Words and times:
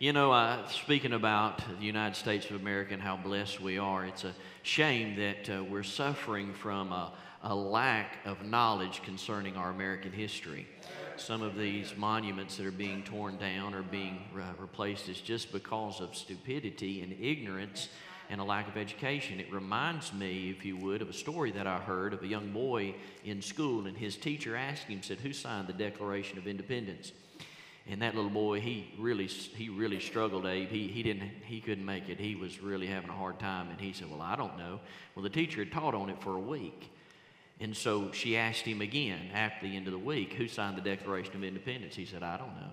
You 0.00 0.12
know, 0.12 0.30
uh, 0.30 0.64
speaking 0.68 1.12
about 1.12 1.60
the 1.80 1.84
United 1.84 2.14
States 2.14 2.48
of 2.50 2.54
America 2.60 2.94
and 2.94 3.02
how 3.02 3.16
blessed 3.16 3.60
we 3.60 3.78
are, 3.78 4.06
it's 4.06 4.22
a 4.22 4.32
shame 4.62 5.16
that 5.16 5.50
uh, 5.50 5.64
we're 5.64 5.82
suffering 5.82 6.54
from 6.54 6.92
a, 6.92 7.10
a 7.42 7.52
lack 7.52 8.18
of 8.24 8.44
knowledge 8.44 9.02
concerning 9.02 9.56
our 9.56 9.70
American 9.70 10.12
history. 10.12 10.68
Some 11.16 11.42
of 11.42 11.56
these 11.56 11.96
monuments 11.96 12.56
that 12.58 12.66
are 12.66 12.70
being 12.70 13.02
torn 13.02 13.38
down 13.38 13.74
or 13.74 13.82
being 13.82 14.20
uh, 14.36 14.42
replaced 14.60 15.08
is 15.08 15.20
just 15.20 15.50
because 15.50 16.00
of 16.00 16.14
stupidity 16.14 17.02
and 17.02 17.16
ignorance 17.20 17.88
and 18.30 18.40
a 18.40 18.44
lack 18.44 18.68
of 18.68 18.76
education. 18.76 19.40
It 19.40 19.52
reminds 19.52 20.12
me, 20.12 20.54
if 20.56 20.64
you 20.64 20.76
would, 20.76 21.02
of 21.02 21.08
a 21.08 21.12
story 21.12 21.50
that 21.50 21.66
I 21.66 21.78
heard 21.78 22.14
of 22.14 22.22
a 22.22 22.28
young 22.28 22.52
boy 22.52 22.94
in 23.24 23.42
school, 23.42 23.88
and 23.88 23.96
his 23.96 24.16
teacher 24.16 24.54
asked 24.54 24.84
him, 24.84 25.02
said, 25.02 25.18
Who 25.18 25.32
signed 25.32 25.66
the 25.66 25.72
Declaration 25.72 26.38
of 26.38 26.46
Independence? 26.46 27.10
And 27.90 28.02
that 28.02 28.14
little 28.14 28.30
boy 28.30 28.60
he 28.60 28.92
really 28.98 29.26
he 29.26 29.68
really 29.68 29.98
struggled 29.98 30.46
abe. 30.46 30.68
He, 30.68 30.88
he 30.88 31.02
didn't 31.02 31.30
he 31.44 31.60
couldn't 31.60 31.84
make 31.84 32.08
it. 32.08 32.20
He 32.20 32.34
was 32.34 32.60
really 32.60 32.86
having 32.86 33.10
a 33.10 33.14
hard 33.14 33.38
time. 33.38 33.70
And 33.70 33.80
he 33.80 33.92
said 33.92 34.10
well 34.10 34.22
i 34.22 34.36
don't 34.36 34.58
know. 34.58 34.80
Well 35.14 35.22
the 35.22 35.30
teacher 35.30 35.64
had 35.64 35.72
taught 35.72 35.94
on 35.94 36.10
it 36.10 36.22
for 36.22 36.34
a 36.34 36.40
week. 36.40 36.90
And 37.60 37.76
so 37.76 38.12
she 38.12 38.36
asked 38.36 38.62
him 38.62 38.82
again 38.82 39.30
after 39.34 39.66
the 39.66 39.76
end 39.76 39.86
of 39.86 39.92
the 39.92 39.98
week 39.98 40.34
who 40.34 40.46
signed 40.46 40.76
the 40.76 40.82
declaration 40.82 41.34
of 41.34 41.42
independence? 41.42 41.96
He 41.96 42.04
said 42.04 42.22
i 42.22 42.36
don't 42.36 42.54
know. 42.54 42.70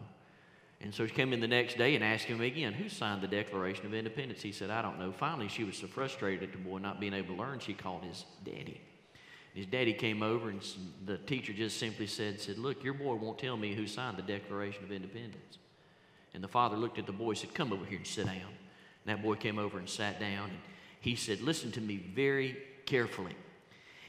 And 0.82 0.94
so 0.94 1.08
she 1.08 1.14
came 1.14 1.32
in 1.32 1.40
the 1.40 1.48
next 1.48 1.77
day 1.77 1.96
and 1.96 2.04
asked 2.04 2.26
him 2.26 2.41
again 2.41 2.74
who 2.74 2.90
signed 2.90 3.22
the 3.22 3.27
declaration 3.27 3.86
of 3.86 3.94
independence? 3.94 4.41
He 4.41 4.52
said 4.52 4.70
i 4.70 4.82
don't 4.82 5.00
know. 5.00 5.13
Finally 5.13 5.48
she 5.48 5.63
was 5.63 5.77
so 5.77 5.88
frustrated 5.88 6.44
at 6.44 6.52
the 6.52 6.58
boy 6.58 6.80
not 6.80 7.00
being 7.00 7.13
able 7.13 7.36
to 7.36 7.41
learn 7.41 7.60
she 7.60 7.74
called 7.74 8.04
his 8.04 8.26
daddy 8.44 8.82
his 9.55 9.66
daddy 9.66 9.94
came 9.94 10.22
over, 10.22 10.50
and 10.50 10.62
the 11.05 11.18
teacher 11.18 11.54
just 11.54 11.77
simply 11.80 12.08
said, 12.08 12.41
said, 12.41 12.58
Look, 12.58 12.84
your 12.84 12.94
boy 12.94 13.16
won't 13.16 13.40
tell 13.40 13.55
me 13.55 13.73
who 13.73 13.88
signed 13.88 14.18
the 14.18 14.22
Declaration 14.22 14.84
of 14.84 14.91
Independence. 14.91 15.59
And 16.34 16.44
the 16.44 16.48
father 16.50 16.76
looked 16.76 17.00
at 17.00 17.05
the 17.05 17.13
boy 17.13 17.30
and 17.30 17.38
said, 17.38 17.54
Come 17.54 17.72
over 17.72 17.86
here 17.86 17.98
and 17.98 18.05
sit 18.05 18.26
down. 18.26 18.36
And 18.36 19.05
that 19.05 19.23
boy 19.23 19.36
came 19.36 19.58
over 19.58 19.80
and 19.80 19.88
sat 19.88 20.20
down, 20.20 20.49
and 20.49 20.60
he 20.99 21.15
said, 21.15 21.40
Listen 21.40 21.71
to 21.71 21.80
me 21.80 21.96
very 22.13 22.57
carefully. 22.85 23.34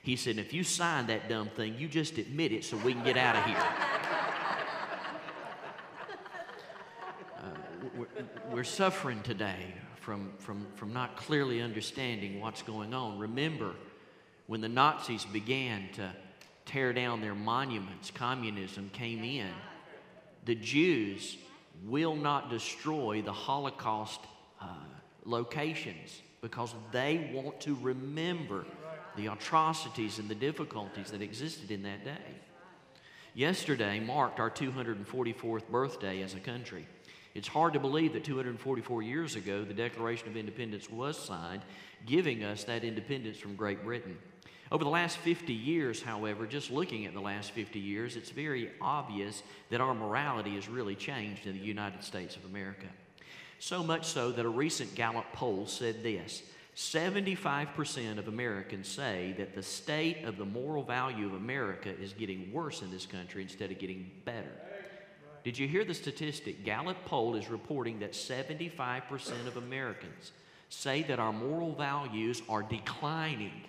He 0.03 0.17
said, 0.17 0.39
If 0.39 0.53
you 0.53 0.65
sign 0.65 1.07
that 1.07 1.29
dumb 1.29 1.49
thing, 1.51 1.77
you 1.79 1.87
just 1.87 2.19
admit 2.19 2.51
it 2.51 2.65
so 2.65 2.77
we 2.79 2.93
can 2.93 3.05
get 3.05 3.17
out 3.17 3.37
of 3.37 3.45
here. 3.45 3.65
Uh, 7.39 7.49
we're, 7.97 8.07
we're 8.51 8.65
suffering 8.65 9.23
today 9.23 9.75
from, 10.01 10.33
from, 10.39 10.67
from 10.75 10.93
not 10.93 11.17
clearly 11.17 11.61
understanding 11.61 12.41
what's 12.41 12.63
going 12.63 12.93
on. 12.95 13.19
Remember, 13.19 13.75
when 14.47 14.61
the 14.61 14.69
Nazis 14.69 15.25
began 15.25 15.89
to 15.95 16.13
tear 16.65 16.93
down 16.93 17.21
their 17.21 17.35
monuments, 17.35 18.11
communism 18.11 18.91
came 18.93 19.25
in. 19.25 19.51
The 20.45 20.55
Jews 20.55 21.37
will 21.85 22.17
not 22.17 22.51
destroy 22.51 23.23
the 23.23 23.33
Holocaust 23.33 24.21
uh, 24.61 24.67
locations 25.25 26.23
because 26.41 26.75
they 26.93 27.31
want 27.33 27.61
to 27.63 27.77
remember 27.81 28.65
the 29.17 29.27
atrocities 29.27 30.19
and 30.19 30.29
the 30.29 30.35
difficulties 30.35 31.11
that 31.11 31.23
existed 31.23 31.71
in 31.71 31.83
that 31.83 32.05
day. 32.05 32.37
Yesterday 33.35 34.01
marked 34.01 34.41
our 34.41 34.51
244th 34.51 35.69
birthday 35.69 36.23
as 36.23 36.35
a 36.35 36.41
country. 36.41 36.87
It's 37.35 37.49
hard 37.49 37.75
to 37.75 37.81
believe 37.81 38.15
that 38.15 38.25
244 38.25 39.03
years 39.03 39.37
ago 39.37 39.63
the 39.63 39.75
Declaration 39.75 40.29
of 40.29 40.37
Independence 40.37 40.89
was 40.89 41.19
signed, 41.19 41.63
giving 42.07 42.45
us 42.45 42.65
that 42.65 42.83
independence 42.83 43.37
from 43.37 43.55
Great 43.57 43.85
Britain. 43.85 44.17
Over 44.73 44.83
the 44.83 44.91
last 44.91 45.19
50 45.19 45.53
years, 45.53 46.03
however, 46.03 46.47
just 46.47 46.71
looking 46.71 47.07
at 47.07 47.15
the 47.15 47.21
last 47.21 47.53
50 47.53 47.79
years, 47.79 48.17
it's 48.17 48.31
very 48.31 48.71
obvious 48.81 49.43
that 49.71 49.81
our 49.81 49.95
morality 49.95 50.57
has 50.57 50.69
really 50.69 50.97
changed 50.97 51.47
in 51.47 51.53
the 51.53 51.65
United 51.65 52.03
States 52.03 52.35
of 52.35 52.45
America. 52.45 52.87
So 53.61 53.85
much 53.85 54.07
so 54.07 54.33
that 54.33 54.45
a 54.45 54.49
recent 54.49 54.95
Gallup 54.95 55.33
poll 55.33 55.67
said 55.67 56.03
this 56.03 56.43
75% 56.75 58.19
of 58.19 58.29
Americans 58.29 58.89
say 58.89 59.35
that 59.39 59.55
the 59.55 59.63
state 59.63 60.25
of 60.25 60.37
the 60.37 60.45
moral 60.45 60.83
value 60.83 61.27
of 61.27 61.35
America 61.35 61.89
is 61.89 62.13
getting 62.13 62.53
worse 62.53 62.83
in 62.83 62.91
this 62.91 63.07
country 63.07 63.43
instead 63.43 63.71
of 63.71 63.79
getting 63.79 64.11
better. 64.25 64.53
Did 65.43 65.57
you 65.57 65.69
hear 65.69 65.85
the 65.85 65.95
statistic? 65.95 66.65
Gallup 66.65 67.03
poll 67.07 67.37
is 67.37 67.49
reporting 67.49 68.01
that 68.01 68.13
75% 68.13 69.47
of 69.47 69.57
Americans 69.57 70.33
say 70.69 71.03
that 71.05 71.21
our 71.21 71.33
moral 71.33 71.73
values 71.73 72.43
are 72.49 72.63
declining 72.63 73.63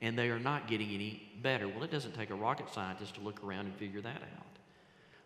and 0.00 0.18
they 0.18 0.30
are 0.30 0.38
not 0.38 0.68
getting 0.68 0.90
any 0.90 1.30
better. 1.42 1.68
Well, 1.68 1.82
it 1.82 1.90
doesn't 1.90 2.14
take 2.14 2.30
a 2.30 2.34
rocket 2.34 2.72
scientist 2.72 3.14
to 3.16 3.20
look 3.20 3.42
around 3.44 3.66
and 3.66 3.74
figure 3.76 4.00
that 4.00 4.22
out. 4.38 4.46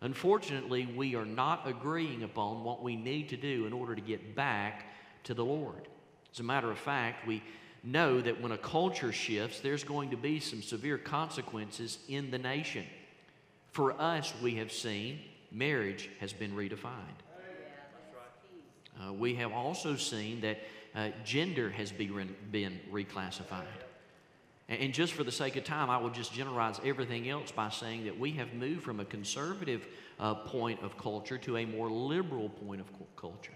Unfortunately, 0.01 0.85
we 0.85 1.15
are 1.15 1.25
not 1.25 1.67
agreeing 1.67 2.23
upon 2.23 2.63
what 2.63 2.83
we 2.83 2.95
need 2.95 3.29
to 3.29 3.37
do 3.37 3.65
in 3.65 3.73
order 3.73 3.95
to 3.95 4.01
get 4.01 4.35
back 4.35 4.85
to 5.23 5.33
the 5.33 5.45
Lord. 5.45 5.87
As 6.33 6.39
a 6.39 6.43
matter 6.43 6.69
of 6.69 6.77
fact, 6.77 7.25
we 7.25 7.41
know 7.83 8.19
that 8.19 8.41
when 8.41 8.51
a 8.51 8.57
culture 8.57 9.11
shifts, 9.11 9.59
there's 9.59 9.83
going 9.83 10.09
to 10.09 10.17
be 10.17 10.39
some 10.39 10.61
severe 10.61 10.97
consequences 10.97 11.99
in 12.09 12.31
the 12.31 12.37
nation. 12.37 12.85
For 13.71 13.93
us, 13.99 14.33
we 14.41 14.55
have 14.55 14.71
seen 14.71 15.19
marriage 15.51 16.09
has 16.19 16.33
been 16.33 16.51
redefined. 16.53 17.21
Uh, 18.99 19.13
we 19.13 19.35
have 19.35 19.51
also 19.51 19.95
seen 19.95 20.41
that 20.41 20.59
uh, 20.95 21.09
gender 21.23 21.69
has 21.69 21.91
been, 21.91 22.35
been 22.51 22.79
reclassified. 22.91 23.82
And 24.79 24.93
just 24.93 25.13
for 25.13 25.23
the 25.23 25.31
sake 25.31 25.55
of 25.55 25.63
time, 25.63 25.89
I 25.89 25.97
will 25.97 26.09
just 26.09 26.33
generalize 26.33 26.79
everything 26.83 27.29
else 27.29 27.51
by 27.51 27.69
saying 27.69 28.05
that 28.05 28.19
we 28.19 28.31
have 28.31 28.53
moved 28.53 28.83
from 28.83 28.99
a 28.99 29.05
conservative 29.05 29.87
uh, 30.19 30.35
point 30.35 30.81
of 30.81 30.97
culture 30.97 31.37
to 31.39 31.57
a 31.57 31.65
more 31.65 31.89
liberal 31.89 32.49
point 32.49 32.81
of 32.81 32.87
culture. 33.15 33.53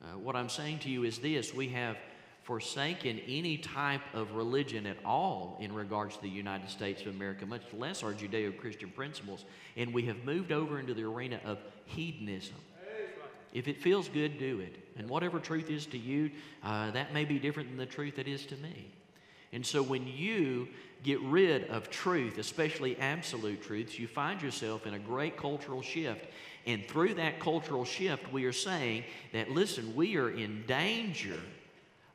Uh, 0.00 0.18
what 0.18 0.36
I'm 0.36 0.48
saying 0.48 0.80
to 0.80 0.90
you 0.90 1.04
is 1.04 1.18
this 1.18 1.52
we 1.52 1.68
have 1.70 1.96
forsaken 2.42 3.20
any 3.26 3.58
type 3.58 4.00
of 4.14 4.32
religion 4.32 4.86
at 4.86 4.96
all 5.04 5.58
in 5.60 5.72
regards 5.72 6.16
to 6.16 6.22
the 6.22 6.28
United 6.28 6.70
States 6.70 7.02
of 7.02 7.08
America, 7.08 7.44
much 7.44 7.62
less 7.72 8.02
our 8.02 8.14
Judeo 8.14 8.56
Christian 8.56 8.90
principles, 8.90 9.44
and 9.76 9.92
we 9.92 10.04
have 10.04 10.24
moved 10.24 10.52
over 10.52 10.78
into 10.78 10.94
the 10.94 11.02
arena 11.02 11.40
of 11.44 11.58
hedonism. 11.84 12.56
If 13.52 13.66
it 13.66 13.82
feels 13.82 14.08
good, 14.08 14.38
do 14.38 14.60
it. 14.60 14.76
And 14.96 15.08
whatever 15.08 15.40
truth 15.40 15.70
is 15.70 15.86
to 15.86 15.98
you, 15.98 16.30
uh, 16.62 16.90
that 16.92 17.12
may 17.12 17.24
be 17.24 17.38
different 17.38 17.70
than 17.70 17.78
the 17.78 17.86
truth 17.86 18.16
that 18.16 18.28
is 18.28 18.46
to 18.46 18.56
me. 18.56 18.92
And 19.52 19.64
so 19.64 19.82
when 19.82 20.06
you 20.06 20.68
get 21.02 21.20
rid 21.20 21.68
of 21.70 21.90
truth, 21.90 22.38
especially 22.38 22.98
absolute 22.98 23.62
truths, 23.62 23.98
you 23.98 24.06
find 24.06 24.42
yourself 24.42 24.86
in 24.86 24.94
a 24.94 24.98
great 24.98 25.36
cultural 25.36 25.82
shift. 25.82 26.26
And 26.66 26.86
through 26.86 27.14
that 27.14 27.40
cultural 27.40 27.84
shift, 27.84 28.30
we 28.32 28.44
are 28.44 28.52
saying 28.52 29.04
that, 29.32 29.50
listen, 29.50 29.94
we 29.94 30.16
are 30.16 30.30
in 30.30 30.64
danger 30.66 31.40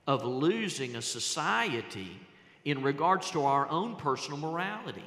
of 0.06 0.26
losing 0.26 0.96
a 0.96 1.02
society 1.02 2.20
in 2.66 2.84
regards 2.84 3.32
to 3.32 3.46
our 3.46 3.68
own 3.70 3.96
personal 3.96 4.38
morality. 4.38 5.04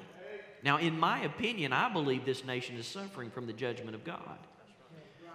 Now, 0.62 0.78
in 0.78 0.98
my 0.98 1.20
opinion, 1.20 1.72
I 1.72 1.92
believe 1.92 2.24
this 2.24 2.44
nation 2.44 2.76
is 2.76 2.86
suffering 2.86 3.30
from 3.30 3.46
the 3.46 3.52
judgment 3.52 3.94
of 3.94 4.04
God. 4.04 4.38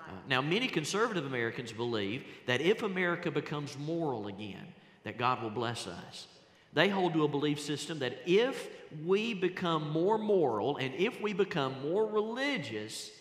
Uh, 0.08 0.12
now, 0.28 0.42
many 0.42 0.68
conservative 0.68 1.26
Americans 1.26 1.72
believe 1.72 2.26
that 2.48 2.60
if 2.60 2.84
America 2.84 3.32
becomes 3.32 3.78
moral 3.78 4.28
again, 4.28 4.74
that 5.04 5.18
God 5.18 5.42
will 5.42 5.50
bless 5.50 5.88
us. 5.88 6.28
They 6.74 6.90
hold 6.90 7.14
to 7.14 7.24
a 7.24 7.28
belief 7.28 7.60
system 7.60 8.00
that 8.00 8.18
if 8.26 8.70
we 9.06 9.34
become 9.34 9.90
more 9.90 10.18
moral 10.18 10.78
and 10.78 10.94
if 10.96 11.22
we 11.22 11.34
become 11.34 11.76
more 11.82 12.06
religious, 12.06 13.12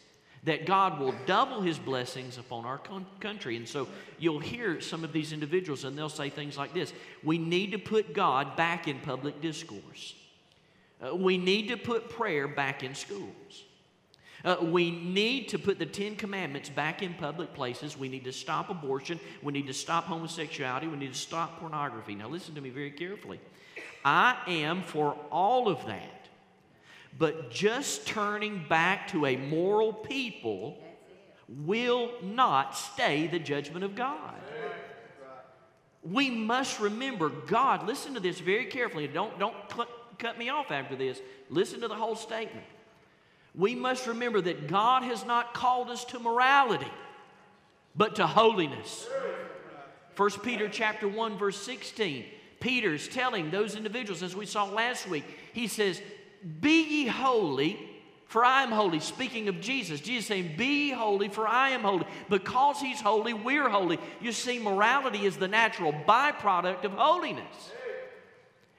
that 0.45 0.67
God 0.67 0.99
will 0.99 1.15
double 1.27 1.61
his 1.61 1.79
blessings 1.79 2.39
upon 2.39 2.65
our 2.65 2.81
country. 3.21 3.57
And 3.57 3.69
so 3.69 3.89
you'll 4.19 4.39
hear 4.39 4.81
some 4.81 5.05
of 5.05 5.13
these 5.13 5.33
individuals 5.33 5.85
and 5.85 5.99
they'll 5.99 6.09
say 6.09 6.31
things 6.31 6.57
like 6.57 6.73
this 6.73 6.93
We 7.23 7.39
need 7.39 7.73
to 7.73 7.79
put 7.79 8.15
God 8.15 8.57
back 8.57 8.89
in 8.89 9.01
public 9.01 9.41
discourse, 9.41 10.15
uh, 11.05 11.15
we 11.15 11.37
need 11.37 11.69
to 11.69 11.77
put 11.77 12.09
prayer 12.09 12.49
back 12.49 12.83
in 12.83 12.95
schools. 12.95 13.65
Uh, 14.45 14.57
we 14.63 14.91
need 14.91 15.49
to 15.49 15.59
put 15.59 15.79
the 15.79 15.87
Ten 15.87 16.17
Commandments 16.17 16.69
back 16.69 17.03
in 17.03 17.15
public 17.15 17.53
places. 17.55 17.97
We 17.97 18.09
need 18.09 18.25
to 18.25 18.33
stop 18.33 18.71
abortion. 18.71 19.21
We 19.43 19.53
need 19.53 19.67
to 19.67 19.75
stop 19.75 20.05
homosexuality. 20.05 20.87
We 20.87 20.97
need 20.97 21.13
to 21.13 21.19
stop 21.19 21.61
pornography. 21.61 22.15
Now, 22.15 22.29
listen 22.29 22.55
to 22.55 22.61
me 22.61 22.71
very 22.71 22.91
carefully. 22.91 23.41
I 24.05 24.37
am 24.47 24.83
for 24.83 25.17
all 25.31 25.69
of 25.69 25.85
that. 25.87 26.29
But 27.19 27.51
just 27.51 28.07
turning 28.07 28.65
back 28.69 29.09
to 29.09 29.27
a 29.27 29.37
moral 29.37 29.93
people 29.93 30.79
will 31.49 32.13
not 32.23 32.77
stay 32.77 33.27
the 33.27 33.39
judgment 33.39 33.85
of 33.85 33.95
God. 33.95 34.35
We 36.03 36.31
must 36.31 36.81
remember 36.81 37.29
God. 37.29 37.87
Listen 37.87 38.15
to 38.15 38.21
this 38.21 38.41
very 38.41 38.67
carefully. 38.67 39.07
Don't, 39.07 39.39
don't 39.39 39.55
cut 40.19 40.39
me 40.39 40.49
off 40.49 40.71
after 40.71 40.97
this. 40.97 41.21
Listen 41.51 41.81
to 41.81 41.89
the 41.89 41.95
whole 41.95 42.17
statement 42.17 42.65
we 43.55 43.75
must 43.75 44.07
remember 44.07 44.41
that 44.41 44.69
God 44.69 45.03
has 45.03 45.25
not 45.25 45.55
called 45.55 45.91
us 45.91 46.05
to 46.07 46.19
morality, 46.19 46.91
but 47.97 48.17
to 48.17 48.27
holiness. 48.27 49.09
1 50.17 50.31
Peter 50.43 50.69
chapter 50.69 51.09
1 51.09 51.39
verse 51.39 51.61
16. 51.61 52.25
Peter's 52.61 53.09
telling 53.09 53.51
those 53.51 53.75
individuals 53.75 54.23
as 54.23 54.37
we 54.37 54.47
saw 54.47 54.65
last 54.65 55.09
week. 55.09 55.25
He 55.53 55.67
says, 55.67 56.01
"Be 56.61 56.83
ye 56.83 57.07
holy, 57.07 57.79
for 58.31 58.45
I 58.45 58.63
am 58.63 58.71
holy. 58.71 59.01
Speaking 59.01 59.49
of 59.49 59.61
Jesus, 59.61 60.01
Jesus 60.01 60.29
saying, 60.29 60.55
Be 60.57 60.91
holy, 60.93 61.29
for 61.29 61.49
I 61.49 61.71
am 61.71 61.81
holy. 61.81 62.07
Because 62.29 62.81
He's 62.81 63.01
holy, 63.01 63.33
we're 63.33 63.69
holy. 63.69 63.99
You 64.21 64.31
see, 64.31 64.61
morality 64.61 65.27
is 65.27 65.37
the 65.37 65.49
natural 65.49 65.93
byproduct 65.93 66.85
of 66.85 66.93
holiness. 66.93 67.73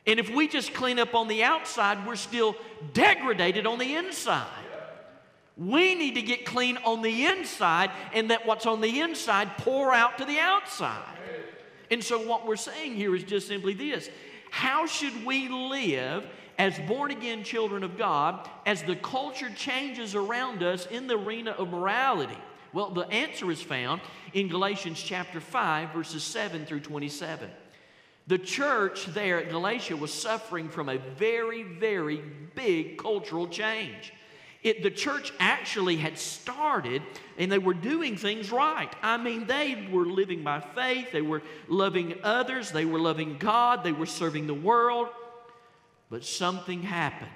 And 0.08 0.20
if 0.20 0.30
we 0.30 0.48
just 0.48 0.74
clean 0.74 1.00
up 1.00 1.14
on 1.14 1.28
the 1.28 1.44
outside, 1.44 2.06
we're 2.08 2.16
still 2.16 2.56
degraded 2.94 3.68
on 3.68 3.78
the 3.78 3.96
inside. 3.96 4.48
We 5.58 5.94
need 5.94 6.16
to 6.16 6.22
get 6.22 6.46
clean 6.46 6.78
on 6.78 7.02
the 7.02 7.26
inside, 7.26 7.92
and 8.14 8.32
that 8.32 8.48
what's 8.48 8.66
on 8.66 8.82
the 8.82 9.02
inside 9.02 9.58
pour 9.60 9.94
out 9.94 10.18
to 10.18 10.26
the 10.26 10.40
outside. 10.40 11.04
And 11.92 12.04
so, 12.04 12.26
what 12.26 12.48
we're 12.48 12.56
saying 12.56 12.96
here 12.96 13.16
is 13.16 13.24
just 13.24 13.48
simply 13.48 13.74
this 13.74 14.10
How 14.50 14.88
should 14.88 15.26
we 15.26 15.50
live 15.50 16.26
as 16.58 16.80
born 16.80 17.12
again 17.12 17.44
children 17.44 17.84
of 17.84 17.98
God 17.98 18.50
as 18.66 18.82
the 18.82 18.96
culture 18.96 19.52
changes 19.56 20.16
around 20.16 20.64
us 20.64 20.88
in 20.88 21.06
the 21.08 21.18
arena 21.18 21.52
of 21.52 21.70
morality? 21.70 22.38
Well, 22.74 22.90
the 22.90 23.08
answer 23.10 23.52
is 23.52 23.62
found 23.62 24.02
in 24.34 24.48
Galatians 24.48 25.04
chapter 25.04 25.42
5, 25.42 25.92
verses 25.92 26.24
7 26.24 26.66
through 26.66 26.80
27. 26.80 27.50
The 28.28 28.38
church 28.38 29.06
there 29.08 29.40
at 29.40 29.50
Galatia 29.50 29.98
was 29.98 30.14
suffering 30.14 30.70
from 30.70 30.90
a 30.90 30.98
very, 30.98 31.64
very 31.64 32.22
big 32.56 32.98
cultural 32.98 33.48
change. 33.48 34.14
It, 34.64 34.84
the 34.84 34.92
church 34.92 35.34
actually 35.40 35.98
had 35.98 36.20
started 36.20 37.02
and 37.38 37.52
they 37.52 37.58
were 37.58 37.74
doing 37.74 38.16
things 38.16 38.52
right. 38.52 38.94
I 39.02 39.18
mean, 39.18 39.48
they 39.48 39.88
were 39.92 40.06
living 40.06 40.44
by 40.44 40.60
faith, 40.60 41.12
they 41.12 41.24
were 41.24 41.42
loving 41.68 42.16
others, 42.24 42.72
they 42.72 42.86
were 42.86 43.00
loving 43.00 43.38
God, 43.40 43.84
they 43.84 43.92
were 43.92 44.06
serving 44.06 44.46
the 44.46 44.54
world. 44.54 45.08
But 46.12 46.24
something 46.24 46.84
happened. 46.84 47.32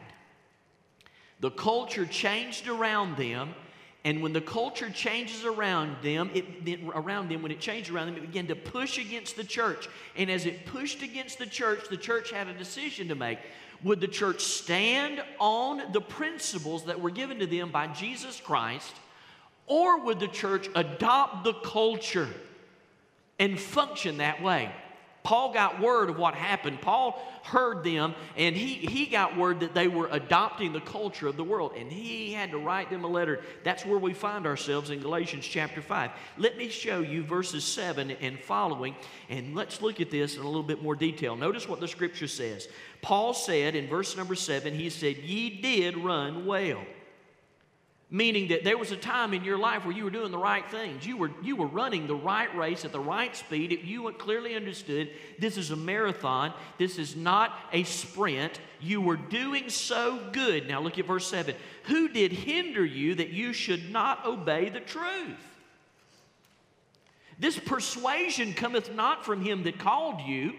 The 1.40 1.50
culture 1.50 2.06
changed 2.06 2.68
around 2.68 3.18
them, 3.18 3.56
and 4.06 4.22
when 4.22 4.34
the 4.34 4.42
culture 4.42 4.92
changes 4.92 5.46
around 5.46 5.98
them, 6.04 6.30
it, 6.36 6.46
it, 6.64 6.80
around 6.94 7.28
them, 7.28 7.42
when 7.42 7.52
it 7.52 7.60
changed 7.60 7.90
around 7.90 8.06
them, 8.06 8.18
it 8.18 8.22
began 8.22 8.46
to 8.48 8.56
push 8.56 9.00
against 9.00 9.36
the 9.36 9.44
church. 9.44 9.90
And 10.16 10.30
as 10.30 10.46
it 10.46 10.68
pushed 10.68 11.02
against 11.02 11.40
the 11.40 11.48
church, 11.48 11.90
the 11.90 11.98
church 11.98 12.30
had 12.30 12.48
a 12.48 12.54
decision 12.54 13.08
to 13.08 13.16
make. 13.16 13.40
Would 13.84 14.02
the 14.02 14.08
church 14.08 14.42
stand 14.42 15.24
on 15.40 15.92
the 15.92 16.02
principles 16.02 16.86
that 16.86 17.02
were 17.02 17.10
given 17.10 17.40
to 17.40 17.48
them 17.48 17.72
by 17.72 17.88
Jesus 17.88 18.40
Christ, 18.40 18.94
or 19.66 20.00
would 20.00 20.20
the 20.20 20.28
church 20.28 20.70
adopt 20.76 21.44
the 21.44 21.54
culture 21.54 22.30
and 23.40 23.60
function 23.60 24.18
that 24.18 24.40
way? 24.40 24.72
Paul 25.26 25.52
got 25.52 25.82
word 25.82 26.12
of 26.12 26.20
what 26.20 26.36
happened. 26.36 26.82
Paul 26.82 27.20
heard 27.44 27.84
them, 27.84 28.14
and 28.38 28.56
he, 28.56 28.76
he 28.76 29.08
got 29.08 29.36
word 29.36 29.60
that 29.62 29.74
they 29.74 29.88
were 29.88 30.08
adopting 30.12 30.72
the 30.72 30.80
culture 30.80 31.28
of 31.28 31.36
the 31.36 31.44
world, 31.44 31.74
and 31.76 31.92
he 31.92 32.32
had 32.32 32.52
to 32.52 32.60
write 32.60 32.92
them 32.92 33.04
a 33.04 33.08
letter. 33.08 33.42
That's 33.64 33.84
where 33.86 33.98
we 33.98 34.14
find 34.14 34.46
ourselves 34.46 34.92
in 34.92 35.00
Galatians 35.00 35.46
chapter 35.46 35.82
5. 35.82 36.12
Let 36.38 36.58
me 36.58 36.70
show 36.70 37.00
you 37.00 37.24
verses 37.24 37.64
7 37.64 38.12
and 38.12 38.40
following, 38.40 38.96
and 39.28 39.56
let's 39.56 39.82
look 39.82 40.00
at 40.00 40.12
this 40.12 40.36
in 40.36 40.44
a 40.44 40.48
little 40.48 40.62
bit 40.62 40.84
more 40.84 40.96
detail. 40.96 41.36
Notice 41.36 41.68
what 41.68 41.80
the 41.80 41.88
scripture 41.88 42.28
says. 42.28 42.68
Paul 43.02 43.34
said 43.34 43.76
in 43.76 43.88
verse 43.88 44.16
number 44.16 44.36
7, 44.36 44.76
he 44.76 44.92
said, 44.92 45.18
Ye 45.18 45.60
did 45.60 45.98
run 45.98 46.46
well. 46.46 46.82
Meaning 48.12 48.50
that 48.50 48.64
there 48.64 48.78
was 48.78 48.92
a 48.92 48.98
time 48.98 49.34
in 49.34 49.44
your 49.44 49.58
life 49.58 49.84
where 49.84 49.96
you 49.96 50.04
were 50.04 50.12
doing 50.12 50.32
the 50.32 50.38
right 50.38 50.70
things. 50.70 51.08
You 51.08 51.18
were, 51.18 51.32
you 51.42 51.56
were 51.56 51.66
running 51.66 52.06
the 52.06 52.16
right 52.16 52.56
race 52.56 52.86
at 52.86 52.92
the 52.92 53.00
right 53.00 53.36
speed. 53.36 53.72
If 53.72 53.84
you 53.84 54.10
clearly 54.12 54.56
understood 54.56 55.10
this 55.40 55.58
is 55.58 55.72
a 55.72 55.76
marathon, 55.76 56.54
this 56.78 57.00
is 57.00 57.16
not 57.16 57.58
a 57.74 57.84
sprint. 57.84 58.60
You 58.80 59.02
were 59.02 59.18
doing 59.18 59.70
so 59.70 60.20
good. 60.32 60.68
Now 60.68 60.82
look 60.82 61.00
at 61.00 61.08
verse 61.08 61.28
7. 61.28 61.56
Who 61.86 62.08
did 62.08 62.32
hinder 62.32 62.86
you 62.86 63.16
that 63.16 63.30
you 63.30 63.54
should 63.54 63.92
not 63.92 64.24
obey 64.24 64.70
the 64.70 64.82
truth? 64.82 65.40
This 67.40 67.58
persuasion 67.58 68.54
cometh 68.54 68.94
not 68.94 69.26
from 69.26 69.42
him 69.42 69.64
that 69.64 69.80
called 69.80 70.22
you. 70.22 70.54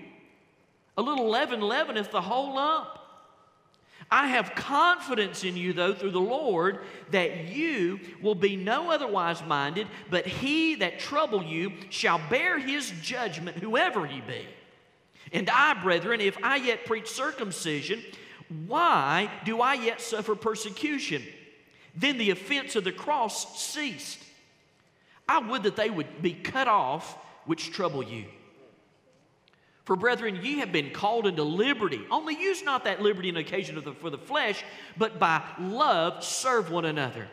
A 0.98 1.02
little 1.02 1.28
leaven 1.28 1.60
leaveneth 1.60 2.10
the 2.10 2.20
whole 2.20 2.54
lump. 2.54 2.88
I 4.10 4.28
have 4.28 4.54
confidence 4.54 5.42
in 5.42 5.56
you, 5.56 5.72
though, 5.72 5.92
through 5.92 6.12
the 6.12 6.20
Lord, 6.20 6.80
that 7.10 7.48
you 7.48 7.98
will 8.22 8.36
be 8.36 8.54
no 8.54 8.90
otherwise 8.90 9.42
minded, 9.44 9.88
but 10.10 10.26
he 10.26 10.76
that 10.76 11.00
trouble 11.00 11.42
you 11.42 11.72
shall 11.90 12.20
bear 12.30 12.58
his 12.58 12.92
judgment, 13.02 13.56
whoever 13.58 14.06
he 14.06 14.20
be. 14.20 14.46
And 15.32 15.50
I, 15.50 15.74
brethren, 15.74 16.20
if 16.20 16.36
I 16.42 16.56
yet 16.56 16.86
preach 16.86 17.08
circumcision, 17.08 18.02
why 18.66 19.28
do 19.44 19.60
I 19.60 19.74
yet 19.74 20.00
suffer 20.00 20.36
persecution? 20.36 21.22
Then 21.96 22.18
the 22.18 22.30
offense 22.30 22.76
of 22.76 22.84
the 22.84 22.92
cross 22.92 23.60
ceased. 23.60 24.20
I 25.28 25.38
would 25.38 25.64
that 25.64 25.74
they 25.74 25.90
would 25.90 26.22
be 26.22 26.32
cut 26.32 26.68
off 26.68 27.18
which 27.44 27.72
trouble 27.72 28.04
you. 28.04 28.26
For 29.86 29.94
brethren, 29.94 30.40
ye 30.42 30.58
have 30.58 30.72
been 30.72 30.90
called 30.90 31.28
into 31.28 31.44
liberty. 31.44 32.00
Only 32.10 32.34
use 32.34 32.64
not 32.64 32.84
that 32.84 33.00
liberty 33.00 33.28
in 33.28 33.36
occasion 33.36 33.76
the, 33.82 33.92
for 33.92 34.10
the 34.10 34.18
flesh, 34.18 34.64
but 34.98 35.20
by 35.20 35.40
love 35.60 36.24
serve 36.24 36.72
one 36.72 36.84
another. 36.84 37.28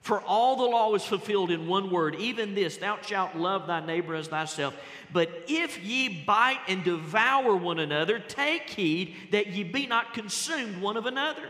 For 0.00 0.20
all 0.22 0.56
the 0.56 0.64
law 0.64 0.92
is 0.94 1.04
fulfilled 1.04 1.52
in 1.52 1.68
one 1.68 1.90
word, 1.90 2.16
even 2.16 2.56
this 2.56 2.78
Thou 2.78 2.98
shalt 3.00 3.36
love 3.36 3.68
thy 3.68 3.78
neighbor 3.78 4.16
as 4.16 4.26
thyself. 4.26 4.74
But 5.12 5.44
if 5.46 5.80
ye 5.84 6.24
bite 6.24 6.58
and 6.66 6.82
devour 6.82 7.56
one 7.56 7.78
another, 7.78 8.18
take 8.18 8.68
heed 8.68 9.14
that 9.30 9.46
ye 9.46 9.62
be 9.62 9.86
not 9.86 10.14
consumed 10.14 10.82
one 10.82 10.96
of 10.96 11.06
another. 11.06 11.48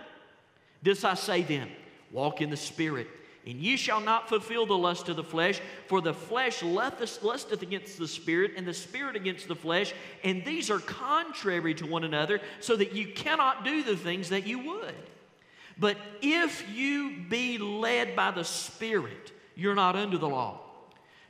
This 0.83 1.05
I 1.05 1.15
say 1.15 1.41
then 1.41 1.71
walk 2.13 2.43
in 2.43 2.51
the 2.51 2.57
Spirit 2.57 3.09
and 3.49 3.59
ye 3.61 3.77
shall 3.77 4.01
not 4.01 4.29
fulfill 4.29 4.67
the 4.67 4.77
lust 4.77 5.09
of 5.09 5.17
the 5.17 5.25
flesh, 5.25 5.61
for 5.87 6.01
the 6.01 6.13
flesh 6.13 6.63
lusteth 6.63 7.63
against 7.63 7.99
the 7.99 8.07
spirit, 8.07 8.53
and 8.57 8.67
the 8.67 8.75
spirit 8.75 9.17
against 9.17 9.49
the 9.49 9.57
flesh, 9.57 9.95
and 10.23 10.45
these 10.45 10.71
are 10.71 10.79
contrary 10.79 11.75
to 11.75 11.87
one 11.87 12.05
another, 12.05 12.41
so 12.61 12.77
that 12.77 12.93
you 12.93 13.09
cannot 13.09 13.65
do 13.65 13.83
the 13.83 13.97
things 13.97 14.29
that 14.29 14.47
you 14.47 14.59
would. 14.59 14.95
But 15.79 15.97
if 16.21 16.69
you 16.75 17.17
be 17.29 17.57
led 17.59 18.17
by 18.17 18.33
the 18.33 18.45
Spirit, 18.45 19.33
you're 19.55 19.77
not 19.77 19.97
under 19.97 20.19
the 20.19 20.29
law. 20.29 20.61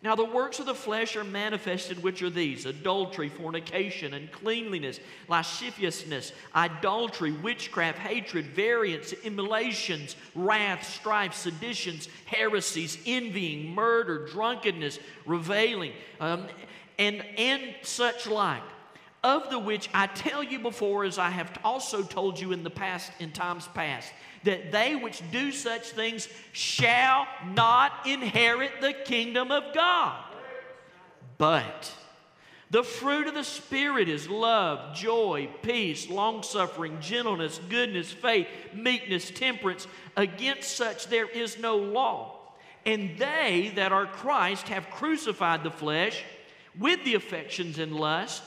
Now, 0.00 0.14
the 0.14 0.24
works 0.24 0.60
of 0.60 0.66
the 0.66 0.76
flesh 0.76 1.16
are 1.16 1.24
manifested, 1.24 2.00
which 2.02 2.22
are 2.22 2.30
these 2.30 2.66
adultery, 2.66 3.28
fornication, 3.28 4.14
uncleanliness, 4.14 5.00
lasciviousness, 5.26 6.32
idolatry, 6.54 7.32
witchcraft, 7.32 7.98
hatred, 7.98 8.46
variance, 8.46 9.12
immolations, 9.12 10.14
wrath, 10.36 10.88
strife, 10.88 11.34
seditions, 11.34 12.08
heresies, 12.26 12.96
envying, 13.06 13.74
murder, 13.74 14.28
drunkenness, 14.28 15.00
reveling, 15.26 15.92
um, 16.20 16.46
and, 16.96 17.24
and 17.36 17.74
such 17.82 18.28
like. 18.28 18.62
Of 19.24 19.50
the 19.50 19.58
which 19.58 19.88
I 19.92 20.06
tell 20.06 20.44
you 20.44 20.60
before, 20.60 21.04
as 21.04 21.18
I 21.18 21.30
have 21.30 21.58
also 21.64 22.02
told 22.02 22.38
you 22.38 22.52
in 22.52 22.62
the 22.62 22.70
past, 22.70 23.10
in 23.18 23.32
times 23.32 23.68
past, 23.74 24.12
that 24.44 24.70
they 24.70 24.94
which 24.94 25.22
do 25.32 25.50
such 25.50 25.90
things 25.90 26.28
shall 26.52 27.26
not 27.54 28.06
inherit 28.06 28.80
the 28.80 28.92
kingdom 28.92 29.50
of 29.50 29.74
God. 29.74 30.22
But 31.36 31.92
the 32.70 32.84
fruit 32.84 33.26
of 33.26 33.34
the 33.34 33.44
Spirit 33.44 34.08
is 34.08 34.28
love, 34.28 34.94
joy, 34.94 35.48
peace, 35.62 36.08
long 36.10 36.42
suffering, 36.42 36.98
gentleness, 37.00 37.60
goodness, 37.68 38.12
faith, 38.12 38.46
meekness, 38.74 39.30
temperance. 39.30 39.86
Against 40.16 40.76
such 40.76 41.06
there 41.06 41.28
is 41.28 41.58
no 41.58 41.76
law. 41.76 42.36
And 42.84 43.18
they 43.18 43.72
that 43.76 43.92
are 43.92 44.06
Christ 44.06 44.68
have 44.68 44.90
crucified 44.90 45.64
the 45.64 45.70
flesh 45.70 46.22
with 46.78 47.02
the 47.04 47.14
affections 47.14 47.78
and 47.78 47.96
lust. 47.96 48.42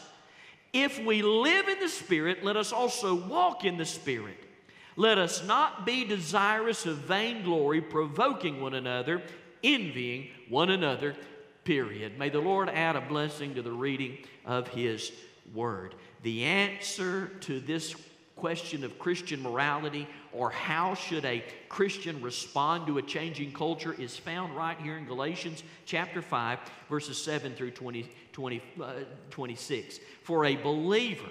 If 0.73 1.03
we 1.03 1.21
live 1.21 1.67
in 1.67 1.79
the 1.79 1.89
Spirit, 1.89 2.43
let 2.43 2.55
us 2.55 2.71
also 2.71 3.13
walk 3.15 3.65
in 3.65 3.77
the 3.77 3.85
Spirit. 3.85 4.37
Let 4.95 5.17
us 5.17 5.45
not 5.45 5.85
be 5.85 6.05
desirous 6.05 6.85
of 6.85 6.97
vainglory, 6.97 7.81
provoking 7.81 8.61
one 8.61 8.73
another, 8.73 9.21
envying 9.63 10.29
one 10.49 10.69
another, 10.69 11.15
period. 11.63 12.17
May 12.17 12.29
the 12.29 12.39
Lord 12.39 12.69
add 12.69 12.95
a 12.95 13.01
blessing 13.01 13.55
to 13.55 13.61
the 13.61 13.71
reading 13.71 14.17
of 14.45 14.67
His 14.69 15.11
Word. 15.53 15.95
The 16.23 16.43
answer 16.43 17.27
to 17.41 17.59
this 17.59 17.95
question 18.35 18.83
of 18.83 18.97
Christian 18.97 19.41
morality 19.41 20.07
or 20.33 20.49
how 20.49 20.93
should 20.93 21.25
a 21.25 21.43
Christian 21.67 22.21
respond 22.21 22.87
to 22.87 22.97
a 22.97 23.01
changing 23.01 23.51
culture 23.51 23.93
is 23.93 24.15
found 24.15 24.55
right 24.55 24.77
here 24.79 24.97
in 24.97 25.05
Galatians 25.05 25.63
chapter 25.85 26.21
5, 26.21 26.59
verses 26.89 27.21
7 27.21 27.53
through 27.53 27.71
20, 27.71 28.09
20 28.31 28.61
uh, 28.81 28.93
26. 29.29 29.99
For 30.23 30.45
a 30.45 30.55
believer, 30.55 31.29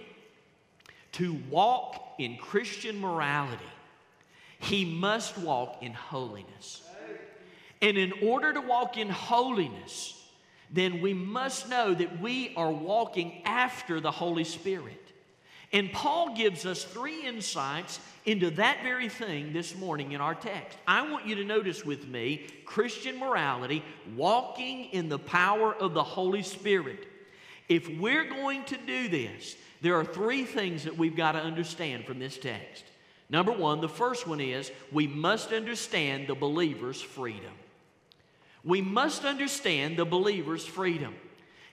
to 1.12 1.38
walk 1.50 2.14
in 2.18 2.36
Christian 2.36 3.00
morality, 3.00 3.64
he 4.58 4.84
must 4.84 5.38
walk 5.38 5.82
in 5.82 5.92
holiness. 5.92 6.82
And 7.82 7.96
in 7.96 8.12
order 8.22 8.52
to 8.52 8.60
walk 8.60 8.98
in 8.98 9.08
holiness, 9.08 10.16
then 10.70 11.00
we 11.00 11.14
must 11.14 11.68
know 11.68 11.94
that 11.94 12.20
we 12.20 12.54
are 12.56 12.70
walking 12.70 13.42
after 13.44 14.00
the 14.00 14.10
Holy 14.10 14.44
Spirit. 14.44 15.09
And 15.72 15.92
Paul 15.92 16.34
gives 16.34 16.66
us 16.66 16.82
three 16.82 17.26
insights 17.26 18.00
into 18.26 18.50
that 18.52 18.78
very 18.82 19.08
thing 19.08 19.52
this 19.52 19.76
morning 19.76 20.12
in 20.12 20.20
our 20.20 20.34
text. 20.34 20.76
I 20.86 21.08
want 21.08 21.26
you 21.26 21.36
to 21.36 21.44
notice 21.44 21.84
with 21.84 22.08
me 22.08 22.46
Christian 22.64 23.18
morality, 23.18 23.84
walking 24.16 24.86
in 24.86 25.08
the 25.08 25.18
power 25.18 25.74
of 25.74 25.94
the 25.94 26.02
Holy 26.02 26.42
Spirit. 26.42 27.06
If 27.68 27.88
we're 27.98 28.28
going 28.28 28.64
to 28.64 28.76
do 28.76 29.08
this, 29.08 29.56
there 29.80 29.94
are 29.94 30.04
three 30.04 30.44
things 30.44 30.84
that 30.84 30.98
we've 30.98 31.16
got 31.16 31.32
to 31.32 31.38
understand 31.38 32.04
from 32.04 32.18
this 32.18 32.36
text. 32.36 32.84
Number 33.30 33.52
one, 33.52 33.80
the 33.80 33.88
first 33.88 34.26
one 34.26 34.40
is 34.40 34.72
we 34.90 35.06
must 35.06 35.52
understand 35.52 36.26
the 36.26 36.34
believer's 36.34 37.00
freedom. 37.00 37.52
We 38.64 38.80
must 38.82 39.24
understand 39.24 39.96
the 39.96 40.04
believer's 40.04 40.66
freedom. 40.66 41.14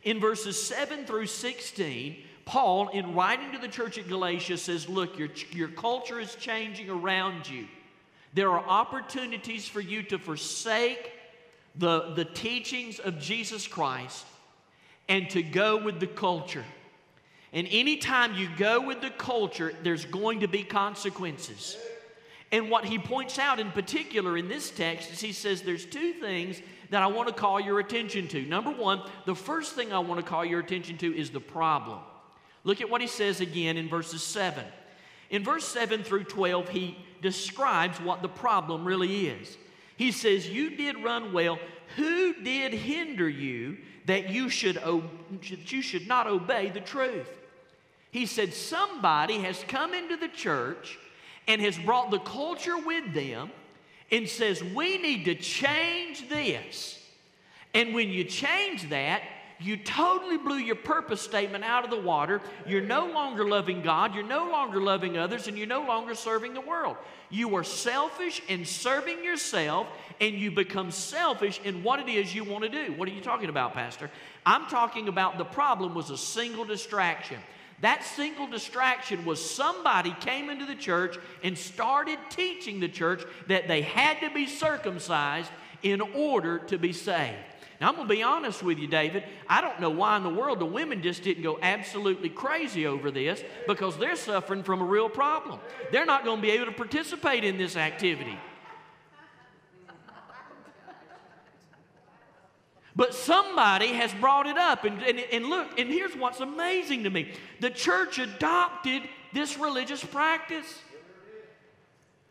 In 0.04 0.20
verses 0.20 0.62
7 0.63 1.06
through 1.06 1.25
16, 1.25 2.16
Paul, 2.48 2.88
in 2.89 3.13
writing 3.13 3.51
to 3.51 3.58
the 3.58 3.68
church 3.68 3.98
at 3.98 4.08
Galatia, 4.08 4.58
says, 4.58 4.88
Look, 4.88 5.20
your, 5.20 5.27
your 5.51 5.68
culture 5.68 6.18
is 6.18 6.34
changing 6.36 6.89
around 6.89 7.48
you. 7.48 7.68
There 8.34 8.50
are 8.51 8.66
opportunities 8.66 9.68
for 9.68 9.82
you 9.82 10.01
to 10.04 10.18
forsake 10.18 11.12
the, 11.75 12.13
the 12.16 12.24
teachings 12.24 13.00
of 13.00 13.20
Jesus 13.20 13.68
Christ 13.68 14.25
and 15.10 15.30
to 15.32 15.44
go 15.44 15.84
with 15.84 16.00
the 16.00 16.08
culture. 16.08 16.63
And 17.51 17.68
anytime 17.70 18.34
you 18.36 18.48
go 18.58 18.80
with 18.80 19.01
the 19.01 19.10
culture, 19.10 19.74
there's 19.84 20.06
going 20.06 20.39
to 20.39 20.48
be 20.48 20.63
consequences. 20.63 21.77
And 22.54 22.70
what 22.70 22.86
he 22.86 22.98
points 22.98 23.39
out 23.39 23.60
in 23.60 23.72
particular 23.72 24.38
in 24.38 24.48
this 24.48 24.72
text 24.72 25.12
is 25.12 25.20
he 25.20 25.34
says 25.34 25.63
there's 25.63 25.86
two 25.86 26.13
things 26.13 26.62
that 26.92 27.04
I 27.04 27.08
want 27.08 27.27
to 27.27 27.34
call 27.34 27.60
your 27.60 27.80
attention 27.80 28.30
to. 28.30 28.42
Number 28.44 28.72
one, 28.72 29.01
the 29.25 29.36
first 29.36 29.75
thing 29.75 29.92
I 29.92 30.00
want 30.00 30.24
to 30.24 30.25
call 30.25 30.46
your 30.46 30.62
attention 30.62 30.98
to 31.00 31.13
is 31.13 31.30
the 31.30 31.42
problem. 31.42 32.00
Look 32.68 32.82
at 32.82 32.90
what 32.90 33.00
he 33.00 33.08
says 33.08 33.40
again 33.40 33.78
in 33.78 33.88
verses 33.88 34.22
7. 34.22 34.62
In 35.30 35.42
verse 35.42 35.66
7 35.66 36.04
through 36.04 36.26
12, 36.26 36.68
he 36.68 36.98
describes 37.22 38.02
what 38.02 38.22
the 38.22 38.28
problem 38.28 38.84
really 38.84 39.28
is. 39.28 39.58
He 39.96 40.12
says, 40.12 40.50
You 40.50 40.72
did 40.72 41.02
run 41.02 41.32
well. 41.32 41.60
Who 41.96 42.34
did 42.34 42.74
hinder 42.74 43.30
you 43.30 43.78
that 44.06 44.32
you 44.32 44.50
should, 44.50 44.76
that 44.76 45.72
you 45.72 45.82
should 45.82 46.10
not 46.10 46.28
obey 46.28 46.70
the 46.70 46.82
truth? 46.82 47.30
He 48.12 48.26
said, 48.26 48.54
Somebody 48.54 49.40
has 49.40 49.64
come 49.70 49.94
into 49.94 50.18
the 50.18 50.28
church 50.28 51.00
and 51.48 51.62
has 51.62 51.80
brought 51.80 52.12
the 52.12 52.20
culture 52.20 52.78
with 52.78 53.14
them 53.14 53.50
and 54.12 54.28
says, 54.28 54.62
We 54.62 54.98
need 54.98 55.24
to 55.24 55.36
change 55.36 56.28
this. 56.28 57.02
And 57.74 57.94
when 57.94 58.10
you 58.10 58.26
change 58.26 58.90
that, 58.90 59.22
you 59.60 59.78
totally 59.78 60.38
blew 60.38 60.58
your 60.58 60.76
purpose 60.76 61.22
statement 61.22 61.64
out 61.64 61.84
of 61.84 61.90
the 61.90 62.00
water. 62.00 62.42
You're 62.66 62.82
no 62.82 63.08
longer 63.08 63.48
loving 63.48 63.82
God, 63.82 64.14
you're 64.14 64.24
no 64.24 64.50
longer 64.50 64.80
loving 64.80 65.18
others, 65.18 65.48
and 65.48 65.58
you're 65.58 65.68
no 65.68 65.84
longer 65.84 66.14
serving 66.14 66.54
the 66.54 66.62
world. 66.62 66.98
You 67.30 67.56
are 67.56 67.64
selfish 67.64 68.42
in 68.48 68.66
serving 68.66 69.24
yourself, 69.24 69.88
and 70.22 70.36
you 70.36 70.52
become 70.52 70.92
selfish 70.92 71.60
in 71.64 71.84
what 71.84 72.00
it 72.00 72.08
is 72.08 72.34
you 72.34 72.44
want 72.44 72.64
to 72.64 72.70
do. 72.70 72.94
What 72.94 73.08
are 73.08 73.12
you 73.12 73.22
talking 73.22 73.50
about, 73.50 73.74
Pastor? 73.74 74.10
I'm 74.46 74.68
talking 74.68 75.08
about 75.08 75.38
the 75.38 75.46
problem 75.46 75.96
was 75.96 76.10
a 76.10 76.18
single 76.18 76.64
distraction. 76.64 77.40
That 77.82 78.04
single 78.04 78.48
distraction 78.48 79.26
was 79.26 79.44
somebody 79.44 80.16
came 80.20 80.50
into 80.50 80.66
the 80.66 80.76
church 80.76 81.18
and 81.44 81.58
started 81.58 82.18
teaching 82.30 82.80
the 82.80 82.88
church 82.88 83.24
that 83.48 83.68
they 83.68 83.82
had 83.82 84.20
to 84.22 84.34
be 84.34 84.48
circumcised 84.48 85.52
in 85.84 86.02
order 86.02 86.60
to 86.60 86.78
be 86.78 86.92
saved. 86.92 87.38
Now, 87.79 87.89
I'm 87.89 87.96
going 87.96 88.07
to 88.07 88.13
be 88.13 88.24
honest 88.24 88.63
with 88.63 88.79
you, 88.79 88.88
David. 88.88 89.24
I 89.48 89.62
don't 89.62 89.79
know 89.79 89.91
why 89.91 90.17
in 90.17 90.24
the 90.24 90.29
world 90.29 90.60
the 90.60 90.65
women 90.65 91.03
just 91.03 91.22
didn't 91.24 91.43
go 91.43 91.60
absolutely 91.62 92.29
crazy 92.29 92.88
over 92.88 93.12
this 93.12 93.43
because 93.67 93.98
they're 93.98 94.15
suffering 94.15 94.63
from 94.63 94.81
a 94.81 94.86
real 94.86 95.10
problem. 95.10 95.60
They're 95.91 96.05
not 96.05 96.25
going 96.25 96.38
to 96.38 96.41
be 96.41 96.51
able 96.51 96.65
to 96.65 96.72
participate 96.72 97.43
in 97.43 97.57
this 97.57 97.75
activity. 97.75 98.38
But 102.96 103.13
somebody 103.13 103.89
has 103.89 104.12
brought 104.15 104.48
it 104.48 104.57
up. 104.57 104.84
And, 104.84 105.03
and, 105.03 105.19
and 105.19 105.46
look, 105.46 105.79
and 105.79 105.88
here's 105.88 106.15
what's 106.15 106.39
amazing 106.39 107.03
to 107.03 107.12
me 107.12 107.31
the 107.60 107.69
church 107.69 108.17
adopted 108.17 109.03
this 109.34 109.57
religious 109.60 110.03
practice. 110.03 110.81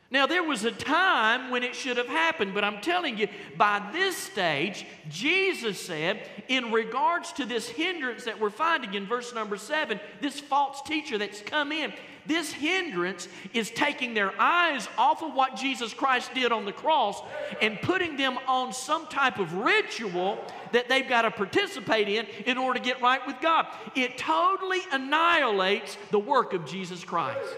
Now, 0.08 0.26
there 0.26 0.44
was 0.44 0.64
a 0.64 0.70
time 0.70 1.50
when 1.50 1.64
it 1.64 1.74
should 1.74 1.96
have 1.96 2.06
happened, 2.06 2.54
but 2.54 2.62
I'm 2.62 2.80
telling 2.80 3.18
you, 3.18 3.26
by 3.56 3.82
this 3.92 4.16
stage, 4.16 4.86
Jesus 5.08 5.80
said, 5.80 6.20
in 6.46 6.70
regards 6.70 7.32
to 7.34 7.44
this 7.44 7.68
hindrance 7.68 8.24
that 8.24 8.38
we're 8.38 8.50
finding 8.50 8.94
in 8.94 9.06
verse 9.06 9.34
number 9.34 9.56
seven, 9.56 9.98
this 10.20 10.38
false 10.38 10.80
teacher 10.82 11.18
that's 11.18 11.42
come 11.42 11.72
in, 11.72 11.92
this 12.24 12.52
hindrance 12.52 13.28
is 13.52 13.70
taking 13.70 14.14
their 14.14 14.32
eyes 14.40 14.88
off 14.96 15.24
of 15.24 15.34
what 15.34 15.56
Jesus 15.56 15.92
Christ 15.92 16.32
did 16.34 16.52
on 16.52 16.64
the 16.64 16.72
cross 16.72 17.20
and 17.60 17.80
putting 17.82 18.16
them 18.16 18.38
on 18.46 18.72
some 18.72 19.06
type 19.08 19.40
of 19.40 19.54
ritual 19.54 20.38
that 20.72 20.88
they've 20.88 21.08
got 21.08 21.22
to 21.22 21.32
participate 21.32 22.08
in 22.08 22.26
in 22.46 22.58
order 22.58 22.78
to 22.78 22.84
get 22.84 23.02
right 23.02 23.24
with 23.26 23.40
God. 23.40 23.66
It 23.96 24.18
totally 24.18 24.80
annihilates 24.92 25.96
the 26.12 26.18
work 26.18 26.52
of 26.52 26.64
Jesus 26.64 27.02
Christ. 27.02 27.56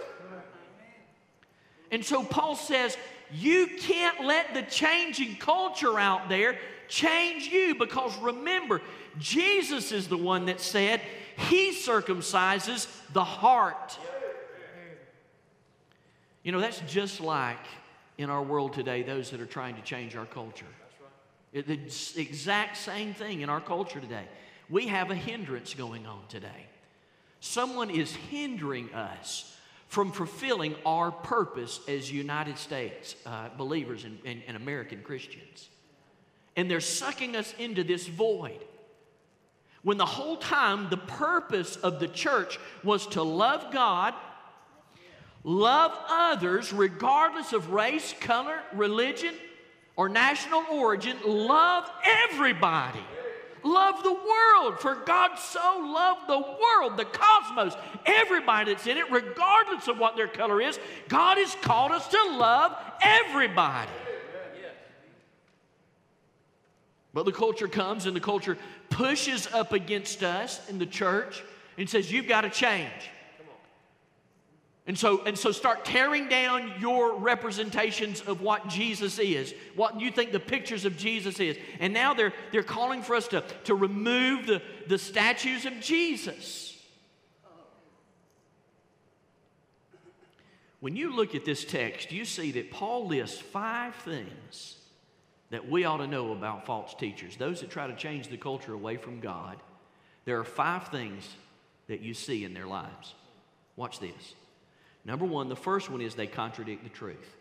And 1.90 2.04
so 2.04 2.23
Paul 2.23 2.54
says, 2.54 2.97
you 3.33 3.66
can't 3.78 4.25
let 4.25 4.54
the 4.54 4.62
changing 4.62 5.37
culture 5.37 5.99
out 5.99 6.28
there 6.28 6.59
change 6.88 7.49
you 7.49 7.75
because 7.75 8.16
remember, 8.18 8.80
Jesus 9.18 9.92
is 9.92 10.09
the 10.09 10.16
one 10.16 10.47
that 10.47 10.61
said 10.61 11.00
he 11.37 11.73
circumcises 11.73 12.88
the 13.12 13.25
heart. 13.25 13.99
You 16.42 16.52
know, 16.52 16.61
that's 16.61 16.80
just 16.87 17.21
like 17.21 17.59
in 18.16 18.30
our 18.30 18.42
world 18.42 18.73
today, 18.73 19.02
those 19.02 19.30
that 19.30 19.40
are 19.40 19.47
trying 19.47 19.76
to 19.76 19.83
change 19.83 20.16
our 20.16 20.26
culture. 20.26 20.66
It's 21.52 22.12
the 22.12 22.23
exact 22.23 22.76
same 22.76 23.14
thing 23.14 23.40
in 23.40 23.49
our 23.49 23.61
culture 23.61 24.00
today. 24.00 24.25
We 24.68 24.88
have 24.88 25.11
a 25.11 25.14
hindrance 25.14 25.75
going 25.75 26.07
on 26.07 26.21
today. 26.28 26.66
Someone 27.40 27.90
is 27.90 28.14
hindering 28.14 28.92
us 28.92 29.57
from 29.88 30.12
fulfilling 30.12 30.75
our 30.85 31.11
purpose 31.11 31.80
as 31.88 32.12
United 32.12 32.59
States 32.59 33.16
uh, 33.25 33.49
believers 33.57 34.04
and, 34.04 34.18
and, 34.25 34.42
and 34.47 34.57
American 34.57 35.02
Christians. 35.02 35.71
And 36.57 36.71
they're 36.71 36.80
sucking 36.80 37.35
us 37.35 37.54
into 37.59 37.83
this 37.83 38.07
void. 38.07 38.62
When 39.83 39.97
the 39.97 40.07
whole 40.07 40.37
time 40.37 40.90
the 40.90 40.99
purpose 40.99 41.76
of 41.76 42.00
the 42.00 42.09
church 42.09 42.59
was 42.85 43.07
to 43.09 43.23
love 43.23 43.73
God, 43.73 44.12
love 45.45 45.92
others 46.11 46.73
regardless 46.73 47.52
of 47.52 47.71
race, 47.71 48.14
color, 48.21 48.61
religion, 48.75 49.35
or 49.97 50.09
national 50.09 50.64
origin, 50.71 51.16
love 51.25 51.90
everybody. 52.04 53.00
Love 53.62 54.03
the 54.03 54.12
world, 54.12 54.81
for 54.81 54.95
God 54.95 55.38
so 55.38 55.81
loved 55.81 56.29
the 56.29 56.38
world, 56.38 56.97
the 56.97 57.05
cosmos, 57.05 57.75
everybody 58.07 58.73
that's 58.73 58.87
in 58.87 58.97
it, 58.97 59.11
regardless 59.11 59.88
of 59.88 59.99
what 59.99 60.17
their 60.17 60.29
color 60.29 60.61
is. 60.61 60.79
God 61.09 61.38
has 61.38 61.55
called 61.62 61.93
us 61.93 62.07
to 62.09 62.37
love 62.37 62.77
everybody. 63.03 63.91
But 67.15 67.25
the 67.25 67.33
culture 67.33 67.69
comes 67.69 68.07
and 68.07 68.15
the 68.15 68.21
culture 68.21 68.57
pushes 68.91 69.47
up 69.49 69.73
against 69.73 70.23
us 70.23 70.69
in 70.69 70.79
the 70.79 70.87
church 70.87 71.43
and 71.77 71.88
says, 71.88 72.12
You've 72.12 72.29
got 72.29 72.43
to 72.43 72.50
change. 72.50 73.11
And 74.88 74.99
so, 74.99 75.23
and 75.25 75.38
so 75.38 75.52
start 75.52 75.85
tearing 75.85 76.30
down 76.30 76.73
your 76.80 77.18
representations 77.18 78.23
of 78.23 78.40
what 78.40 78.68
Jesus 78.68 79.18
is, 79.18 79.52
what 79.76 80.00
you 80.00 80.11
think 80.11 80.33
the 80.33 80.40
pictures 80.40 80.87
of 80.87 80.97
Jesus 80.97 81.38
is. 81.40 81.59
And 81.78 81.92
now 81.92 82.14
they're, 82.14 82.33
they're 82.52 82.62
calling 82.62 83.02
for 83.02 83.14
us 83.14 83.28
to, 83.28 83.45
to 83.64 83.75
remove 83.75 84.47
the, 84.47 84.62
the 84.87 84.97
statues 84.97 85.66
of 85.66 85.78
Jesus. 85.80 86.75
When 90.80 90.97
you 90.97 91.14
look 91.14 91.35
at 91.35 91.45
this 91.45 91.66
text, 91.66 92.11
you 92.11 92.25
see 92.25 92.52
that 92.52 92.71
Paul 92.71 93.09
lists 93.09 93.38
five 93.38 93.95
things 93.97 94.76
that 95.50 95.68
we 95.68 95.85
ought 95.85 95.99
to 95.99 96.07
know 96.07 96.33
about 96.33 96.64
false 96.64 96.95
teachers, 96.95 97.37
those 97.37 97.61
that 97.61 97.68
try 97.68 97.88
to 97.88 97.95
change 97.95 98.28
the 98.28 98.38
culture 98.38 98.73
away 98.73 98.97
from 98.97 99.21
God. 99.21 99.59
There 100.25 100.38
are 100.38 100.45
five 100.45 100.88
things 100.88 101.28
that 101.88 102.00
you 102.00 102.14
see 102.14 102.45
in 102.45 102.54
their 102.54 102.66
lives. 102.66 103.14
Watch 103.76 104.00
this. 104.00 104.35
Number 105.05 105.25
one, 105.25 105.49
the 105.49 105.57
first 105.57 105.90
one 105.90 106.00
is 106.00 106.14
they 106.14 106.26
contradict 106.26 106.85
the 106.85 106.90
truth. 106.90 107.37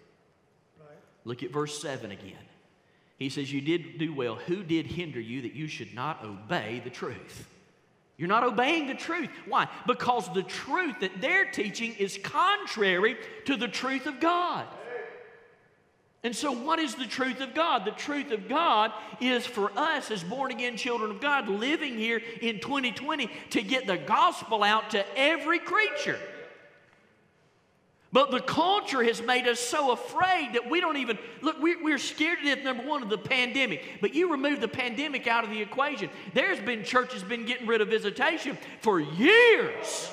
Right. 0.80 0.98
Look 1.26 1.44
at 1.44 1.52
verse 1.52 1.82
7 1.82 2.12
again. 2.12 2.36
He 3.18 3.30
says, 3.30 3.52
You 3.52 3.62
did 3.62 3.98
do 3.98 4.14
well. 4.14 4.36
Who 4.36 4.64
did 4.64 4.86
hinder 4.86 5.20
you 5.20 5.42
that 5.42 5.54
you 5.54 5.68
should 5.68 5.94
not 5.94 6.24
obey 6.24 6.82
the 6.84 6.90
truth? 6.90 7.48
You're 8.18 8.28
not 8.28 8.44
obeying 8.44 8.88
the 8.88 8.96
truth. 8.96 9.30
Why? 9.48 9.68
Because 9.86 10.32
the 10.34 10.44
truth 10.44 11.02
that 11.02 11.22
they're 11.22 11.52
teaching 11.52 11.94
is 11.96 12.18
contrary 12.24 13.18
to 13.46 13.56
the 13.56 13.68
truth 13.68 14.08
of 14.08 14.20
God. 14.20 14.66
And 16.24 16.36
so, 16.36 16.52
what 16.52 16.80
is 16.80 16.96
the 16.96 17.06
truth 17.06 17.42
of 17.42 17.54
God? 17.54 17.86
The 17.86 17.92
truth 17.92 18.32
of 18.32 18.50
God 18.50 18.92
is 19.22 19.46
for 19.46 19.72
us 19.78 20.10
as 20.10 20.24
born 20.24 20.52
again 20.52 20.76
children 20.76 21.12
of 21.12 21.22
God 21.22 21.48
living 21.48 21.96
here 21.98 22.22
in 22.42 22.60
2020 22.60 23.30
to 23.52 23.62
get 23.62 23.86
the 23.86 23.98
gospel 23.98 24.64
out 24.64 24.90
to 24.92 25.06
every 25.16 25.60
creature. 25.60 26.20
But 28.14 28.32
the 28.32 28.40
culture 28.40 29.04
has 29.04 29.22
made 29.22 29.48
us 29.48 29.60
so 29.60 29.92
afraid 29.92 30.54
that 30.54 30.70
we 30.70 30.80
don't 30.80 30.98
even 30.98 31.18
look. 31.42 31.62
We're, 31.62 31.84
we're, 31.84 31.98
scared 31.98 32.40
to 32.40 32.56
death. 32.56 32.64
Number 32.64 32.84
one 32.84 33.04
of 33.04 33.10
the 33.10 33.18
pandemic, 33.18 33.84
but 34.00 34.14
you 34.14 34.32
remove 34.32 34.62
the 34.62 34.68
pandemic 34.68 35.28
out 35.28 35.44
of 35.44 35.50
the 35.50 35.62
equation. 35.62 36.10
There's 36.34 36.60
been 36.60 36.84
churches 36.84 37.22
been 37.22 37.46
getting 37.46 37.68
rid 37.68 37.82
of 37.82 37.90
visitation 37.90 38.58
for 38.80 39.00
years. 39.02 40.10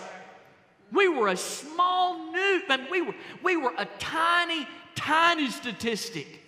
We 0.92 1.08
were 1.08 1.28
a 1.28 1.36
small 1.36 2.32
new. 2.32 2.62
we 2.90 3.02
were 3.02 3.14
we 3.42 3.56
were 3.56 3.72
a 3.78 3.86
tiny, 3.98 4.66
tiny 4.96 5.50
statistic 5.50 6.43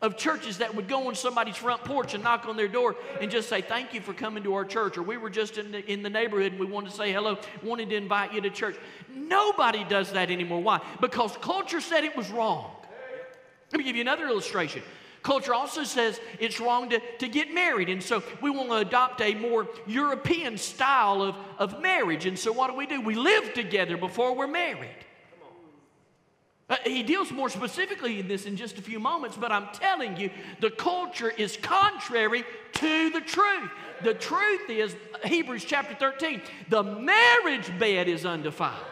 of 0.00 0.16
churches 0.16 0.58
that 0.58 0.74
would 0.74 0.88
go 0.88 1.08
on 1.08 1.14
somebody's 1.14 1.56
front 1.56 1.82
porch 1.84 2.14
and 2.14 2.22
knock 2.22 2.46
on 2.46 2.56
their 2.56 2.68
door 2.68 2.96
and 3.20 3.30
just 3.30 3.48
say, 3.48 3.60
Thank 3.62 3.94
you 3.94 4.00
for 4.00 4.12
coming 4.12 4.42
to 4.44 4.54
our 4.54 4.64
church. 4.64 4.98
Or 4.98 5.02
we 5.02 5.16
were 5.16 5.30
just 5.30 5.58
in 5.58 5.72
the, 5.72 5.90
in 5.90 6.02
the 6.02 6.10
neighborhood 6.10 6.52
and 6.52 6.60
we 6.60 6.66
wanted 6.66 6.90
to 6.90 6.96
say 6.96 7.12
hello, 7.12 7.38
wanted 7.62 7.90
to 7.90 7.96
invite 7.96 8.32
you 8.32 8.40
to 8.42 8.50
church. 8.50 8.76
Nobody 9.14 9.84
does 9.84 10.12
that 10.12 10.30
anymore. 10.30 10.62
Why? 10.62 10.80
Because 11.00 11.36
culture 11.38 11.80
said 11.80 12.04
it 12.04 12.16
was 12.16 12.30
wrong. 12.30 12.70
Let 13.72 13.78
me 13.78 13.84
give 13.84 13.96
you 13.96 14.02
another 14.02 14.26
illustration. 14.28 14.82
Culture 15.22 15.54
also 15.54 15.82
says 15.82 16.20
it's 16.38 16.60
wrong 16.60 16.88
to, 16.90 17.00
to 17.18 17.28
get 17.28 17.52
married. 17.52 17.88
And 17.88 18.00
so 18.00 18.22
we 18.40 18.48
want 18.48 18.68
to 18.68 18.76
adopt 18.76 19.20
a 19.20 19.34
more 19.34 19.66
European 19.84 20.56
style 20.56 21.20
of, 21.20 21.34
of 21.58 21.80
marriage. 21.82 22.26
And 22.26 22.38
so 22.38 22.52
what 22.52 22.70
do 22.70 22.76
we 22.76 22.86
do? 22.86 23.00
We 23.00 23.16
live 23.16 23.52
together 23.52 23.96
before 23.96 24.36
we're 24.36 24.46
married. 24.46 24.94
Uh, 26.68 26.76
he 26.84 27.02
deals 27.04 27.30
more 27.30 27.48
specifically 27.48 28.18
in 28.18 28.26
this 28.26 28.44
in 28.44 28.56
just 28.56 28.76
a 28.76 28.82
few 28.82 28.98
moments, 28.98 29.36
but 29.36 29.52
I'm 29.52 29.68
telling 29.72 30.16
you, 30.16 30.30
the 30.60 30.70
culture 30.70 31.30
is 31.30 31.56
contrary 31.56 32.44
to 32.74 33.10
the 33.10 33.20
truth. 33.20 33.70
The 34.02 34.14
truth 34.14 34.68
is, 34.68 34.96
Hebrews 35.24 35.64
chapter 35.64 35.94
13, 35.94 36.42
the 36.68 36.82
marriage 36.82 37.70
bed 37.78 38.08
is 38.08 38.26
undefiled. 38.26 38.84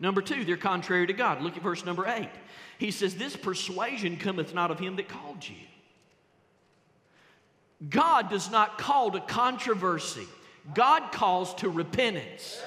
Number 0.00 0.22
two, 0.22 0.44
they're 0.44 0.56
contrary 0.56 1.06
to 1.06 1.12
God. 1.12 1.42
Look 1.42 1.56
at 1.56 1.62
verse 1.62 1.84
number 1.84 2.06
eight. 2.08 2.30
He 2.78 2.90
says, 2.90 3.14
This 3.14 3.36
persuasion 3.36 4.16
cometh 4.16 4.54
not 4.54 4.70
of 4.70 4.80
him 4.80 4.96
that 4.96 5.08
called 5.08 5.46
you. 5.46 5.54
God 7.88 8.30
does 8.30 8.50
not 8.50 8.78
call 8.78 9.10
to 9.10 9.20
controversy, 9.20 10.26
God 10.74 11.12
calls 11.12 11.54
to 11.56 11.68
repentance. 11.68 12.60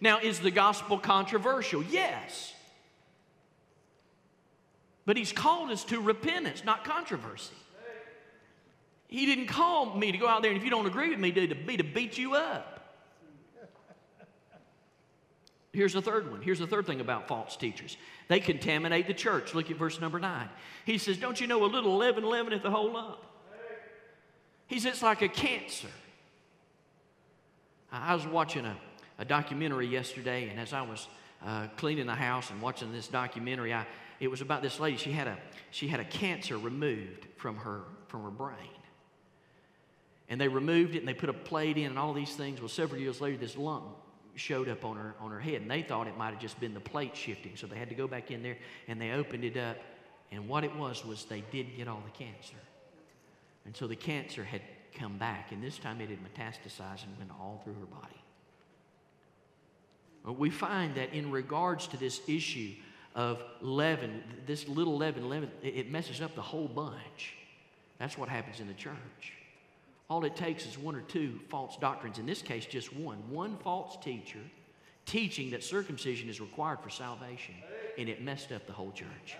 Now, 0.00 0.18
is 0.18 0.40
the 0.40 0.50
gospel 0.50 0.98
controversial? 0.98 1.82
Yes. 1.82 2.52
But 5.06 5.16
he's 5.16 5.32
called 5.32 5.70
us 5.70 5.84
to 5.84 6.00
repentance, 6.00 6.64
not 6.64 6.84
controversy. 6.84 7.54
He 9.08 9.26
didn't 9.26 9.46
call 9.46 9.94
me 9.96 10.12
to 10.12 10.18
go 10.18 10.26
out 10.26 10.42
there 10.42 10.50
and 10.50 10.58
if 10.58 10.64
you 10.64 10.70
don't 10.70 10.86
agree 10.86 11.10
with 11.10 11.18
me, 11.18 11.30
to 11.32 11.54
be 11.54 11.76
to 11.76 11.84
beat 11.84 12.18
you 12.18 12.34
up. 12.34 12.74
Here's 15.72 15.92
the 15.92 16.02
third 16.02 16.30
one. 16.30 16.40
Here's 16.40 16.60
the 16.60 16.68
third 16.68 16.86
thing 16.86 17.00
about 17.00 17.26
false 17.26 17.56
teachers. 17.56 17.96
They 18.28 18.38
contaminate 18.38 19.08
the 19.08 19.14
church. 19.14 19.54
Look 19.54 19.70
at 19.72 19.76
verse 19.76 20.00
number 20.00 20.20
nine. 20.20 20.48
He 20.86 20.98
says, 20.98 21.16
Don't 21.16 21.40
you 21.40 21.48
know 21.48 21.64
a 21.64 21.66
little 21.66 21.96
leaven 21.96 22.22
leaveneth 22.24 22.62
the 22.62 22.70
whole 22.70 22.92
lump? 22.92 23.18
He 24.68 24.78
says, 24.78 24.94
It's 24.94 25.02
like 25.02 25.22
a 25.22 25.28
cancer. 25.28 25.88
I 27.90 28.14
was 28.14 28.26
watching 28.26 28.64
a 28.64 28.76
a 29.18 29.24
documentary 29.24 29.86
yesterday, 29.86 30.48
and 30.48 30.58
as 30.58 30.72
I 30.72 30.82
was 30.82 31.06
uh, 31.44 31.68
cleaning 31.76 32.06
the 32.06 32.14
house 32.14 32.50
and 32.50 32.60
watching 32.60 32.92
this 32.92 33.08
documentary, 33.08 33.72
I, 33.72 33.86
it 34.20 34.28
was 34.28 34.40
about 34.40 34.62
this 34.62 34.80
lady. 34.80 34.96
She 34.96 35.12
had 35.12 35.28
a 35.28 35.38
she 35.70 35.88
had 35.88 36.00
a 36.00 36.04
cancer 36.04 36.56
removed 36.58 37.26
from 37.36 37.56
her 37.56 37.82
from 38.08 38.22
her 38.22 38.30
brain, 38.30 38.56
and 40.28 40.40
they 40.40 40.48
removed 40.48 40.94
it 40.94 40.98
and 40.98 41.08
they 41.08 41.14
put 41.14 41.28
a 41.28 41.34
plate 41.34 41.76
in 41.76 41.86
and 41.86 41.98
all 41.98 42.12
these 42.12 42.34
things. 42.34 42.60
Well, 42.60 42.68
several 42.68 43.00
years 43.00 43.20
later, 43.20 43.36
this 43.36 43.56
lump 43.56 43.84
showed 44.36 44.68
up 44.68 44.84
on 44.84 44.96
her 44.96 45.14
on 45.20 45.30
her 45.30 45.40
head, 45.40 45.62
and 45.62 45.70
they 45.70 45.82
thought 45.82 46.06
it 46.06 46.16
might 46.16 46.30
have 46.30 46.40
just 46.40 46.58
been 46.60 46.74
the 46.74 46.80
plate 46.80 47.16
shifting. 47.16 47.52
So 47.56 47.66
they 47.66 47.76
had 47.76 47.88
to 47.90 47.94
go 47.94 48.08
back 48.08 48.30
in 48.30 48.42
there 48.42 48.56
and 48.88 49.00
they 49.00 49.12
opened 49.12 49.44
it 49.44 49.56
up, 49.56 49.76
and 50.32 50.48
what 50.48 50.64
it 50.64 50.74
was 50.74 51.04
was 51.04 51.24
they 51.24 51.44
did 51.52 51.76
get 51.76 51.86
all 51.88 52.02
the 52.04 52.24
cancer, 52.24 52.56
and 53.64 53.76
so 53.76 53.86
the 53.86 53.96
cancer 53.96 54.42
had 54.42 54.62
come 54.94 55.18
back, 55.18 55.52
and 55.52 55.62
this 55.62 55.78
time 55.78 56.00
it 56.00 56.08
had 56.08 56.18
metastasized 56.20 57.04
and 57.04 57.18
went 57.18 57.30
all 57.32 57.60
through 57.64 57.74
her 57.74 57.86
body. 57.86 58.23
Uh, 60.26 60.32
we 60.32 60.50
find 60.50 60.94
that 60.94 61.12
in 61.12 61.30
regards 61.30 61.86
to 61.88 61.96
this 61.96 62.20
issue 62.28 62.72
of 63.14 63.42
leaven, 63.60 64.22
this 64.46 64.68
little 64.68 64.96
leaven, 64.96 65.28
leaven, 65.28 65.50
it 65.62 65.90
messes 65.90 66.20
up 66.20 66.34
the 66.34 66.42
whole 66.42 66.68
bunch. 66.68 67.34
That's 67.98 68.18
what 68.18 68.28
happens 68.28 68.60
in 68.60 68.66
the 68.66 68.74
church. 68.74 69.32
All 70.10 70.24
it 70.24 70.36
takes 70.36 70.66
is 70.66 70.76
one 70.76 70.96
or 70.96 71.00
two 71.02 71.40
false 71.48 71.76
doctrines, 71.76 72.18
in 72.18 72.26
this 72.26 72.42
case, 72.42 72.66
just 72.66 72.94
one. 72.94 73.18
One 73.30 73.56
false 73.58 73.96
teacher 74.02 74.40
teaching 75.06 75.50
that 75.50 75.62
circumcision 75.62 76.28
is 76.28 76.40
required 76.40 76.80
for 76.80 76.90
salvation, 76.90 77.54
and 77.98 78.08
it 78.08 78.22
messed 78.22 78.52
up 78.52 78.66
the 78.66 78.72
whole 78.72 78.92
church. 78.92 79.36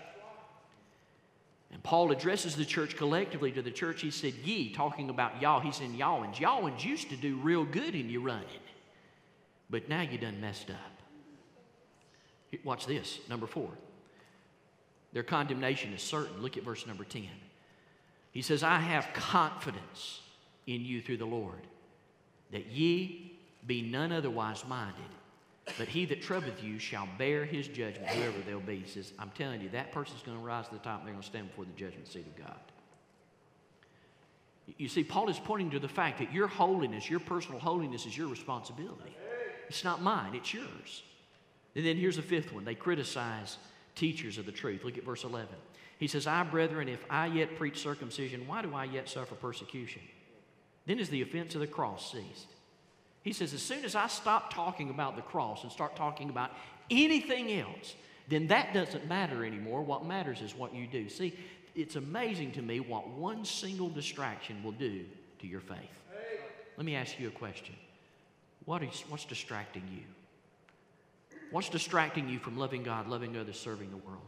And 1.71 1.83
Paul 1.83 2.11
addresses 2.11 2.55
the 2.55 2.65
church 2.65 2.95
collectively 2.95 3.51
to 3.51 3.61
the 3.61 3.71
church. 3.71 4.01
He 4.01 4.11
said, 4.11 4.33
Ye, 4.43 4.71
talking 4.71 5.09
about 5.09 5.41
y'all. 5.41 5.59
He 5.59 5.71
said, 5.71 5.91
Y'all 5.91 6.23
and 6.23 6.39
y'all 6.39 6.69
used 6.79 7.09
to 7.09 7.17
do 7.17 7.35
real 7.37 7.65
good 7.65 7.95
in 7.95 8.09
your 8.09 8.21
running. 8.21 8.45
But 9.69 9.89
now 9.89 10.01
you 10.01 10.17
done 10.17 10.39
messed 10.39 10.69
up. 10.69 10.77
Watch 12.63 12.85
this, 12.85 13.19
number 13.29 13.47
four. 13.47 13.69
Their 15.11 15.23
condemnation 15.23 15.93
is 15.93 16.01
certain. 16.01 16.41
Look 16.41 16.57
at 16.57 16.63
verse 16.63 16.85
number 16.85 17.03
10. 17.03 17.27
He 18.31 18.41
says, 18.41 18.63
I 18.63 18.79
have 18.79 19.07
confidence 19.13 20.21
in 20.67 20.83
you 20.83 21.01
through 21.01 21.17
the 21.17 21.25
Lord, 21.25 21.67
that 22.51 22.67
ye 22.67 23.37
be 23.65 23.81
none 23.81 24.11
otherwise 24.11 24.65
minded, 24.67 25.03
but 25.77 25.87
he 25.87 26.05
that 26.05 26.21
troubleth 26.21 26.63
you 26.63 26.79
shall 26.79 27.07
bear 27.17 27.45
his 27.45 27.67
judgment, 27.67 28.07
whoever 28.09 28.37
they'll 28.45 28.59
be. 28.59 28.77
He 28.79 28.89
says, 28.89 29.13
I'm 29.17 29.31
telling 29.31 29.61
you, 29.61 29.69
that 29.69 29.91
person's 29.91 30.21
going 30.21 30.37
to 30.37 30.43
rise 30.43 30.67
to 30.67 30.73
the 30.73 30.79
top 30.79 30.99
and 30.99 31.07
they're 31.07 31.13
going 31.13 31.23
to 31.23 31.27
stand 31.27 31.49
before 31.49 31.65
the 31.65 31.71
judgment 31.71 32.07
seat 32.07 32.25
of 32.27 32.35
God. 32.45 32.59
You 34.77 34.87
see, 34.87 35.03
Paul 35.03 35.29
is 35.29 35.39
pointing 35.39 35.69
to 35.71 35.79
the 35.79 35.87
fact 35.87 36.19
that 36.19 36.33
your 36.33 36.47
holiness, 36.47 37.09
your 37.09 37.19
personal 37.19 37.59
holiness, 37.59 38.05
is 38.05 38.17
your 38.17 38.27
responsibility. 38.27 39.15
It's 39.67 39.83
not 39.83 40.01
mine, 40.01 40.35
it's 40.35 40.53
yours. 40.53 41.03
And 41.75 41.85
then 41.85 41.97
here's 41.97 42.15
the 42.15 42.21
fifth 42.21 42.53
one 42.53 42.65
they 42.65 42.75
criticize 42.75 43.57
teachers 43.95 44.37
of 44.37 44.45
the 44.45 44.51
truth. 44.51 44.83
Look 44.83 44.97
at 44.97 45.03
verse 45.03 45.23
11. 45.23 45.49
He 45.97 46.07
says, 46.07 46.27
I, 46.27 46.43
brethren, 46.43 46.89
if 46.89 47.03
I 47.09 47.27
yet 47.27 47.57
preach 47.57 47.79
circumcision, 47.79 48.47
why 48.47 48.61
do 48.61 48.73
I 48.75 48.83
yet 48.85 49.09
suffer 49.09 49.35
persecution? 49.35 50.01
Then 50.85 50.99
is 50.99 51.09
the 51.09 51.21
offense 51.21 51.55
of 51.55 51.61
the 51.61 51.67
cross 51.67 52.11
ceased. 52.11 52.47
He 53.23 53.33
says, 53.33 53.53
as 53.53 53.61
soon 53.61 53.85
as 53.85 53.95
I 53.95 54.07
stop 54.07 54.53
talking 54.53 54.89
about 54.89 55.15
the 55.15 55.21
cross 55.21 55.63
and 55.63 55.71
start 55.71 55.95
talking 55.95 56.29
about 56.29 56.51
anything 56.91 57.51
else, 57.53 57.95
then 58.27 58.47
that 58.47 58.73
doesn't 58.73 59.07
matter 59.07 59.45
anymore. 59.45 59.81
What 59.81 60.05
matters 60.05 60.41
is 60.41 60.55
what 60.55 60.75
you 60.75 60.85
do. 60.85 61.09
See, 61.09 61.33
it's 61.75 61.95
amazing 61.95 62.51
to 62.53 62.61
me 62.61 62.79
what 62.79 63.07
one 63.09 63.43
single 63.45 63.89
distraction 63.89 64.63
will 64.63 64.73
do 64.73 65.05
to 65.39 65.47
your 65.47 65.59
faith. 65.59 65.79
Let 66.77 66.85
me 66.85 66.95
ask 66.95 67.19
you 67.19 67.27
a 67.29 67.31
question 67.31 67.75
what 68.65 68.83
is, 68.83 69.03
what's 69.09 69.25
distracting 69.25 69.83
you? 69.91 70.03
What's 71.51 71.69
distracting 71.69 72.27
you 72.27 72.39
from 72.39 72.57
loving 72.57 72.83
God, 72.83 73.07
loving 73.07 73.37
others, 73.37 73.59
serving 73.59 73.91
the 73.91 73.97
world? 73.97 74.21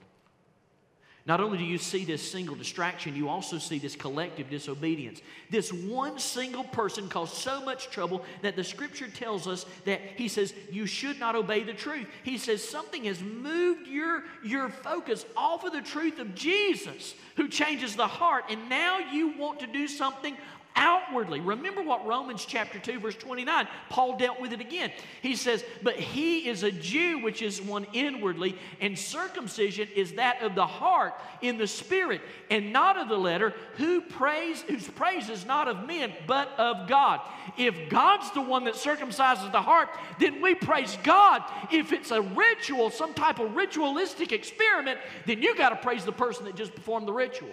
Not 1.28 1.42
only 1.42 1.58
do 1.58 1.66
you 1.66 1.78
see 1.78 2.06
this 2.06 2.32
single 2.32 2.56
distraction, 2.56 3.14
you 3.14 3.28
also 3.28 3.58
see 3.58 3.80
this 3.80 3.98
collective 3.98 4.50
disobedience. 4.50 5.20
This 5.50 5.74
one 5.74 6.20
single 6.20 6.64
person 6.64 7.10
caused 7.10 7.34
so 7.34 7.60
much 7.66 7.90
trouble 7.90 8.24
that 8.44 8.56
the 8.56 8.64
scripture 8.64 9.10
tells 9.10 9.46
us 9.46 9.66
that 9.84 10.00
he 10.16 10.30
says, 10.30 10.54
You 10.72 10.86
should 10.86 11.20
not 11.20 11.36
obey 11.36 11.64
the 11.64 11.74
truth. 11.74 12.08
He 12.24 12.38
says, 12.38 12.64
Something 12.64 13.04
has 13.04 13.22
moved 13.22 13.88
your, 13.90 14.24
your 14.42 14.70
focus 14.70 15.26
off 15.36 15.66
of 15.66 15.74
the 15.74 15.82
truth 15.82 16.18
of 16.20 16.34
Jesus, 16.34 17.14
who 17.36 17.50
changes 17.50 17.98
the 17.98 18.08
heart, 18.08 18.46
and 18.50 18.70
now 18.70 19.00
you 19.12 19.38
want 19.38 19.60
to 19.60 19.68
do 19.68 19.90
something 19.90 20.38
outwardly. 20.78 21.42
Remember 21.42 21.82
what 21.82 22.06
Romans 22.06 22.46
chapter 22.46 22.80
2, 22.80 23.00
verse 23.00 23.16
29, 23.16 23.68
Paul 23.90 24.18
dealt 24.18 24.40
with 24.40 24.54
it 24.54 24.62
again. 24.62 24.92
He 25.22 25.36
says, 25.36 25.66
But 25.82 25.96
he 25.96 26.48
is 26.48 26.64
a 26.64 26.72
Jew, 26.72 27.20
which 27.20 27.42
is 27.42 27.62
one 27.62 27.86
inwardly, 27.92 28.58
and 28.80 28.98
circumcision 28.98 29.90
is 29.96 30.14
that 30.14 30.42
of 30.42 30.56
the 30.56 30.66
heart 30.66 31.16
in 31.42 31.58
the 31.58 31.68
spirit, 31.68 32.22
and 32.50 32.72
not 32.72 32.98
of 32.98 33.10
the 33.10 33.18
letter, 33.18 33.54
who 33.76 34.02
praise, 34.02 34.62
whose 34.62 34.88
praise 34.88 35.30
is 35.30 35.46
not 35.46 35.68
of 35.68 35.86
men, 35.86 36.14
but 36.28 36.50
of 36.58 36.88
God. 36.88 37.22
If 37.58 37.90
God's 37.90 38.32
the 38.32 38.42
one 38.42 38.64
that 38.66 38.76
circumcises 38.76 39.52
the 39.52 39.62
heart, 39.62 39.90
then 40.20 40.42
we 40.42 40.56
praise 40.56 40.98
God. 41.04 41.44
If 41.72 41.92
it's 41.92 42.12
a 42.12 42.22
ritual, 42.22 42.92
some 42.92 43.14
type 43.14 43.40
of 43.40 43.56
ritualistic 43.56 44.32
experiment, 44.32 45.00
then 45.26 45.42
you 45.42 45.56
got 45.56 45.70
to 45.70 45.76
praise 45.76 46.06
the 46.06 46.12
person 46.12 46.46
that 46.46 46.56
just 46.56 46.76
performed 46.76 47.08
the 47.08 47.14
ritual. 47.14 47.50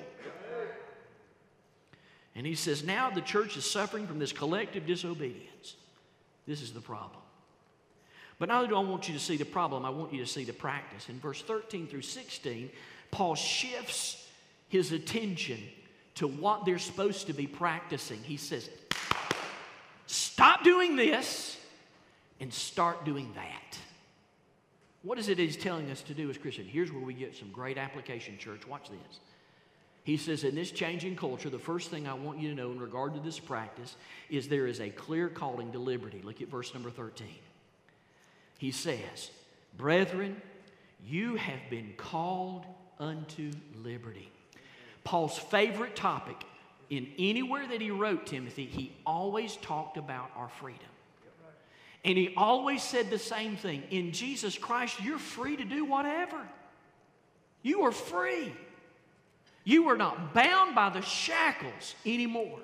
And 2.37 2.47
he 2.47 2.55
says, 2.55 2.85
now 2.85 3.11
the 3.11 3.21
church 3.21 3.57
is 3.57 3.69
suffering 3.69 4.07
from 4.07 4.19
this 4.19 4.33
collective 4.33 4.87
disobedience. 4.87 5.77
This 6.47 6.63
is 6.63 6.73
the 6.73 6.81
problem. 6.81 7.21
But 8.39 8.49
not 8.49 8.57
only 8.57 8.69
do 8.69 8.77
I 8.77 8.81
want 8.81 9.09
you 9.09 9.15
to 9.15 9.21
see 9.21 9.37
the 9.37 9.45
problem, 9.45 9.85
I 9.85 9.91
want 9.91 10.13
you 10.13 10.21
to 10.21 10.27
see 10.27 10.45
the 10.45 10.53
practice. 10.53 11.09
In 11.09 11.21
verse 11.21 11.41
13 11.43 11.87
through 11.87 12.03
16, 12.03 12.71
Paul 13.11 13.37
shifts 13.37 14.29
his 14.69 14.91
attention 14.93 15.61
to 16.17 16.27
what 16.27 16.65
they're 16.65 16.79
supposed 16.79 17.29
to 17.29 17.33
be 17.33 17.47
practicing. 17.47 18.19
He 18.19 18.37
says, 18.37 18.69
Stop 20.07 20.65
doing 20.65 20.97
this 20.97 21.57
and 22.41 22.53
start 22.53 23.05
doing 23.05 23.33
that. 23.35 23.79
What 25.03 25.19
is 25.19 25.29
it 25.29 25.39
he's 25.39 25.57
telling 25.57 25.91
us 25.91 26.03
to 26.03 26.15
do 26.15 26.29
as 26.31 26.39
Christians? 26.39 26.69
Here's 26.71 26.93
where 26.93 27.03
we 27.03 27.15
get 27.15 27.37
some 27.37 27.51
great 27.51 27.79
application, 27.79 28.37
church. 28.39 28.67
Watch 28.67 28.91
this. 28.91 29.21
He 30.05 30.19
says, 30.19 30.45
in 30.45 30.55
this 30.55 30.71
changing 30.71 31.17
culture, 31.17 31.49
the 31.49 31.59
first 31.59 31.91
thing 31.91 32.07
I 32.07 32.13
want 32.13 32.39
you 32.39 32.51
to 32.51 32.55
know 32.55 32.71
in 32.71 32.79
regard 32.79 33.15
to 33.15 33.21
this 33.21 33.41
practice 33.41 33.97
is 34.29 34.49
there 34.49 34.67
is 34.67 34.81
a 34.81 34.91
clear 34.91 35.31
calling 35.31 35.73
to 35.73 35.79
liberty. 35.79 36.21
Look 36.23 36.43
at 36.43 36.49
verse 36.49 36.75
number 36.75 36.91
13. 36.91 37.27
He 38.59 38.71
says, 38.71 39.31
Brethren, 39.79 40.41
you 41.07 41.37
have 41.37 41.71
been 41.71 41.95
called 41.97 42.67
unto 43.01 43.51
liberty. 43.83 44.31
Paul's 45.05 45.39
favorite 45.39 45.97
topic 45.97 46.37
in 46.91 47.09
anywhere 47.19 47.67
that 47.67 47.81
he 47.81 47.91
wrote 47.91 48.27
Timothy, 48.27 48.67
he 48.67 48.93
always 49.07 49.57
talked 49.57 49.97
about 49.97 50.31
our 50.37 50.49
freedom. 50.49 50.81
And 52.05 52.19
he 52.19 52.35
always 52.37 52.83
said 52.83 53.09
the 53.09 53.19
same 53.19 53.57
thing 53.57 53.83
In 53.91 54.13
Jesus 54.13 54.59
Christ, 54.59 55.03
you're 55.03 55.19
free 55.19 55.57
to 55.57 55.65
do 55.65 55.85
whatever. 55.85 56.39
You 57.63 57.83
are 57.85 57.93
free. 57.93 58.53
You 59.65 59.89
are 59.89 59.97
not 59.97 60.35
bound 60.35 60.75
by 60.75 60.91
the 60.91 61.01
shackles 61.01 61.95
anymore. 62.05 62.61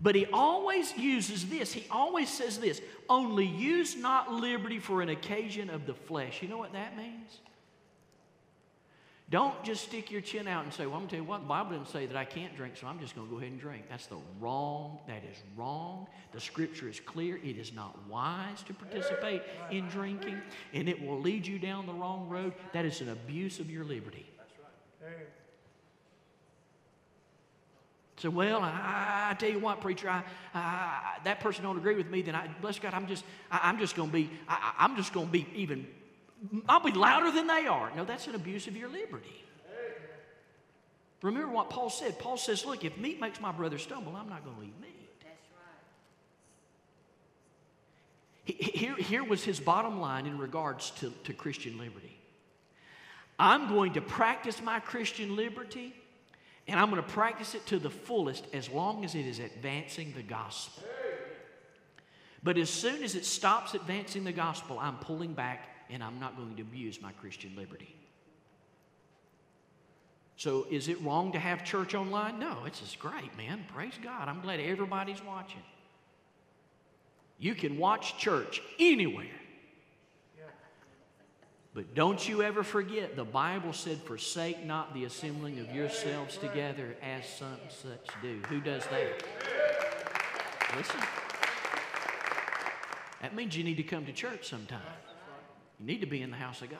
But 0.00 0.16
he 0.16 0.26
always 0.26 0.96
uses 0.96 1.48
this. 1.48 1.72
He 1.72 1.86
always 1.90 2.28
says 2.28 2.58
this 2.58 2.82
only 3.08 3.46
use 3.46 3.96
not 3.96 4.32
liberty 4.32 4.78
for 4.78 5.00
an 5.00 5.08
occasion 5.08 5.70
of 5.70 5.86
the 5.86 5.94
flesh. 5.94 6.42
You 6.42 6.48
know 6.48 6.58
what 6.58 6.72
that 6.72 6.96
means? 6.96 7.38
Don't 9.30 9.64
just 9.64 9.84
stick 9.84 10.10
your 10.10 10.20
chin 10.20 10.46
out 10.46 10.64
and 10.64 10.74
say, 10.74 10.84
Well, 10.84 10.96
I'm 10.96 11.00
going 11.00 11.08
to 11.08 11.16
tell 11.16 11.24
you 11.24 11.28
what, 11.28 11.40
the 11.40 11.46
Bible 11.46 11.70
didn't 11.70 11.88
say 11.88 12.04
that 12.04 12.16
I 12.16 12.24
can't 12.24 12.54
drink, 12.54 12.76
so 12.76 12.86
I'm 12.86 13.00
just 13.00 13.14
going 13.14 13.28
to 13.28 13.30
go 13.30 13.38
ahead 13.38 13.50
and 13.50 13.60
drink. 13.60 13.84
That's 13.88 14.04
the 14.06 14.18
wrong, 14.40 14.98
that 15.06 15.22
is 15.24 15.38
wrong. 15.56 16.06
The 16.32 16.40
scripture 16.40 16.88
is 16.88 17.00
clear. 17.00 17.36
It 17.42 17.56
is 17.56 17.72
not 17.72 17.96
wise 18.08 18.62
to 18.66 18.74
participate 18.74 19.40
in 19.70 19.88
drinking, 19.88 20.38
and 20.74 20.86
it 20.86 21.00
will 21.02 21.18
lead 21.18 21.46
you 21.46 21.58
down 21.58 21.86
the 21.86 21.94
wrong 21.94 22.28
road. 22.28 22.52
That 22.74 22.84
is 22.84 23.00
an 23.00 23.08
abuse 23.08 23.58
of 23.58 23.70
your 23.70 23.84
liberty. 23.84 24.26
That's 24.36 24.52
right. 24.58 25.28
So, 28.22 28.30
well, 28.30 28.60
I, 28.62 29.30
I, 29.30 29.34
tell 29.34 29.50
you 29.50 29.58
what, 29.58 29.80
preacher, 29.80 30.08
I, 30.08 30.22
I, 30.54 31.18
that 31.24 31.40
person 31.40 31.64
don't 31.64 31.76
agree 31.76 31.96
with 31.96 32.08
me. 32.08 32.22
Then, 32.22 32.36
I, 32.36 32.46
bless 32.60 32.78
God, 32.78 32.94
I'm 32.94 33.08
just, 33.08 33.24
I, 33.50 33.68
am 33.68 33.80
just 33.80 33.96
going 33.96 34.10
to 34.10 34.14
be, 34.14 34.30
I, 34.48 34.74
I'm 34.78 34.94
just 34.94 35.12
going 35.12 35.26
to 35.26 35.32
be 35.32 35.44
even 35.56 35.88
I'll 36.68 36.78
be 36.78 36.92
louder 36.92 37.32
than 37.32 37.48
they 37.48 37.66
are. 37.66 37.90
No, 37.96 38.04
that's 38.04 38.28
an 38.28 38.36
abuse 38.36 38.68
of 38.68 38.76
your 38.76 38.88
liberty. 38.88 39.44
Remember 41.20 41.48
what 41.48 41.68
Paul 41.68 41.90
said. 41.90 42.16
Paul 42.20 42.36
says, 42.36 42.64
Look, 42.64 42.84
if 42.84 42.96
meat 42.96 43.20
makes 43.20 43.40
my 43.40 43.50
brother 43.50 43.78
stumble, 43.78 44.14
I'm 44.14 44.28
not 44.28 44.44
going 44.44 44.56
to 44.56 44.62
eat 44.62 44.80
meat. 44.80 45.10
That's 48.46 48.56
right. 48.56 48.74
Here, 48.74 48.94
here 48.96 49.24
was 49.24 49.42
his 49.42 49.58
bottom 49.58 50.00
line 50.00 50.26
in 50.26 50.38
regards 50.38 50.90
to, 50.92 51.12
to 51.24 51.32
Christian 51.32 51.76
liberty. 51.76 52.16
I'm 53.36 53.68
going 53.68 53.94
to 53.94 54.00
practice 54.00 54.60
my 54.62 54.80
Christian 54.80 55.36
liberty, 55.36 55.94
and 56.68 56.78
I'm 56.78 56.90
going 56.90 57.02
to 57.02 57.08
practice 57.08 57.54
it 57.54 57.66
to 57.66 57.78
the 57.78 57.90
fullest 57.90 58.46
as 58.52 58.68
long 58.68 59.04
as 59.04 59.14
it 59.14 59.26
is 59.26 59.38
advancing 59.38 60.12
the 60.16 60.22
gospel. 60.22 60.84
But 62.42 62.58
as 62.58 62.70
soon 62.70 63.02
as 63.02 63.14
it 63.14 63.24
stops 63.24 63.74
advancing 63.74 64.24
the 64.24 64.32
gospel, 64.32 64.78
I'm 64.80 64.96
pulling 64.96 65.32
back 65.32 65.68
and 65.90 66.02
I'm 66.02 66.18
not 66.18 66.36
going 66.36 66.56
to 66.56 66.62
abuse 66.62 67.00
my 67.00 67.12
Christian 67.12 67.54
liberty. 67.56 67.94
So, 70.36 70.66
is 70.70 70.88
it 70.88 71.00
wrong 71.02 71.32
to 71.32 71.38
have 71.38 71.62
church 71.62 71.94
online? 71.94 72.40
No, 72.40 72.64
it's 72.64 72.80
just 72.80 72.98
great, 72.98 73.36
man. 73.36 73.64
Praise 73.72 73.92
God. 74.02 74.28
I'm 74.28 74.40
glad 74.40 74.58
everybody's 74.58 75.22
watching. 75.22 75.62
You 77.38 77.54
can 77.54 77.78
watch 77.78 78.18
church 78.18 78.60
anywhere. 78.78 79.26
But 81.74 81.94
don't 81.94 82.28
you 82.28 82.42
ever 82.42 82.62
forget, 82.62 83.16
the 83.16 83.24
Bible 83.24 83.72
said, 83.72 83.98
Forsake 84.02 84.64
not 84.64 84.92
the 84.92 85.04
assembling 85.04 85.58
of 85.58 85.74
yourselves 85.74 86.36
together 86.36 86.96
as 87.02 87.26
some 87.26 87.58
such 87.68 88.06
do. 88.20 88.40
Who 88.48 88.60
does 88.60 88.84
that? 88.86 89.24
Listen. 90.76 91.00
That 93.22 93.34
means 93.34 93.56
you 93.56 93.64
need 93.64 93.76
to 93.76 93.82
come 93.82 94.04
to 94.04 94.12
church 94.12 94.48
sometime. 94.48 94.80
You 95.80 95.86
need 95.86 96.00
to 96.00 96.06
be 96.06 96.20
in 96.20 96.30
the 96.30 96.36
house 96.36 96.60
of 96.60 96.70
God. 96.70 96.78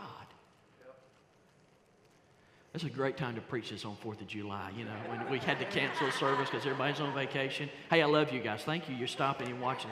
That's 2.73 2.85
a 2.85 2.91
great 2.91 3.17
time 3.17 3.35
to 3.35 3.41
preach 3.41 3.71
this 3.71 3.85
on 3.85 3.97
4th 3.97 4.23
of 4.23 4.27
July, 4.27 4.73
you 4.77 4.85
know, 4.85 4.97
when 5.09 5.31
we 5.31 5.39
had 5.39 5.59
to 5.59 5.67
cancel 5.67 6.11
service 6.11 6.49
because 6.51 6.65
everybody's 6.67 7.01
on 7.01 7.15
vacation. 7.15 7.69
Hey, 7.91 8.03
I 8.03 8.07
love 8.07 8.33
you 8.33 8.41
guys. 8.41 8.63
Thank 8.63 8.89
you. 8.89 8.97
You're 8.97 9.09
stopping 9.09 9.49
and 9.49 9.61
watching. 9.61 9.91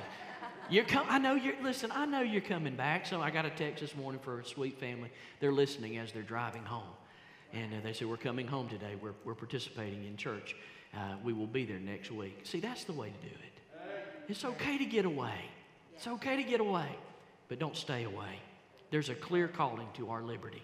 You're 0.71 0.85
com- 0.85 1.07
I 1.09 1.19
know 1.19 1.35
you're, 1.35 1.61
listen, 1.63 1.91
I 1.93 2.07
know 2.07 2.21
you're 2.21 2.41
coming 2.41 2.77
back. 2.77 3.05
So 3.05 3.21
I 3.21 3.31
got 3.31 3.45
a 3.45 3.51
text 3.51 3.81
this 3.81 3.97
morning 3.97 4.21
for 4.21 4.39
a 4.39 4.45
sweet 4.45 4.79
family. 4.79 5.11
They're 5.41 5.53
listening 5.53 5.99
as 5.99 6.13
they're 6.13 6.23
driving 6.23 6.65
home. 6.65 6.95
And 7.53 7.75
uh, 7.75 7.77
they 7.83 7.93
said, 7.93 8.09
We're 8.09 8.17
coming 8.17 8.47
home 8.47 8.69
today. 8.69 8.95
We're, 9.03 9.15
we're 9.25 9.35
participating 9.35 10.05
in 10.05 10.17
church. 10.17 10.55
Uh, 10.95 11.17
we 11.25 11.33
will 11.33 11.49
be 11.49 11.65
there 11.65 11.81
next 11.81 12.13
week. 12.13 12.41
See, 12.45 12.61
that's 12.61 12.85
the 12.85 12.93
way 12.93 13.09
to 13.09 13.29
do 13.29 13.35
it. 13.35 13.61
It's 14.29 14.45
okay 14.45 14.79
to 14.79 14.85
get 14.85 15.05
away. 15.05 15.35
It's 15.97 16.07
okay 16.07 16.37
to 16.37 16.43
get 16.45 16.61
away, 16.61 16.89
but 17.49 17.59
don't 17.59 17.77
stay 17.77 18.05
away. 18.05 18.39
There's 18.91 19.09
a 19.09 19.15
clear 19.15 19.49
calling 19.49 19.89
to 19.95 20.11
our 20.11 20.23
liberty. 20.23 20.63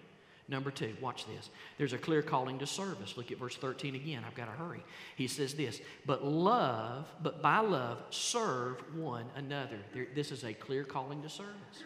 Number 0.49 0.71
two, 0.71 0.95
watch 1.01 1.25
this. 1.27 1.49
There's 1.77 1.91
a 1.91 1.97
clear 1.97 2.21
calling 2.21 2.59
to 2.59 2.67
service. 2.67 3.17
Look 3.17 3.31
at 3.31 3.37
verse 3.37 3.57
13 3.57 3.95
again. 3.95 4.23
I've 4.25 4.35
got 4.35 4.45
to 4.45 4.51
hurry. 4.51 4.81
He 5.17 5.27
says 5.27 5.53
this, 5.53 5.81
but 6.05 6.23
love, 6.23 7.05
but 7.21 7.41
by 7.41 7.59
love, 7.59 7.97
serve 8.11 8.81
one 8.95 9.25
another. 9.35 9.77
There, 9.93 10.07
this 10.15 10.31
is 10.31 10.45
a 10.45 10.53
clear 10.53 10.85
calling 10.85 11.21
to 11.23 11.29
service. 11.29 11.83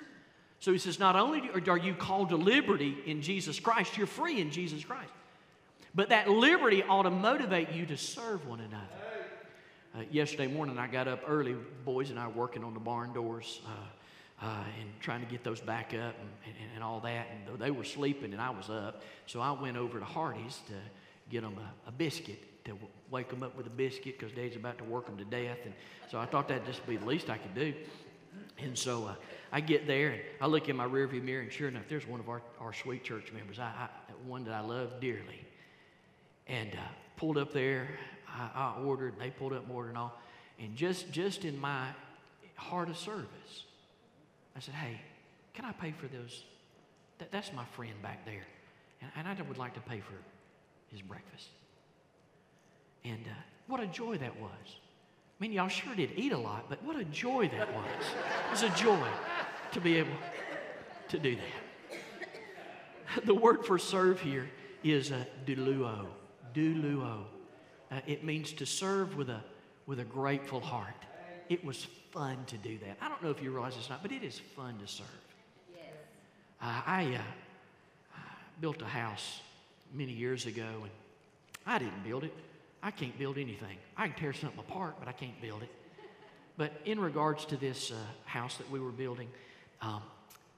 So 0.60 0.72
he 0.72 0.78
says, 0.78 1.00
not 1.00 1.16
only 1.16 1.50
are 1.68 1.78
you 1.78 1.96
called 1.96 2.30
to 2.30 2.36
liberty 2.36 2.96
in 3.08 3.24
Jesus 3.24 3.60
Christ, 3.60 3.98
you're 3.98 4.06
free 4.06 4.40
in 4.40 4.52
Jesus 4.52 4.84
Christ. 4.84 5.12
But 5.96 6.10
that 6.10 6.30
liberty 6.30 6.84
ought 6.84 7.04
to 7.04 7.10
motivate 7.10 7.72
you 7.72 7.88
to 7.88 7.98
serve 7.98 8.48
one 8.48 8.60
another. 8.60 8.86
Uh, 9.94 10.04
yesterday 10.12 10.48
morning, 10.48 10.78
I 10.78 10.88
got 10.88 11.08
up 11.08 11.24
early, 11.28 11.56
boys 11.84 12.12
and 12.12 12.20
I 12.20 12.28
working 12.28 12.64
on 12.64 12.76
the 12.76 12.80
barn 12.80 13.12
doors. 13.12 13.60
Uh, 13.66 13.72
uh, 14.42 14.64
and 14.80 14.90
trying 15.00 15.22
to 15.22 15.28
get 15.28 15.44
those 15.44 15.62
back 15.62 15.94
up 15.94 16.16
and, 16.20 16.30
and, 16.46 16.56
and, 16.76 16.84
all 16.84 17.00
that. 17.02 17.28
And 17.48 17.60
they 17.60 17.72
were 17.72 17.84
sleeping 17.84 18.34
and 18.34 18.42
I 18.42 18.50
was 18.50 18.70
up, 18.70 19.04
so 19.28 19.40
I 19.40 19.52
went 19.52 19.78
over 19.78 20.00
to 20.00 20.06
Hardee's 20.06 20.60
to 20.68 20.74
get 21.30 21.42
them 21.42 21.56
a, 21.58 21.90
a 21.90 21.92
biscuit 21.92 22.40
to 22.66 22.78
wake 23.10 23.30
them 23.30 23.44
up 23.44 23.56
with 23.58 23.68
a 23.68 23.72
biscuit 23.72 24.18
because 24.20 24.34
Dad's 24.34 24.56
about 24.56 24.78
to 24.78 24.84
work 24.84 25.06
them 25.06 25.18
to 25.18 25.26
death. 25.26 25.58
And 25.66 25.74
so 26.10 26.20
I 26.20 26.26
thought 26.26 26.48
that'd 26.48 26.66
just 26.66 26.86
be 26.86 26.98
the 26.98 27.06
least 27.06 27.30
I 27.30 27.38
could 27.38 27.56
do. 27.56 27.74
And 28.60 28.78
so 28.78 29.06
uh, 29.06 29.16
I 29.52 29.60
get 29.62 29.88
there 29.88 30.10
and 30.12 30.22
I 30.40 30.48
look 30.48 30.70
in 30.70 30.76
my 30.76 30.88
rearview 30.88 31.24
mirror, 31.24 31.42
and 31.42 31.52
sure 31.52 31.68
enough, 31.68 31.84
there's 31.90 32.08
one 32.08 32.20
of 32.20 32.30
our, 32.30 32.42
our 32.60 32.74
sweet 32.74 33.04
church 33.04 33.32
members, 33.34 33.60
I, 33.60 33.64
I 33.64 33.90
one 34.28 34.46
that 34.46 34.54
I 34.54 34.62
love 34.62 35.00
dearly. 35.02 35.46
And 36.48 36.72
uh, 36.72 36.80
pulled 37.18 37.38
up 37.38 37.54
there, 37.54 37.90
I, 38.28 38.76
I 38.78 38.82
ordered, 38.84 39.16
they 39.20 39.30
pulled 39.30 39.54
up 39.54 39.70
ordered 39.70 39.90
and 39.90 39.98
all. 39.98 40.18
And 40.60 40.76
just, 40.76 41.12
just 41.12 41.44
in 41.44 41.60
my 41.60 41.88
heart 42.56 42.90
of 42.90 42.98
service, 42.98 43.66
I 44.56 44.60
said, 44.60 44.74
hey, 44.76 45.00
can 45.54 45.66
I 45.66 45.72
pay 45.72 45.92
for 45.92 46.08
those? 46.08 46.44
That, 47.18 47.32
that's 47.32 47.54
my 47.54 47.66
friend 47.66 47.94
back 48.02 48.26
there. 48.26 48.46
And, 49.02 49.12
and, 49.16 49.28
I 49.28 49.42
would 49.48 49.58
like 49.58 49.74
to 49.76 49.80
pay 49.82 50.00
for 50.00 50.14
his 50.92 51.02
breakfast. 51.02 51.48
And 53.04 53.26
uh, 53.26 53.34
what 53.68 53.80
a 53.80 53.88
joy 53.88 54.18
that 54.18 54.40
was. 54.40 54.52
I 54.70 55.44
mean, 55.44 55.54
y'all 55.54 55.70
sure 55.70 55.96
did 55.96 56.12
eat 56.16 56.34
a 56.34 56.38
lot, 56.38 56.66
but 56.70 56.84
what 56.84 56.98
a 56.98 57.06
joy 57.06 57.50
that 57.50 57.74
was. 57.74 57.86
It 58.48 58.52
was 58.52 58.64
a 58.64 58.70
joy 58.70 59.08
to 59.72 59.82
be 59.82 59.98
able 59.98 60.14
to 61.10 61.20
do 61.20 61.36
that. 61.36 61.98
The 63.26 63.36
word 63.36 63.66
for 63.66 63.78
serve 63.78 64.22
here 64.22 64.50
is 64.86 65.12
uh, 65.12 65.26
doulo. 65.46 66.06
Doulo. 66.54 67.24
Uh, 67.92 68.00
it 68.08 68.24
means 68.24 68.54
to 68.54 68.66
serve 68.66 69.18
with 69.18 69.30
a, 69.30 69.44
with 69.86 70.00
a 70.00 70.06
grateful 70.06 70.62
heart. 70.62 70.96
It 71.52 71.66
was 71.66 71.86
fun 72.12 72.38
to 72.48 72.56
do 72.56 72.78
that. 72.78 72.96
I 73.02 73.10
don't 73.10 73.22
know 73.22 73.30
if 73.30 73.44
you 73.44 73.52
realize 73.52 73.76
it's 73.78 73.90
not, 73.90 74.02
but 74.02 74.14
it 74.14 74.24
is 74.24 74.40
fun 74.56 74.78
to 74.80 74.88
serve. 74.88 75.06
Yes. 75.76 75.84
Uh, 76.62 76.82
I 76.86 77.16
uh, 77.16 78.20
built 78.62 78.82
a 78.82 78.86
house 78.86 79.42
many 79.94 80.14
years 80.14 80.46
ago, 80.46 80.64
and 80.82 80.92
I 81.66 81.78
didn't 81.78 82.06
build 82.06 82.24
it. 82.24 82.34
I 82.82 82.90
can't 82.90 83.20
build 83.20 83.38
anything. 83.38 83.76
I 83.98 84.08
can 84.08 84.18
tear 84.18 84.32
something 84.32 84.60
apart, 84.60 84.96
but 84.98 85.10
I 85.10 85.12
can't 85.12 85.42
build 85.42 85.62
it. 85.62 85.70
But 86.56 86.72
in 86.86 87.02
regards 87.02 87.44
to 87.48 87.58
this 87.58 87.92
uh, 87.92 87.96
house 88.24 88.56
that 88.56 88.72
we 88.72 88.80
were 88.80 88.92
building, 88.92 89.28
um, 89.82 90.04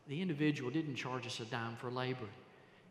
the 0.07 0.21
individual 0.21 0.69
didn't 0.69 0.93
charge 0.93 1.25
us 1.25 1.39
a 1.39 1.45
dime 1.45 1.75
for 1.77 1.89
labor. 1.89 2.29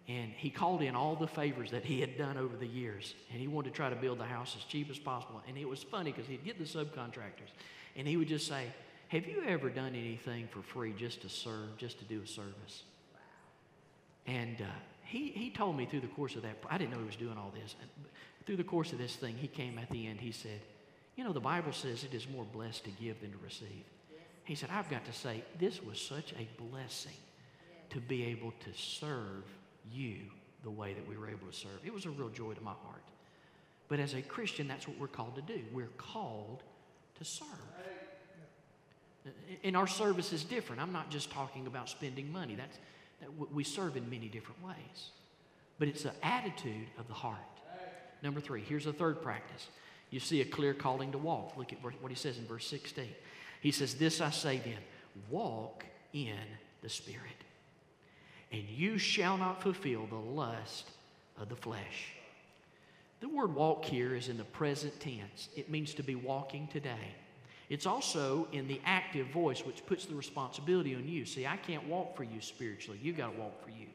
And 0.08 0.32
he 0.32 0.50
called 0.50 0.82
in 0.82 0.96
all 0.96 1.14
the 1.14 1.28
favors 1.28 1.70
that 1.70 1.84
he 1.84 2.00
had 2.00 2.18
done 2.18 2.36
over 2.36 2.56
the 2.56 2.66
years. 2.66 3.14
And 3.30 3.40
he 3.40 3.46
wanted 3.46 3.70
to 3.70 3.76
try 3.76 3.90
to 3.90 3.94
build 3.94 4.18
the 4.18 4.24
house 4.24 4.56
as 4.58 4.64
cheap 4.64 4.90
as 4.90 4.98
possible. 4.98 5.40
And 5.46 5.56
it 5.56 5.68
was 5.68 5.84
funny 5.84 6.10
because 6.10 6.26
he'd 6.26 6.44
get 6.44 6.58
the 6.58 6.64
subcontractors 6.64 7.52
and 7.96 8.06
he 8.06 8.16
would 8.16 8.28
just 8.28 8.46
say, 8.46 8.66
Have 9.08 9.26
you 9.26 9.42
ever 9.46 9.70
done 9.70 9.94
anything 9.94 10.48
for 10.50 10.62
free 10.62 10.92
just 10.96 11.22
to 11.22 11.28
serve, 11.28 11.76
just 11.76 11.98
to 11.98 12.04
do 12.04 12.22
a 12.22 12.26
service? 12.26 12.84
And 14.26 14.60
uh, 14.60 14.66
he, 15.04 15.28
he 15.28 15.50
told 15.50 15.76
me 15.76 15.86
through 15.86 16.00
the 16.00 16.06
course 16.08 16.36
of 16.36 16.42
that, 16.42 16.56
I 16.70 16.78
didn't 16.78 16.92
know 16.92 16.98
he 16.98 17.06
was 17.06 17.16
doing 17.16 17.36
all 17.36 17.52
this. 17.54 17.74
Through 18.46 18.56
the 18.56 18.64
course 18.64 18.92
of 18.92 18.98
this 18.98 19.16
thing, 19.16 19.36
he 19.36 19.48
came 19.48 19.78
at 19.78 19.90
the 19.90 20.06
end, 20.06 20.20
he 20.20 20.32
said, 20.32 20.60
You 21.16 21.24
know, 21.24 21.32
the 21.32 21.40
Bible 21.40 21.72
says 21.72 22.04
it 22.04 22.14
is 22.14 22.28
more 22.28 22.44
blessed 22.44 22.84
to 22.84 22.90
give 22.90 23.20
than 23.20 23.32
to 23.32 23.38
receive. 23.42 23.84
He 24.44 24.54
said, 24.54 24.70
I've 24.72 24.90
got 24.90 25.04
to 25.04 25.12
say, 25.12 25.44
this 25.58 25.82
was 25.82 26.00
such 26.00 26.32
a 26.32 26.48
blessing 26.60 27.16
to 27.90 28.00
be 28.00 28.24
able 28.24 28.52
to 28.64 28.72
serve 28.74 29.44
you 29.92 30.16
the 30.64 30.70
way 30.70 30.94
that 30.94 31.06
we 31.08 31.16
were 31.16 31.28
able 31.28 31.46
to 31.46 31.56
serve. 31.56 31.78
It 31.84 31.92
was 31.92 32.06
a 32.06 32.10
real 32.10 32.28
joy 32.28 32.54
to 32.54 32.60
my 32.62 32.72
heart. 32.72 33.04
But 33.88 34.00
as 34.00 34.14
a 34.14 34.22
Christian, 34.22 34.66
that's 34.66 34.88
what 34.88 34.98
we're 34.98 35.06
called 35.06 35.36
to 35.36 35.42
do. 35.42 35.60
We're 35.72 35.90
called 35.98 36.62
to 37.22 37.30
serve. 37.30 37.46
And 39.62 39.76
our 39.76 39.86
service 39.86 40.32
is 40.32 40.42
different. 40.42 40.82
I'm 40.82 40.92
not 40.92 41.10
just 41.10 41.30
talking 41.30 41.66
about 41.66 41.88
spending 41.88 42.32
money. 42.32 42.56
That's, 42.56 42.76
that 43.20 43.52
we 43.52 43.62
serve 43.62 43.96
in 43.96 44.10
many 44.10 44.28
different 44.28 44.64
ways. 44.64 45.10
But 45.78 45.88
it's 45.88 46.02
the 46.02 46.12
attitude 46.22 46.88
of 46.98 47.06
the 47.06 47.14
heart. 47.14 47.38
Number 48.22 48.40
three, 48.40 48.62
here's 48.62 48.86
a 48.86 48.92
third 48.92 49.22
practice. 49.22 49.68
You 50.10 50.20
see 50.20 50.40
a 50.40 50.44
clear 50.44 50.74
calling 50.74 51.12
to 51.12 51.18
walk. 51.18 51.56
Look 51.56 51.72
at 51.72 51.82
what 51.82 52.10
he 52.10 52.16
says 52.16 52.38
in 52.38 52.46
verse 52.46 52.66
16. 52.66 53.08
He 53.60 53.70
says, 53.70 53.94
This 53.94 54.20
I 54.20 54.30
say 54.30 54.58
then, 54.58 54.78
walk 55.30 55.84
in 56.12 56.36
the 56.82 56.88
Spirit, 56.88 57.22
and 58.50 58.62
you 58.68 58.98
shall 58.98 59.38
not 59.38 59.62
fulfill 59.62 60.06
the 60.06 60.16
lust 60.16 60.90
of 61.40 61.48
the 61.48 61.56
flesh. 61.56 62.14
The 63.22 63.28
word 63.28 63.54
walk 63.54 63.84
here 63.84 64.16
is 64.16 64.28
in 64.28 64.36
the 64.36 64.42
present 64.42 64.98
tense, 64.98 65.48
it 65.54 65.70
means 65.70 65.94
to 65.94 66.02
be 66.02 66.16
walking 66.16 66.66
today. 66.66 67.14
It's 67.68 67.86
also 67.86 68.48
in 68.50 68.66
the 68.66 68.80
active 68.84 69.28
voice, 69.28 69.64
which 69.64 69.86
puts 69.86 70.06
the 70.06 70.16
responsibility 70.16 70.96
on 70.96 71.08
you. 71.08 71.24
See, 71.24 71.46
I 71.46 71.56
can't 71.56 71.86
walk 71.86 72.16
for 72.16 72.24
you 72.24 72.40
spiritually. 72.40 72.98
You 73.00 73.12
got 73.12 73.32
to 73.32 73.40
walk 73.40 73.62
for 73.62 73.70
you. 73.70 73.86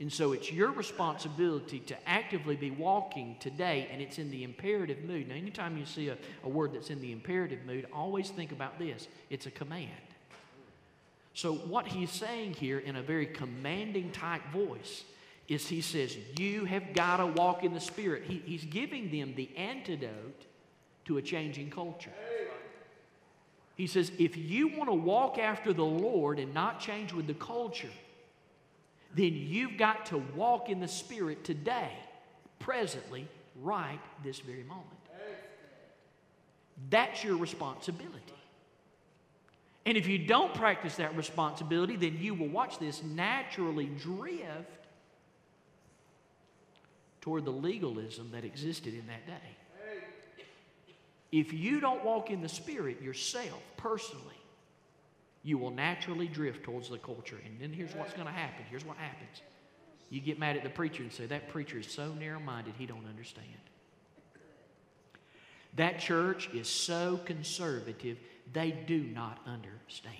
And 0.00 0.10
so 0.10 0.32
it's 0.32 0.50
your 0.50 0.70
responsibility 0.70 1.80
to 1.80 2.08
actively 2.08 2.56
be 2.56 2.70
walking 2.70 3.36
today, 3.38 3.86
and 3.92 4.00
it's 4.00 4.18
in 4.18 4.30
the 4.30 4.44
imperative 4.44 5.04
mood. 5.04 5.28
Now, 5.28 5.34
anytime 5.34 5.76
you 5.76 5.84
see 5.84 6.08
a, 6.08 6.16
a 6.42 6.48
word 6.48 6.72
that's 6.72 6.88
in 6.88 7.02
the 7.02 7.12
imperative 7.12 7.66
mood, 7.66 7.86
always 7.92 8.30
think 8.30 8.50
about 8.50 8.78
this 8.78 9.08
it's 9.28 9.44
a 9.44 9.50
command. 9.50 9.90
So, 11.34 11.52
what 11.52 11.86
he's 11.86 12.10
saying 12.10 12.54
here 12.54 12.78
in 12.78 12.96
a 12.96 13.02
very 13.02 13.26
commanding 13.26 14.10
type 14.10 14.42
voice 14.54 15.04
is 15.50 15.66
he 15.66 15.80
says, 15.80 16.16
You 16.38 16.64
have 16.64 16.94
got 16.94 17.18
to 17.18 17.26
walk 17.26 17.64
in 17.64 17.74
the 17.74 17.80
Spirit. 17.80 18.22
He, 18.26 18.40
he's 18.46 18.64
giving 18.64 19.10
them 19.10 19.34
the 19.34 19.50
antidote 19.56 20.46
to 21.06 21.18
a 21.18 21.22
changing 21.22 21.70
culture. 21.70 22.12
He 23.74 23.88
says, 23.88 24.12
If 24.18 24.36
you 24.36 24.68
want 24.68 24.88
to 24.88 24.94
walk 24.94 25.38
after 25.38 25.72
the 25.72 25.84
Lord 25.84 26.38
and 26.38 26.54
not 26.54 26.78
change 26.78 27.12
with 27.12 27.26
the 27.26 27.34
culture, 27.34 27.90
then 29.14 29.34
you've 29.34 29.76
got 29.76 30.06
to 30.06 30.18
walk 30.36 30.70
in 30.70 30.78
the 30.78 30.88
Spirit 30.88 31.42
today, 31.42 31.90
presently, 32.60 33.26
right 33.60 34.00
this 34.22 34.38
very 34.38 34.62
moment. 34.62 34.86
That's 36.88 37.24
your 37.24 37.36
responsibility. 37.36 38.16
And 39.84 39.96
if 39.96 40.06
you 40.06 40.18
don't 40.18 40.54
practice 40.54 40.96
that 40.96 41.16
responsibility, 41.16 41.96
then 41.96 42.16
you 42.18 42.34
will 42.34 42.48
watch 42.48 42.78
this 42.78 43.02
naturally 43.02 43.86
drift 43.86 44.79
toward 47.20 47.44
the 47.44 47.50
legalism 47.50 48.30
that 48.32 48.44
existed 48.44 48.94
in 48.94 49.06
that 49.06 49.26
day. 49.26 49.56
If 51.32 51.52
you 51.52 51.80
don't 51.80 52.04
walk 52.04 52.30
in 52.30 52.42
the 52.42 52.48
Spirit 52.48 53.00
yourself, 53.00 53.62
personally, 53.76 54.24
you 55.42 55.58
will 55.58 55.70
naturally 55.70 56.26
drift 56.26 56.64
towards 56.64 56.88
the 56.88 56.98
culture. 56.98 57.38
And 57.44 57.60
then 57.60 57.72
here's 57.72 57.94
what's 57.94 58.12
going 58.12 58.26
to 58.26 58.32
happen. 58.32 58.64
Here's 58.68 58.84
what 58.84 58.96
happens. 58.96 59.42
You 60.10 60.20
get 60.20 60.40
mad 60.40 60.56
at 60.56 60.64
the 60.64 60.70
preacher 60.70 61.04
and 61.04 61.12
say, 61.12 61.26
That 61.26 61.48
preacher 61.48 61.78
is 61.78 61.86
so 61.86 62.12
narrow 62.12 62.40
minded, 62.40 62.74
he 62.76 62.84
don't 62.84 63.06
understand. 63.08 63.46
That 65.76 66.00
church 66.00 66.50
is 66.52 66.68
so 66.68 67.20
conservative, 67.24 68.18
they 68.52 68.72
do 68.72 68.98
not 68.98 69.38
understand. 69.46 70.16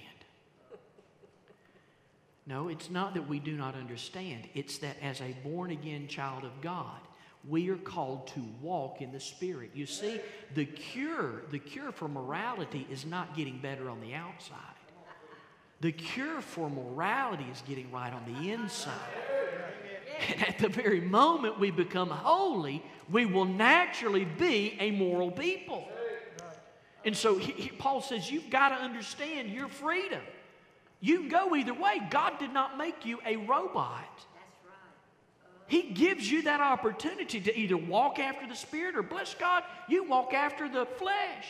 No, 2.47 2.69
it's 2.69 2.91
not 2.91 3.15
that 3.15 3.29
we 3.29 3.39
do 3.39 3.53
not 3.53 3.75
understand. 3.75 4.49
It's 4.55 4.79
that 4.79 4.97
as 5.03 5.21
a 5.21 5.37
born 5.45 5.71
again 5.71 6.09
child 6.09 6.45
of 6.45 6.61
God, 6.61 6.99
we 7.49 7.71
are 7.71 7.77
called 7.77 8.27
to 8.29 8.45
walk 8.61 9.01
in 9.01 9.13
the 9.13 9.21
Spirit. 9.21 9.71
You 9.75 9.87
see, 9.87 10.21
the 10.55 10.65
cure, 10.65 11.43
the 11.51 11.59
cure 11.59 11.93
for 11.93 12.09
morality 12.09 12.87
is 12.91 13.07
not 13.07 13.37
getting 13.37 13.59
better 13.59 13.89
on 13.89 14.01
the 14.01 14.15
outside. 14.15 14.57
The 15.81 15.93
cure 15.93 16.43
for 16.43 16.69
morality 16.69 17.47
is 17.51 17.63
getting 17.67 17.91
right 17.91 18.13
on 18.13 18.23
the 18.27 18.51
inside. 18.51 18.93
And 20.29 20.43
at 20.49 20.59
the 20.59 20.69
very 20.69 21.01
moment 21.01 21.59
we 21.59 21.71
become 21.71 22.11
holy, 22.11 22.83
we 23.11 23.25
will 23.25 23.47
naturally 23.47 24.27
be 24.27 24.77
a 24.79 24.91
moral 24.91 25.31
people. 25.31 25.89
And 27.05 27.17
so 27.17 27.39
he, 27.39 27.53
he, 27.53 27.69
Paul 27.71 28.03
says, 28.03 28.31
You've 28.31 28.51
got 28.51 28.71
to 28.71 28.75
understand 28.75 29.51
your 29.51 29.69
freedom. 29.69 30.21
You 31.01 31.21
can 31.21 31.29
go 31.29 31.55
either 31.55 31.75
way. 31.75 32.01
God 32.11 32.39
did 32.39 32.53
not 32.53 32.77
make 32.77 33.05
you 33.05 33.19
a 33.27 33.37
robot. 33.37 34.05
He 35.67 35.83
gives 35.83 36.31
you 36.31 36.43
that 36.43 36.61
opportunity 36.61 37.41
to 37.41 37.57
either 37.57 37.77
walk 37.77 38.19
after 38.19 38.47
the 38.47 38.57
Spirit 38.57 38.97
or, 38.97 39.03
bless 39.03 39.35
God, 39.35 39.63
you 39.89 40.03
walk 40.03 40.35
after 40.35 40.69
the 40.69 40.85
flesh 40.85 41.47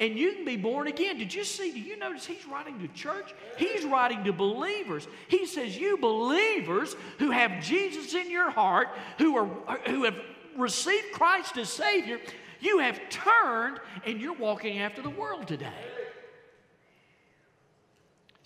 and 0.00 0.16
you 0.16 0.32
can 0.32 0.44
be 0.44 0.56
born 0.56 0.86
again. 0.86 1.18
Did 1.18 1.34
you 1.34 1.44
see? 1.44 1.70
Do 1.70 1.78
you 1.78 1.98
notice 1.98 2.24
he's 2.24 2.46
writing 2.46 2.78
to 2.80 2.88
church? 2.88 3.34
He's 3.58 3.84
writing 3.84 4.24
to 4.24 4.32
believers. 4.32 5.06
He 5.28 5.46
says, 5.46 5.76
You 5.76 5.98
believers 5.98 6.96
who 7.18 7.30
have 7.30 7.62
Jesus 7.62 8.14
in 8.14 8.30
your 8.30 8.50
heart, 8.50 8.88
who, 9.18 9.36
are, 9.36 9.78
who 9.86 10.04
have 10.04 10.16
received 10.56 11.12
Christ 11.12 11.58
as 11.58 11.68
Savior, 11.68 12.18
you 12.60 12.78
have 12.78 12.98
turned 13.10 13.78
and 14.06 14.20
you're 14.20 14.32
walking 14.32 14.78
after 14.78 15.02
the 15.02 15.10
world 15.10 15.46
today. 15.46 15.68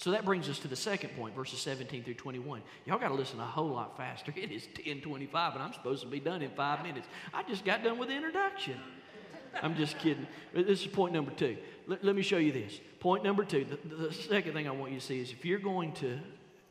So 0.04 0.10
that 0.10 0.26
brings 0.26 0.50
us 0.50 0.58
to 0.58 0.68
the 0.68 0.76
second 0.76 1.16
point, 1.16 1.34
verses 1.34 1.60
17 1.60 2.04
through 2.04 2.12
21. 2.12 2.60
Y'all 2.84 2.98
got 2.98 3.08
to 3.08 3.14
listen 3.14 3.40
a 3.40 3.46
whole 3.46 3.70
lot 3.70 3.96
faster. 3.96 4.34
It 4.36 4.52
is 4.52 4.64
1025, 4.64 5.54
and 5.54 5.62
I'm 5.62 5.72
supposed 5.72 6.02
to 6.02 6.08
be 6.08 6.20
done 6.20 6.42
in 6.42 6.50
five 6.50 6.82
minutes. 6.82 7.08
I 7.32 7.42
just 7.42 7.64
got 7.64 7.82
done 7.82 7.96
with 7.96 8.10
the 8.10 8.14
introduction. 8.14 8.78
I'm 9.62 9.74
just 9.74 9.98
kidding. 9.98 10.26
This 10.52 10.82
is 10.82 10.88
point 10.88 11.14
number 11.14 11.30
two. 11.30 11.56
Let, 11.86 12.04
let 12.04 12.14
me 12.14 12.20
show 12.20 12.36
you 12.36 12.52
this. 12.52 12.78
Point 13.00 13.24
number 13.24 13.46
two. 13.46 13.64
The, 13.64 13.96
the 13.96 14.12
second 14.12 14.52
thing 14.52 14.68
I 14.68 14.72
want 14.72 14.92
you 14.92 15.00
to 15.00 15.06
see 15.06 15.20
is 15.20 15.32
if 15.32 15.42
you're 15.42 15.58
going 15.58 15.92
to 15.92 16.20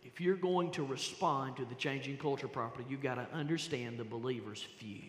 if 0.04 0.22
you're 0.22 0.36
going 0.36 0.69
to 0.74 0.84
respond 0.84 1.58
to 1.58 1.65
the 1.65 1.74
changing 1.74 2.17
culture 2.17 2.48
properly, 2.48 2.86
you've 2.88 3.02
got 3.02 3.15
to 3.15 3.28
understand 3.34 3.98
the 3.98 4.04
believer's 4.04 4.62
feud. 4.78 5.02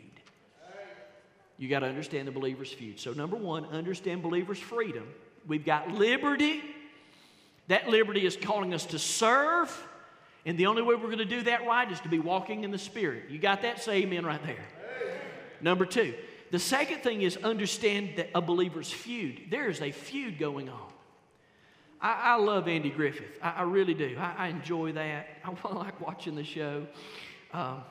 You 1.59 1.69
got 1.69 1.81
to 1.81 1.89
understand 1.89 2.27
the 2.27 2.33
believer's 2.33 2.73
feud. 2.73 2.99
So, 2.99 3.13
number 3.13 3.37
one, 3.37 3.67
understand 3.67 4.23
believer's 4.23 4.59
freedom. 4.59 5.07
We've 5.47 5.67
got 5.67 5.91
liberty. 5.91 6.63
That 7.69 7.89
liberty 7.89 8.27
is 8.27 8.37
calling 8.37 8.75
us 8.75 8.87
to 8.87 8.99
serve. 8.99 9.71
And 10.47 10.59
the 10.59 10.67
only 10.67 10.83
way 10.83 10.95
we're 10.95 11.07
going 11.07 11.19
to 11.19 11.25
do 11.25 11.43
that 11.43 11.67
right 11.67 11.91
is 11.91 12.01
to 12.01 12.09
be 12.09 12.19
walking 12.19 12.65
in 12.65 12.71
the 12.71 12.79
Spirit. 12.79 13.31
You 13.31 13.39
got 13.39 13.63
that? 13.63 13.83
Say 13.83 14.03
amen 14.03 14.27
right 14.27 14.45
there. 14.45 14.65
Number 15.61 15.87
two, 15.87 16.15
the 16.51 16.59
second 16.59 16.99
thing 17.03 17.23
is 17.23 17.39
understand 17.39 18.11
that 18.17 18.29
a 18.35 18.43
believer's 18.43 18.91
feud. 18.91 19.45
There 19.51 19.69
is 19.69 19.81
a 19.81 19.91
feud 19.91 20.39
going 20.39 20.69
on. 20.69 20.93
I, 22.01 22.35
I 22.35 22.37
love 22.37 22.69
Andy 22.69 22.91
Griffith. 22.91 23.39
I, 23.43 23.51
I 23.51 23.63
really 23.63 23.95
do. 23.95 24.15
I, 24.19 24.35
I, 24.37 24.49
enjoy 24.49 24.93
that. 24.93 25.27
I 25.43 25.69
like 25.73 26.01
watching 26.01 26.35
the 26.35 26.45
show. 26.45 26.87
Um, 27.53 27.83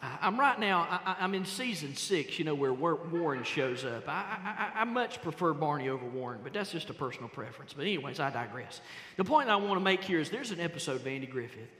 I'm 0.00 0.38
right 0.38 0.58
now, 0.60 1.00
I, 1.04 1.24
am 1.24 1.34
in 1.34 1.44
season 1.44 1.96
six, 1.96 2.38
you 2.38 2.44
know, 2.44 2.54
where 2.54 2.72
Warren 2.72 3.42
shows 3.42 3.84
up. 3.84 4.08
I, 4.08 4.70
I, 4.74 4.80
I, 4.80 4.84
much 4.84 5.20
prefer 5.22 5.52
Barney 5.52 5.88
over 5.88 6.06
Warren, 6.06 6.38
but 6.44 6.52
that's 6.52 6.70
just 6.70 6.88
a 6.88 6.94
personal 6.94 7.28
preference. 7.28 7.72
But, 7.72 7.82
anyways, 7.82 8.20
I 8.20 8.30
digress. 8.30 8.80
The 9.16 9.24
point 9.24 9.48
I 9.48 9.56
want 9.56 9.74
to 9.74 9.80
make 9.80 10.04
here 10.04 10.20
is 10.20 10.30
there's 10.30 10.52
an 10.52 10.60
episode 10.60 10.96
of 10.96 11.06
Andy 11.06 11.26
Griffith 11.26 11.70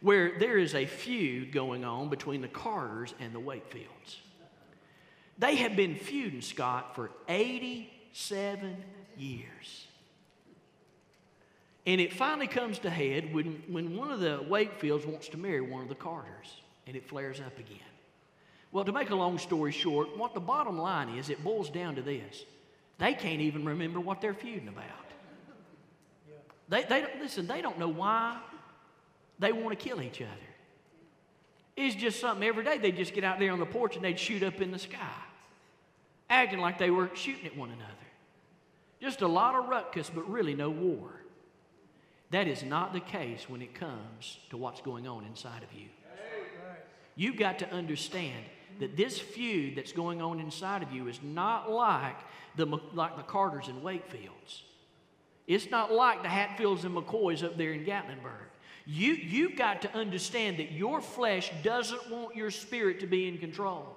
where 0.00 0.38
there 0.38 0.56
is 0.56 0.74
a 0.74 0.86
feud 0.86 1.52
going 1.52 1.84
on 1.84 2.08
between 2.08 2.40
the 2.40 2.48
Carters 2.48 3.14
and 3.20 3.34
the 3.34 3.40
Wakefields. 3.40 4.16
They 5.38 5.56
have 5.56 5.76
been 5.76 5.96
feuding, 5.96 6.40
Scott, 6.40 6.94
for 6.94 7.10
87 7.28 8.76
years. 9.16 9.86
And 11.86 12.00
it 12.00 12.12
finally 12.12 12.46
comes 12.46 12.78
to 12.80 12.90
head 12.90 13.32
when, 13.32 13.62
when 13.68 13.96
one 13.96 14.10
of 14.10 14.20
the 14.20 14.44
Wakefields 14.48 15.06
wants 15.06 15.28
to 15.28 15.36
marry 15.36 15.60
one 15.60 15.82
of 15.82 15.88
the 15.88 15.94
Carters, 15.94 16.60
and 16.88 16.96
it 16.96 17.08
flares 17.08 17.40
up 17.40 17.56
again. 17.58 17.78
Well, 18.72 18.84
to 18.84 18.92
make 18.92 19.10
a 19.10 19.14
long 19.14 19.38
story 19.38 19.70
short, 19.70 20.16
what 20.18 20.34
the 20.34 20.40
bottom 20.40 20.76
line 20.76 21.10
is, 21.16 21.30
it 21.30 21.42
boils 21.44 21.70
down 21.70 21.94
to 21.94 22.02
this. 22.02 22.44
They 22.98 23.14
can't 23.14 23.40
even 23.40 23.64
remember 23.64 24.00
what 24.00 24.20
they're 24.20 24.34
feuding 24.34 24.68
about. 24.68 24.84
They, 26.68 26.82
they 26.82 27.06
listen, 27.20 27.46
they 27.46 27.62
don't 27.62 27.78
know 27.78 27.88
why 27.88 28.38
they 29.38 29.52
want 29.52 29.78
to 29.78 29.88
kill 29.88 30.02
each 30.02 30.20
other. 30.20 30.30
It's 31.76 31.94
just 31.94 32.20
something 32.20 32.46
every 32.46 32.64
day 32.64 32.78
they'd 32.78 32.96
just 32.96 33.14
get 33.14 33.22
out 33.22 33.38
there 33.38 33.52
on 33.52 33.60
the 33.60 33.66
porch 33.66 33.94
and 33.94 34.04
they'd 34.04 34.18
shoot 34.18 34.42
up 34.42 34.60
in 34.60 34.72
the 34.72 34.78
sky 34.78 35.14
acting 36.30 36.58
like 36.58 36.78
they 36.78 36.90
were 36.90 37.10
shooting 37.14 37.46
at 37.46 37.56
one 37.56 37.70
another. 37.70 37.92
Just 39.00 39.22
a 39.22 39.28
lot 39.28 39.54
of 39.54 39.68
ruckus, 39.68 40.10
but 40.10 40.28
really 40.28 40.54
no 40.54 40.70
war. 40.70 41.08
That 42.30 42.46
is 42.46 42.62
not 42.62 42.92
the 42.92 43.00
case 43.00 43.48
when 43.48 43.62
it 43.62 43.74
comes 43.74 44.38
to 44.50 44.56
what's 44.56 44.80
going 44.80 45.06
on 45.06 45.24
inside 45.24 45.62
of 45.62 45.72
you. 45.72 45.88
You've 47.18 47.36
got 47.36 47.58
to 47.58 47.72
understand 47.72 48.44
that 48.78 48.96
this 48.96 49.18
feud 49.18 49.74
that's 49.74 49.90
going 49.90 50.22
on 50.22 50.38
inside 50.38 50.84
of 50.84 50.92
you 50.92 51.08
is 51.08 51.18
not 51.20 51.68
like 51.68 52.14
the, 52.54 52.64
like 52.94 53.16
the 53.16 53.24
Carters 53.24 53.66
and 53.66 53.82
Wakefields. 53.82 54.62
It's 55.48 55.68
not 55.68 55.90
like 55.90 56.22
the 56.22 56.28
Hatfields 56.28 56.84
and 56.84 56.94
McCoys 56.94 57.42
up 57.42 57.58
there 57.58 57.72
in 57.72 57.84
Gatlinburg. 57.84 58.46
You, 58.86 59.14
you've 59.14 59.56
got 59.56 59.82
to 59.82 59.92
understand 59.96 60.58
that 60.58 60.70
your 60.70 61.00
flesh 61.00 61.50
doesn't 61.64 62.08
want 62.08 62.36
your 62.36 62.52
spirit 62.52 63.00
to 63.00 63.08
be 63.08 63.26
in 63.26 63.38
control. 63.38 63.96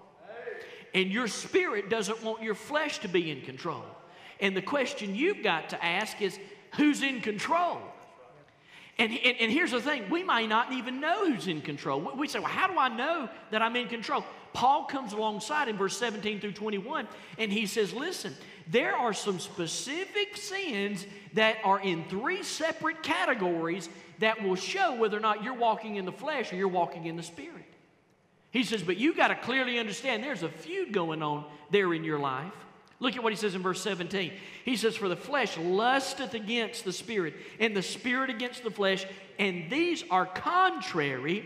And 0.95 1.11
your 1.11 1.27
spirit 1.27 1.91
doesn't 1.91 2.23
want 2.23 2.41
your 2.41 2.55
flesh 2.55 2.97
to 2.99 3.07
be 3.07 3.29
in 3.29 3.41
control. 3.41 3.85
And 4.39 4.57
the 4.57 4.63
question 4.63 5.13
you've 5.13 5.43
got 5.43 5.69
to 5.69 5.85
ask 5.85 6.19
is 6.23 6.39
who's 6.75 7.03
in 7.03 7.21
control? 7.21 7.81
And, 8.97 9.11
and, 9.11 9.37
and, 9.39 9.51
here's 9.51 9.71
the 9.71 9.81
thing 9.81 10.09
we 10.09 10.23
might 10.23 10.49
not 10.49 10.73
even 10.73 10.99
know 10.99 11.25
who's 11.25 11.47
in 11.47 11.61
control. 11.61 12.11
We 12.15 12.27
say, 12.27 12.39
well, 12.39 12.49
how 12.49 12.67
do 12.67 12.77
I 12.77 12.89
know 12.89 13.29
that 13.49 13.61
I'm 13.61 13.75
in 13.75 13.87
control? 13.87 14.23
Paul 14.53 14.83
comes 14.83 15.13
alongside 15.13 15.69
in 15.69 15.77
verse 15.77 15.97
17 15.97 16.41
through 16.41 16.51
21, 16.51 17.07
and 17.37 17.51
he 17.51 17.65
says, 17.65 17.93
listen, 17.93 18.35
there 18.67 18.95
are 18.95 19.13
some 19.13 19.39
specific 19.39 20.37
sins 20.37 21.05
that 21.33 21.57
are 21.63 21.79
in 21.79 22.03
three 22.09 22.43
separate 22.43 23.01
categories 23.01 23.89
that 24.19 24.43
will 24.43 24.55
show 24.55 24.95
whether 24.95 25.17
or 25.17 25.21
not 25.21 25.43
you're 25.43 25.53
walking 25.53 25.95
in 25.95 26.05
the 26.05 26.11
flesh 26.11 26.51
or 26.51 26.57
you're 26.57 26.67
walking 26.67 27.05
in 27.05 27.15
the 27.15 27.23
spirit. 27.23 27.65
He 28.51 28.63
says, 28.63 28.83
but 28.83 28.97
you 28.97 29.15
got 29.15 29.29
to 29.29 29.35
clearly 29.35 29.79
understand 29.79 30.23
there's 30.23 30.43
a 30.43 30.49
feud 30.49 30.91
going 30.91 31.23
on 31.23 31.45
there 31.71 31.93
in 31.93 32.03
your 32.03 32.19
life. 32.19 32.53
Look 33.01 33.15
at 33.15 33.23
what 33.23 33.33
he 33.33 33.37
says 33.37 33.55
in 33.55 33.63
verse 33.63 33.81
17. 33.81 34.31
He 34.63 34.77
says, 34.77 34.95
For 34.95 35.09
the 35.09 35.15
flesh 35.15 35.57
lusteth 35.57 36.35
against 36.35 36.85
the 36.85 36.93
spirit, 36.93 37.33
and 37.59 37.75
the 37.75 37.81
spirit 37.81 38.29
against 38.29 38.63
the 38.63 38.69
flesh, 38.69 39.07
and 39.39 39.71
these 39.71 40.03
are 40.11 40.27
contrary 40.27 41.43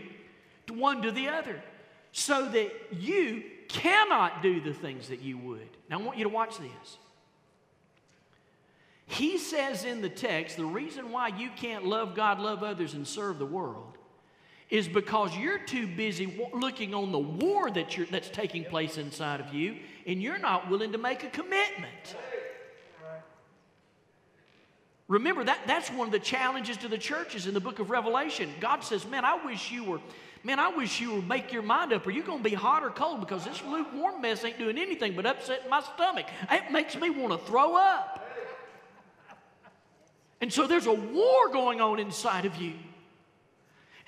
to 0.66 0.74
one 0.74 1.00
to 1.00 1.10
the 1.10 1.28
other, 1.28 1.62
so 2.12 2.46
that 2.50 2.70
you 2.92 3.42
cannot 3.68 4.42
do 4.42 4.60
the 4.60 4.74
things 4.74 5.08
that 5.08 5.22
you 5.22 5.38
would. 5.38 5.68
Now 5.88 5.98
I 5.98 6.02
want 6.02 6.18
you 6.18 6.24
to 6.24 6.30
watch 6.30 6.58
this. 6.58 6.98
He 9.06 9.38
says 9.38 9.84
in 9.84 10.02
the 10.02 10.10
text, 10.10 10.58
the 10.58 10.64
reason 10.66 11.10
why 11.10 11.28
you 11.28 11.48
can't 11.56 11.86
love 11.86 12.14
God, 12.14 12.38
love 12.38 12.62
others, 12.62 12.92
and 12.92 13.08
serve 13.08 13.38
the 13.38 13.46
world 13.46 13.96
is 14.68 14.88
because 14.88 15.36
you're 15.36 15.58
too 15.58 15.86
busy 15.86 16.44
looking 16.52 16.92
on 16.92 17.12
the 17.12 17.18
war 17.18 17.70
that 17.70 17.96
that's 18.10 18.28
taking 18.28 18.64
place 18.64 18.98
inside 18.98 19.40
of 19.40 19.54
you, 19.54 19.76
and 20.06 20.22
you're 20.22 20.38
not 20.38 20.70
willing 20.70 20.92
to 20.92 20.98
make 20.98 21.24
a 21.24 21.28
commitment. 21.28 22.16
Remember, 25.08 25.44
that, 25.44 25.60
that's 25.66 25.88
one 25.90 26.08
of 26.08 26.12
the 26.12 26.18
challenges 26.18 26.76
to 26.78 26.88
the 26.88 26.98
churches 26.98 27.46
in 27.46 27.54
the 27.54 27.60
book 27.60 27.78
of 27.78 27.90
Revelation. 27.90 28.50
God 28.60 28.82
says, 28.82 29.06
Man, 29.06 29.24
I 29.24 29.44
wish 29.44 29.70
you 29.70 29.84
were, 29.84 30.00
man, 30.42 30.58
I 30.58 30.68
wish 30.68 31.00
you 31.00 31.14
would 31.14 31.28
make 31.28 31.52
your 31.52 31.62
mind 31.62 31.92
up. 31.92 32.06
Are 32.06 32.10
you 32.10 32.22
going 32.22 32.38
to 32.38 32.48
be 32.48 32.54
hot 32.54 32.82
or 32.82 32.90
cold? 32.90 33.20
Because 33.20 33.44
this 33.44 33.62
lukewarm 33.64 34.20
mess 34.20 34.44
ain't 34.44 34.58
doing 34.58 34.78
anything 34.78 35.14
but 35.14 35.26
upsetting 35.26 35.70
my 35.70 35.80
stomach. 35.94 36.26
It 36.50 36.72
makes 36.72 36.96
me 36.96 37.10
want 37.10 37.32
to 37.32 37.46
throw 37.46 37.76
up. 37.76 38.24
And 40.40 40.52
so 40.52 40.66
there's 40.66 40.86
a 40.86 40.92
war 40.92 41.48
going 41.52 41.80
on 41.80 41.98
inside 41.98 42.44
of 42.44 42.56
you. 42.56 42.74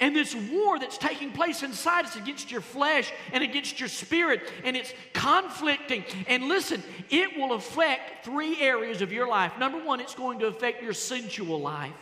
And 0.01 0.15
this 0.15 0.35
war 0.35 0.79
that's 0.79 0.97
taking 0.97 1.33
place 1.33 1.63
inside 1.63 2.05
us 2.05 2.15
against 2.15 2.53
your 2.53 2.61
flesh 2.61 3.13
and 3.33 3.43
against 3.43 3.81
your 3.81 3.89
spirit, 3.89 4.43
and 4.63 4.77
it's 4.77 4.93
conflicting. 5.13 6.05
And 6.29 6.45
listen, 6.45 6.83
it 7.11 7.37
will 7.37 7.55
affect 7.55 8.25
three 8.25 8.61
areas 8.61 9.03
of 9.03 9.13
your 9.13 9.27
life. 9.27 9.59
Number 9.59 9.79
one, 9.79 10.01
it's 10.01 10.15
going 10.15 10.39
to 10.39 10.47
affect 10.47 10.83
your 10.83 10.93
sensual 10.93 11.61
life. 11.61 11.93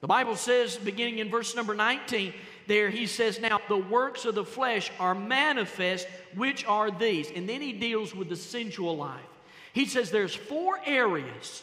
The 0.00 0.08
Bible 0.08 0.36
says, 0.36 0.76
beginning 0.76 1.18
in 1.18 1.30
verse 1.30 1.54
number 1.54 1.74
19, 1.74 2.32
there 2.66 2.90
he 2.90 3.06
says, 3.06 3.40
Now 3.40 3.60
the 3.68 3.76
works 3.76 4.24
of 4.24 4.34
the 4.34 4.44
flesh 4.44 4.90
are 4.98 5.14
manifest, 5.14 6.06
which 6.34 6.64
are 6.66 6.90
these. 6.90 7.30
And 7.34 7.48
then 7.48 7.60
he 7.60 7.72
deals 7.72 8.14
with 8.14 8.28
the 8.28 8.36
sensual 8.36 8.96
life. 8.96 9.20
He 9.72 9.86
says 9.86 10.10
there's 10.10 10.34
four 10.34 10.80
areas 10.84 11.62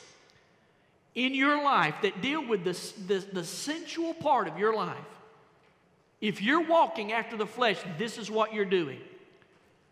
in 1.16 1.34
your 1.34 1.64
life 1.64 1.96
that 2.04 2.22
deal 2.22 2.46
with 2.46 2.64
the, 2.64 2.74
the, 3.08 3.26
the 3.34 3.44
sensual 3.44 4.14
part 4.14 4.48
of 4.48 4.60
your 4.60 4.76
life, 4.76 4.98
if 6.22 6.42
you're 6.42 6.68
walking 6.68 7.14
after 7.14 7.38
the 7.38 7.46
flesh, 7.46 7.78
this 7.98 8.18
is 8.18 8.30
what 8.30 8.54
you're 8.54 8.66
doing. 8.66 9.00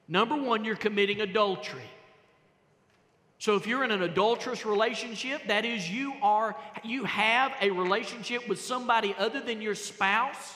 Number 0.07 0.35
one, 0.35 0.65
you're 0.65 0.75
committing 0.75 1.21
adultery. 1.21 1.89
So 3.39 3.55
if 3.55 3.67
you're 3.67 3.83
in 3.83 3.91
an 3.91 4.03
adulterous 4.03 4.65
relationship, 4.65 5.47
that 5.47 5.65
is 5.65 5.89
you 5.89 6.13
are 6.21 6.55
you 6.83 7.03
have 7.03 7.53
a 7.61 7.71
relationship 7.71 8.47
with 8.47 8.61
somebody 8.61 9.13
other 9.17 9.41
than 9.41 9.61
your 9.61 9.75
spouse, 9.75 10.55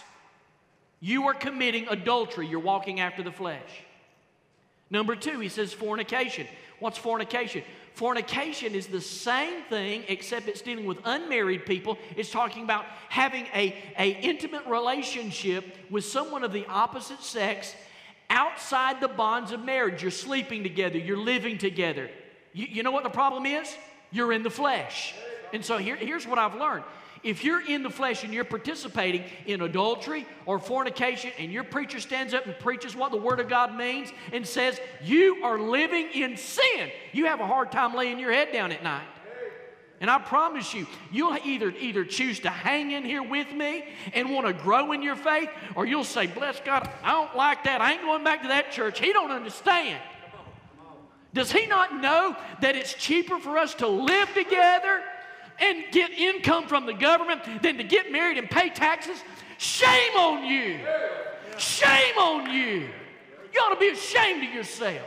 you 1.01 1.27
are 1.27 1.33
committing 1.33 1.87
adultery. 1.89 2.47
You're 2.47 2.59
walking 2.59 2.99
after 2.99 3.23
the 3.23 3.31
flesh. 3.31 3.83
Number 4.89 5.15
2, 5.15 5.39
he 5.39 5.49
says 5.49 5.73
fornication. 5.73 6.47
What's 6.79 6.97
fornication? 6.97 7.63
Fornication 7.97 8.75
is 8.75 8.85
the 8.85 9.01
same 9.01 9.63
thing, 9.63 10.03
except 10.07 10.47
it's 10.47 10.61
dealing 10.61 10.85
with 10.85 10.99
unmarried 11.03 11.65
people. 11.65 11.97
It's 12.15 12.29
talking 12.29 12.63
about 12.63 12.85
having 13.09 13.47
a, 13.55 13.75
a 13.97 14.09
intimate 14.21 14.67
relationship 14.67 15.65
with 15.89 16.05
someone 16.05 16.43
of 16.43 16.53
the 16.53 16.63
opposite 16.67 17.23
sex 17.23 17.73
outside 18.29 19.01
the 19.01 19.07
bonds 19.07 19.51
of 19.51 19.65
marriage. 19.65 20.03
You're 20.03 20.11
sleeping 20.11 20.61
together, 20.61 20.99
you're 20.99 21.17
living 21.17 21.57
together. 21.57 22.11
You, 22.53 22.67
you 22.69 22.83
know 22.83 22.91
what 22.91 23.03
the 23.03 23.09
problem 23.09 23.47
is? 23.47 23.75
You're 24.11 24.31
in 24.31 24.43
the 24.43 24.51
flesh. 24.51 25.15
And 25.51 25.65
so 25.65 25.79
here, 25.79 25.95
here's 25.95 26.27
what 26.27 26.37
I've 26.37 26.53
learned 26.53 26.83
if 27.23 27.43
you're 27.43 27.65
in 27.65 27.83
the 27.83 27.89
flesh 27.89 28.23
and 28.23 28.33
you're 28.33 28.43
participating 28.43 29.23
in 29.45 29.61
adultery 29.61 30.25
or 30.45 30.59
fornication, 30.59 31.31
and 31.37 31.51
your 31.51 31.63
preacher 31.63 31.99
stands 31.99 32.33
up 32.33 32.45
and 32.45 32.57
preaches 32.59 32.95
what 32.95 33.11
the 33.11 33.17
Word 33.17 33.39
of 33.39 33.49
God 33.49 33.75
means 33.75 34.11
and 34.31 34.45
says, 34.45 34.79
You 35.03 35.43
are 35.43 35.59
living 35.59 36.09
in 36.13 36.37
sin, 36.37 36.89
you 37.13 37.25
have 37.25 37.39
a 37.39 37.47
hard 37.47 37.71
time 37.71 37.95
laying 37.95 38.19
your 38.19 38.31
head 38.31 38.51
down 38.51 38.71
at 38.71 38.83
night. 38.83 39.07
And 39.99 40.11
I 40.11 40.19
promise 40.19 40.75
you, 40.75 40.85
you'll 41.11 41.37
either, 41.43 41.71
either 41.71 42.05
choose 42.05 42.39
to 42.41 42.51
hang 42.51 42.91
in 42.91 43.03
here 43.03 43.23
with 43.23 43.51
me 43.51 43.83
and 44.13 44.31
want 44.31 44.45
to 44.45 44.53
grow 44.53 44.91
in 44.91 45.01
your 45.01 45.15
faith, 45.15 45.49
or 45.75 45.87
you'll 45.87 46.03
say, 46.03 46.27
Bless 46.27 46.59
God, 46.59 46.89
I 47.03 47.11
don't 47.11 47.35
like 47.35 47.63
that. 47.63 47.81
I 47.81 47.93
ain't 47.93 48.03
going 48.03 48.23
back 48.23 48.43
to 48.43 48.49
that 48.49 48.71
church. 48.71 48.99
He 48.99 49.11
don't 49.11 49.31
understand. 49.31 50.01
Does 51.33 51.51
he 51.51 51.67
not 51.67 51.99
know 52.01 52.35
that 52.61 52.75
it's 52.75 52.93
cheaper 52.93 53.37
for 53.37 53.57
us 53.57 53.75
to 53.75 53.87
live 53.87 54.33
together 54.33 55.03
and 55.59 55.85
get 55.91 56.11
income 56.11 56.67
from 56.67 56.85
the 56.85 56.93
government 56.93 57.41
than 57.61 57.77
to 57.77 57.83
get 57.83 58.11
married 58.11 58.37
and 58.37 58.49
pay 58.49 58.69
taxes? 58.69 59.17
Shame 59.57 60.15
on 60.15 60.45
you. 60.45 60.79
Shame 61.57 62.17
on 62.17 62.51
you. 62.51 62.89
You 63.53 63.59
ought 63.61 63.73
to 63.73 63.79
be 63.79 63.89
ashamed 63.89 64.43
of 64.43 64.53
yourself. 64.53 65.01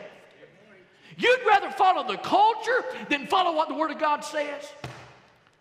You'd 1.17 1.41
rather 1.47 1.71
follow 1.71 2.07
the 2.07 2.17
culture 2.17 2.85
than 3.09 3.27
follow 3.27 3.55
what 3.55 3.69
the 3.69 3.75
Word 3.75 3.91
of 3.91 3.99
God 3.99 4.25
says. 4.25 4.73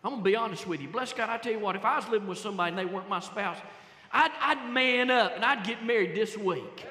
I'm 0.02 0.12
going 0.12 0.22
to 0.22 0.30
be 0.30 0.36
honest 0.36 0.66
with 0.66 0.80
you. 0.80 0.88
Bless 0.88 1.12
God, 1.12 1.28
I 1.28 1.36
tell 1.36 1.52
you 1.52 1.58
what, 1.58 1.76
if 1.76 1.84
I 1.84 1.96
was 1.96 2.08
living 2.08 2.26
with 2.26 2.38
somebody 2.38 2.70
and 2.70 2.78
they 2.78 2.86
weren't 2.86 3.08
my 3.08 3.20
spouse, 3.20 3.58
I'd, 4.12 4.30
I'd 4.40 4.70
man 4.72 5.10
up 5.10 5.36
and 5.36 5.44
I'd 5.44 5.64
get 5.64 5.84
married 5.84 6.14
this 6.14 6.36
week. 6.36 6.86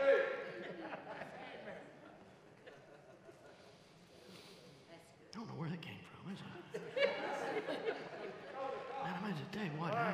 I 9.92 10.14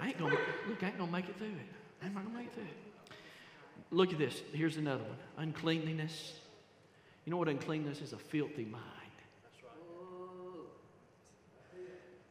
I 0.00 0.08
ain't 0.08 0.18
gonna 0.18 0.34
look. 0.68 0.82
I 0.82 0.86
ain't 0.86 0.98
gonna 0.98 1.12
make 1.12 1.28
it 1.28 1.36
through 1.38 1.48
it. 1.48 2.04
I'm 2.04 2.14
not 2.14 2.24
gonna 2.24 2.36
make 2.36 2.46
it 2.46 2.54
through 2.54 2.64
it. 2.64 3.16
Look 3.90 4.12
at 4.12 4.18
this. 4.18 4.42
Here's 4.52 4.76
another 4.76 5.02
one. 5.02 5.16
Uncleanliness. 5.38 6.34
You 7.24 7.30
know 7.30 7.36
what 7.36 7.48
uncleanness 7.48 8.00
is? 8.00 8.12
A 8.12 8.18
filthy 8.18 8.64
mind. 8.64 8.84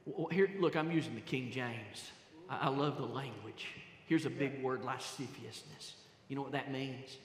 Well, 0.06 0.28
here, 0.28 0.50
look, 0.60 0.76
I'm 0.76 0.92
using 0.92 1.16
the 1.16 1.22
King 1.22 1.52
James. 1.52 2.12
I, 2.50 2.58
I 2.64 2.68
love 2.70 2.98
the 2.98 3.06
language. 3.06 3.68
Here's 4.06 4.26
a 4.26 4.30
big 4.30 4.64
word, 4.64 4.84
lasciviousness. 4.86 5.96
You 6.30 6.38
know 6.38 6.42
what 6.42 6.54
that 6.54 6.72
means? 6.72 7.18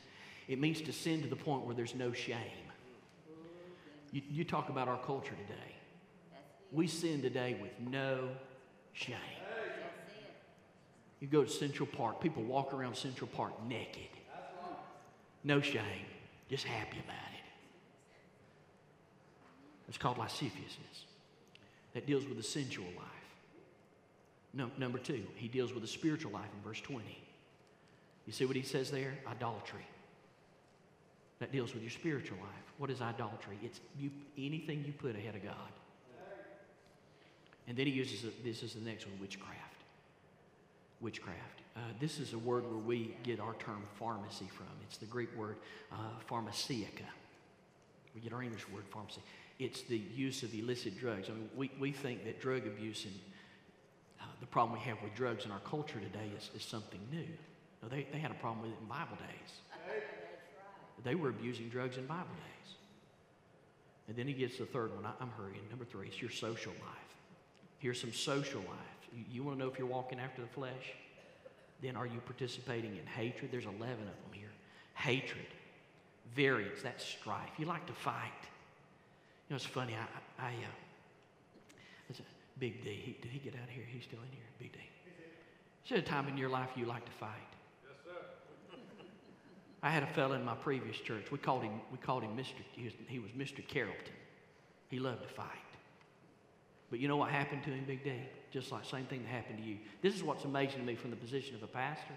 It 0.48 0.58
means 0.58 0.80
to 0.82 0.92
sin 0.92 1.22
to 1.22 1.28
the 1.28 1.36
point 1.36 1.64
where 1.64 1.74
there's 1.76 1.94
no 1.94 2.12
shame. 2.12 2.36
You, 4.10 4.22
you 4.28 4.44
talk 4.44 4.68
about 4.68 4.88
our 4.88 4.98
culture 4.98 5.34
today. 5.46 5.76
We 6.72 6.88
sin 6.88 7.22
today 7.22 7.56
with 7.60 7.70
no 7.80 8.30
shame. 8.92 9.16
You 11.20 11.28
go 11.28 11.44
to 11.44 11.50
Central 11.50 11.86
Park, 11.86 12.20
people 12.20 12.42
walk 12.42 12.74
around 12.74 12.96
Central 12.96 13.28
Park 13.28 13.52
naked. 13.66 14.08
No 15.44 15.60
shame, 15.60 16.06
just 16.48 16.64
happy 16.64 16.98
about 16.98 17.16
it. 17.34 17.44
It's 19.88 19.98
called 19.98 20.18
lasciviousness. 20.18 21.04
That 21.94 22.06
deals 22.06 22.24
with 22.24 22.38
the 22.38 22.42
sensual 22.42 22.86
life. 22.96 23.06
No, 24.54 24.70
number 24.78 24.98
two, 24.98 25.22
he 25.36 25.48
deals 25.48 25.72
with 25.72 25.82
the 25.82 25.88
spiritual 25.88 26.32
life 26.32 26.48
in 26.56 26.68
verse 26.68 26.80
20. 26.80 27.04
You 28.26 28.32
see 28.32 28.44
what 28.44 28.56
he 28.56 28.62
says 28.62 28.90
there? 28.90 29.14
Idolatry. 29.26 29.86
That 31.40 31.52
deals 31.52 31.74
with 31.74 31.82
your 31.82 31.90
spiritual 31.90 32.38
life. 32.38 32.72
What 32.78 32.90
is 32.90 33.00
idolatry? 33.00 33.58
It's 33.62 33.80
you, 33.98 34.10
anything 34.38 34.84
you 34.86 34.92
put 34.92 35.16
ahead 35.16 35.34
of 35.34 35.42
God. 35.42 35.72
And 37.68 37.76
then 37.76 37.86
he 37.86 37.92
uses 37.92 38.24
this 38.44 38.62
is 38.62 38.74
the 38.74 38.80
next 38.80 39.06
one, 39.06 39.18
witchcraft 39.20 39.72
witchcraft. 41.02 41.62
Uh, 41.76 41.80
this 42.00 42.18
is 42.18 42.32
a 42.32 42.38
word 42.38 42.64
where 42.64 42.78
we 42.78 43.14
get 43.22 43.40
our 43.40 43.54
term 43.54 43.82
pharmacy 43.98 44.48
from. 44.54 44.66
It's 44.86 44.96
the 44.96 45.06
Greek 45.06 45.36
word 45.36 45.56
uh, 45.92 45.96
pharmakeia. 46.30 46.86
We 48.14 48.20
get 48.20 48.32
our 48.32 48.42
English 48.42 48.68
word 48.68 48.84
pharmacy. 48.90 49.20
It's 49.58 49.82
the 49.82 49.98
use 49.98 50.42
of 50.42 50.54
illicit 50.54 50.98
drugs. 50.98 51.28
I 51.28 51.32
mean, 51.32 51.48
we, 51.56 51.70
we 51.78 51.92
think 51.92 52.24
that 52.24 52.40
drug 52.40 52.66
abuse 52.66 53.04
and 53.04 53.14
uh, 54.20 54.24
the 54.40 54.46
problem 54.46 54.78
we 54.78 54.84
have 54.86 55.02
with 55.02 55.14
drugs 55.14 55.44
in 55.44 55.50
our 55.50 55.60
culture 55.60 55.98
today 55.98 56.30
is, 56.36 56.50
is 56.54 56.62
something 56.62 57.00
new. 57.10 57.26
No, 57.82 57.88
they, 57.88 58.06
they 58.12 58.18
had 58.18 58.30
a 58.30 58.34
problem 58.34 58.62
with 58.62 58.72
it 58.72 58.78
in 58.80 58.88
Bible 58.88 59.16
days. 59.16 59.52
They 61.04 61.16
were 61.16 61.30
abusing 61.30 61.68
drugs 61.68 61.96
in 61.96 62.06
Bible 62.06 62.28
days. 62.30 62.74
And 64.06 64.16
then 64.16 64.28
he 64.28 64.34
gets 64.34 64.58
the 64.58 64.66
third 64.66 64.94
one. 64.94 65.04
I, 65.04 65.20
am 65.20 65.30
hurrying. 65.36 65.62
Number 65.68 65.84
three, 65.84 66.06
it's 66.06 66.20
your 66.20 66.30
social 66.30 66.72
life. 66.72 67.12
Here's 67.82 68.00
some 68.00 68.12
social 68.12 68.60
life. 68.60 69.00
You, 69.12 69.24
you 69.32 69.42
want 69.42 69.58
to 69.58 69.64
know 69.64 69.68
if 69.68 69.76
you're 69.76 69.88
walking 69.88 70.20
after 70.20 70.40
the 70.40 70.46
flesh? 70.46 70.94
Then 71.82 71.96
are 71.96 72.06
you 72.06 72.20
participating 72.24 72.96
in 72.96 73.04
hatred? 73.06 73.50
There's 73.50 73.64
11 73.64 73.80
of 73.80 73.88
them 73.88 74.14
here. 74.30 74.52
Hatred, 74.94 75.48
variance, 76.36 76.80
that's 76.80 77.04
strife. 77.04 77.50
You 77.58 77.66
like 77.66 77.84
to 77.86 77.92
fight. 77.92 78.30
You 79.48 79.54
know, 79.54 79.56
it's 79.56 79.66
funny. 79.66 79.94
I, 79.94 80.44
I, 80.44 80.50
uh, 80.50 80.78
it's 82.08 82.20
a 82.20 82.22
Big 82.60 82.84
D. 82.84 82.90
He, 82.90 83.16
did 83.20 83.32
he 83.32 83.40
get 83.40 83.54
out 83.54 83.64
of 83.64 83.70
here? 83.70 83.84
He's 83.92 84.04
still 84.04 84.20
in 84.20 84.30
here. 84.30 84.46
Big 84.60 84.72
D. 84.72 84.78
Is 85.84 85.90
there 85.90 85.98
a 85.98 86.02
time 86.02 86.28
in 86.28 86.38
your 86.38 86.50
life 86.50 86.68
you 86.76 86.86
like 86.86 87.04
to 87.04 87.10
fight? 87.10 87.30
Yes, 87.82 87.96
sir. 88.04 88.78
I 89.82 89.90
had 89.90 90.04
a 90.04 90.06
fellow 90.06 90.36
in 90.36 90.44
my 90.44 90.54
previous 90.54 90.98
church. 90.98 91.32
We 91.32 91.38
called 91.38 91.64
him, 91.64 91.80
we 91.90 91.98
called 91.98 92.22
him 92.22 92.36
Mr. 92.36 92.62
He 92.76 92.84
was, 92.84 92.92
he 93.08 93.18
was 93.18 93.32
Mr. 93.32 93.66
Carrollton. 93.66 94.14
He 94.88 95.00
loved 95.00 95.22
to 95.22 95.28
fight. 95.28 95.71
But 96.92 97.00
you 97.00 97.08
know 97.08 97.16
what 97.16 97.30
happened 97.30 97.62
to 97.62 97.70
him, 97.70 97.84
Big 97.86 98.04
D? 98.04 98.12
Just 98.50 98.70
like 98.70 98.84
same 98.84 99.06
thing 99.06 99.22
that 99.22 99.30
happened 99.30 99.56
to 99.56 99.64
you. 99.64 99.78
This 100.02 100.14
is 100.14 100.22
what's 100.22 100.44
amazing 100.44 100.80
to 100.80 100.84
me 100.84 100.94
from 100.94 101.08
the 101.08 101.16
position 101.16 101.54
of 101.54 101.62
a 101.62 101.66
pastor. 101.66 102.12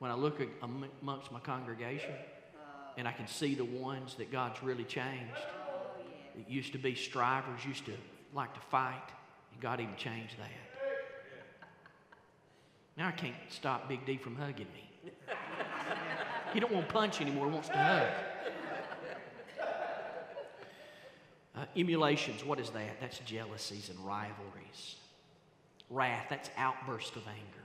When 0.00 0.10
I 0.10 0.14
look 0.14 0.42
amongst 1.00 1.30
my 1.30 1.38
congregation 1.38 2.16
and 2.96 3.06
I 3.06 3.12
can 3.12 3.28
see 3.28 3.54
the 3.54 3.64
ones 3.64 4.16
that 4.16 4.32
God's 4.32 4.60
really 4.60 4.82
changed. 4.82 5.38
It 6.36 6.50
used 6.50 6.72
to 6.72 6.78
be 6.78 6.96
strivers, 6.96 7.64
used 7.64 7.86
to 7.86 7.92
like 8.34 8.52
to 8.54 8.60
fight, 8.60 9.08
and 9.52 9.60
God 9.60 9.80
even 9.80 9.94
changed 9.94 10.36
that. 10.36 10.50
Now 12.96 13.06
I 13.06 13.12
can't 13.12 13.36
stop 13.50 13.88
Big 13.88 14.04
D 14.04 14.16
from 14.16 14.34
hugging 14.34 14.66
me. 14.74 15.12
He 16.54 16.60
don't 16.60 16.72
want 16.72 16.88
to 16.88 16.92
punch 16.94 17.20
anymore, 17.20 17.46
he 17.46 17.52
wants 17.52 17.68
to 17.68 17.76
hug. 17.76 18.08
Uh, 21.58 21.64
emulations, 21.76 22.44
what 22.44 22.60
is 22.60 22.70
that? 22.70 23.00
That's 23.00 23.18
jealousies 23.20 23.90
and 23.90 23.98
rivalries. 24.06 24.96
Wrath, 25.90 26.26
that's 26.30 26.50
outburst 26.56 27.16
of 27.16 27.26
anger. 27.26 27.64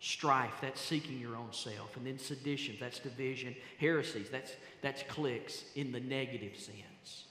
Strife, 0.00 0.54
that's 0.62 0.80
seeking 0.80 1.18
your 1.20 1.36
own 1.36 1.52
self. 1.52 1.96
And 1.96 2.06
then 2.06 2.18
sedition, 2.18 2.76
that's 2.80 2.98
division. 2.98 3.54
Heresies, 3.78 4.30
that's, 4.30 4.52
that's 4.80 5.02
cliques 5.08 5.64
in 5.74 5.92
the 5.92 6.00
negative 6.00 6.56
sense. 6.56 7.24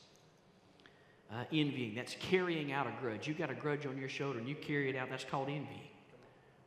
Uh, 1.32 1.44
envying, 1.52 1.96
that's 1.96 2.16
carrying 2.20 2.72
out 2.72 2.86
a 2.86 2.94
grudge. 3.02 3.28
You've 3.28 3.40
got 3.40 3.50
a 3.50 3.56
grudge 3.56 3.88
on 3.88 3.98
your 3.98 4.10
shoulder 4.10 4.38
and 4.38 4.48
you 4.48 4.56
carry 4.56 4.90
it 4.90 4.96
out, 4.96 5.10
that's 5.10 5.24
called 5.24 5.48
envying. 5.48 5.90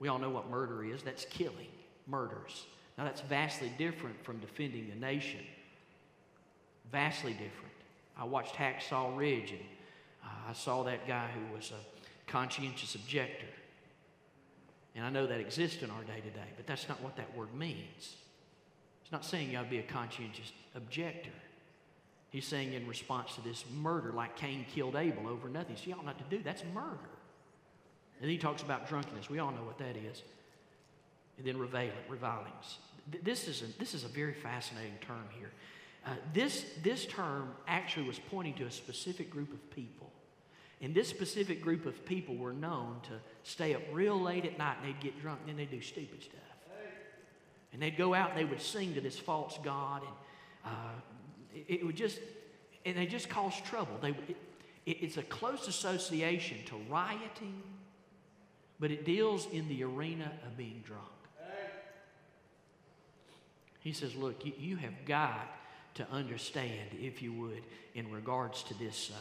We 0.00 0.08
all 0.08 0.18
know 0.18 0.30
what 0.30 0.50
murder 0.50 0.84
is 0.84 1.02
that's 1.02 1.26
killing, 1.26 1.68
murders. 2.08 2.66
Now, 2.96 3.04
that's 3.04 3.20
vastly 3.20 3.70
different 3.78 4.24
from 4.24 4.38
defending 4.38 4.88
the 4.88 4.96
nation. 4.96 5.40
Vastly 6.90 7.32
different. 7.32 7.77
I 8.18 8.24
watched 8.24 8.54
Hacksaw 8.54 9.16
Ridge 9.16 9.52
and 9.52 9.60
uh, 10.24 10.50
I 10.50 10.52
saw 10.52 10.82
that 10.84 11.06
guy 11.06 11.28
who 11.28 11.56
was 11.56 11.72
a 11.72 12.30
conscientious 12.30 12.94
objector. 12.94 13.46
And 14.94 15.04
I 15.04 15.10
know 15.10 15.26
that 15.26 15.40
exists 15.40 15.82
in 15.82 15.90
our 15.90 16.02
day 16.02 16.20
to 16.20 16.30
day, 16.30 16.48
but 16.56 16.66
that's 16.66 16.88
not 16.88 17.00
what 17.02 17.16
that 17.16 17.36
word 17.36 17.54
means. 17.54 18.16
It's 19.02 19.12
not 19.12 19.24
saying 19.24 19.50
you 19.50 19.58
ought 19.58 19.64
to 19.64 19.70
be 19.70 19.78
a 19.78 19.82
conscientious 19.82 20.52
objector. 20.74 21.30
He's 22.30 22.44
saying 22.44 22.74
in 22.74 22.86
response 22.86 23.34
to 23.36 23.40
this 23.42 23.64
murder, 23.74 24.12
like 24.12 24.36
Cain 24.36 24.66
killed 24.74 24.96
Abel 24.96 25.28
over 25.28 25.48
nothing. 25.48 25.76
So 25.76 25.84
you 25.86 25.94
ought 25.94 26.04
not 26.04 26.18
to 26.18 26.36
do 26.36 26.42
that's 26.42 26.62
murder. 26.74 26.98
And 28.20 28.28
he 28.28 28.36
talks 28.36 28.62
about 28.62 28.88
drunkenness. 28.88 29.30
We 29.30 29.38
all 29.38 29.52
know 29.52 29.62
what 29.62 29.78
that 29.78 29.96
is. 29.96 30.22
And 31.38 31.46
then 31.46 31.56
reviling, 31.56 31.92
revilings 32.08 32.78
this 33.22 33.48
is 33.48 33.62
a, 33.62 33.78
this 33.78 33.94
is 33.94 34.04
a 34.04 34.08
very 34.08 34.34
fascinating 34.34 34.98
term 35.00 35.24
here. 35.38 35.50
Uh, 36.06 36.10
this, 36.32 36.64
this 36.82 37.06
term 37.06 37.50
actually 37.66 38.06
was 38.06 38.18
pointing 38.30 38.54
to 38.54 38.64
a 38.64 38.70
specific 38.70 39.30
group 39.30 39.52
of 39.52 39.70
people. 39.70 40.10
And 40.80 40.94
this 40.94 41.08
specific 41.08 41.60
group 41.60 41.86
of 41.86 42.04
people 42.06 42.36
were 42.36 42.52
known 42.52 43.00
to 43.04 43.10
stay 43.42 43.74
up 43.74 43.82
real 43.92 44.18
late 44.18 44.44
at 44.44 44.58
night 44.58 44.76
and 44.80 44.88
they'd 44.88 45.00
get 45.00 45.20
drunk 45.20 45.40
and 45.40 45.50
then 45.50 45.56
they'd 45.56 45.70
do 45.70 45.80
stupid 45.80 46.22
stuff. 46.22 46.40
And 47.72 47.82
they'd 47.82 47.96
go 47.96 48.14
out 48.14 48.30
and 48.30 48.38
they 48.38 48.44
would 48.44 48.62
sing 48.62 48.94
to 48.94 49.00
this 49.00 49.18
false 49.18 49.58
God 49.62 50.02
and 50.02 50.12
uh, 50.64 51.00
it, 51.54 51.80
it, 51.80 51.86
would 51.86 51.96
just, 51.96 52.18
and 52.86 52.96
they 52.96 53.06
just 53.06 53.28
cause 53.28 53.60
trouble. 53.62 53.98
They, 54.00 54.10
it, 54.86 54.98
it's 55.02 55.16
a 55.16 55.22
close 55.22 55.68
association 55.68 56.58
to 56.66 56.76
rioting, 56.88 57.62
but 58.80 58.90
it 58.90 59.04
deals 59.04 59.46
in 59.52 59.68
the 59.68 59.84
arena 59.84 60.32
of 60.46 60.56
being 60.56 60.82
drunk. 60.84 61.04
He 63.80 63.92
says, 63.92 64.14
Look, 64.14 64.44
you, 64.44 64.52
you 64.58 64.76
have 64.76 65.04
got 65.06 65.48
to 65.98 66.10
understand, 66.12 66.90
if 67.00 67.20
you 67.20 67.32
would, 67.32 67.62
in 67.94 68.10
regards 68.12 68.62
to 68.62 68.74
this, 68.78 69.10
uh, 69.12 69.18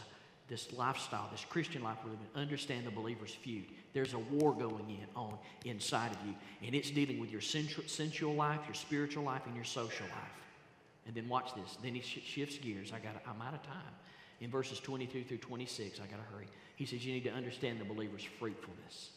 this 0.47 0.71
lifestyle, 0.73 1.27
this 1.31 1.43
Christian 1.43 1.83
life 1.83 1.97
we're 2.03 2.11
living, 2.11 2.27
understand 2.35 2.85
the 2.85 2.91
believer's 2.91 3.33
feud. 3.33 3.65
There's 3.93 4.13
a 4.13 4.19
war 4.19 4.53
going 4.53 4.89
in 4.89 5.07
on 5.15 5.37
inside 5.65 6.11
of 6.11 6.17
you, 6.25 6.35
and 6.63 6.75
it's 6.75 6.91
dealing 6.91 7.19
with 7.19 7.31
your 7.31 7.41
sensual, 7.41 8.33
life, 8.35 8.59
your 8.65 8.75
spiritual 8.75 9.23
life, 9.23 9.41
and 9.47 9.55
your 9.55 9.65
social 9.65 10.05
life. 10.05 10.37
And 11.07 11.15
then 11.15 11.27
watch 11.27 11.55
this. 11.55 11.77
Then 11.81 11.95
he 11.95 12.01
sh- 12.01 12.21
shifts 12.23 12.57
gears. 12.59 12.91
I 12.93 12.99
got. 12.99 13.15
I'm 13.27 13.41
out 13.41 13.53
of 13.53 13.63
time. 13.63 13.93
In 14.39 14.51
verses 14.51 14.79
22 14.79 15.23
through 15.23 15.37
26, 15.37 15.99
I 15.99 16.03
got 16.03 16.17
to 16.17 16.33
hurry. 16.35 16.47
He 16.75 16.85
says 16.85 17.03
you 17.03 17.13
need 17.13 17.23
to 17.23 17.31
understand 17.31 17.79
the 17.79 17.85
believer's 17.85 18.25
fruitfulness. 18.37 19.09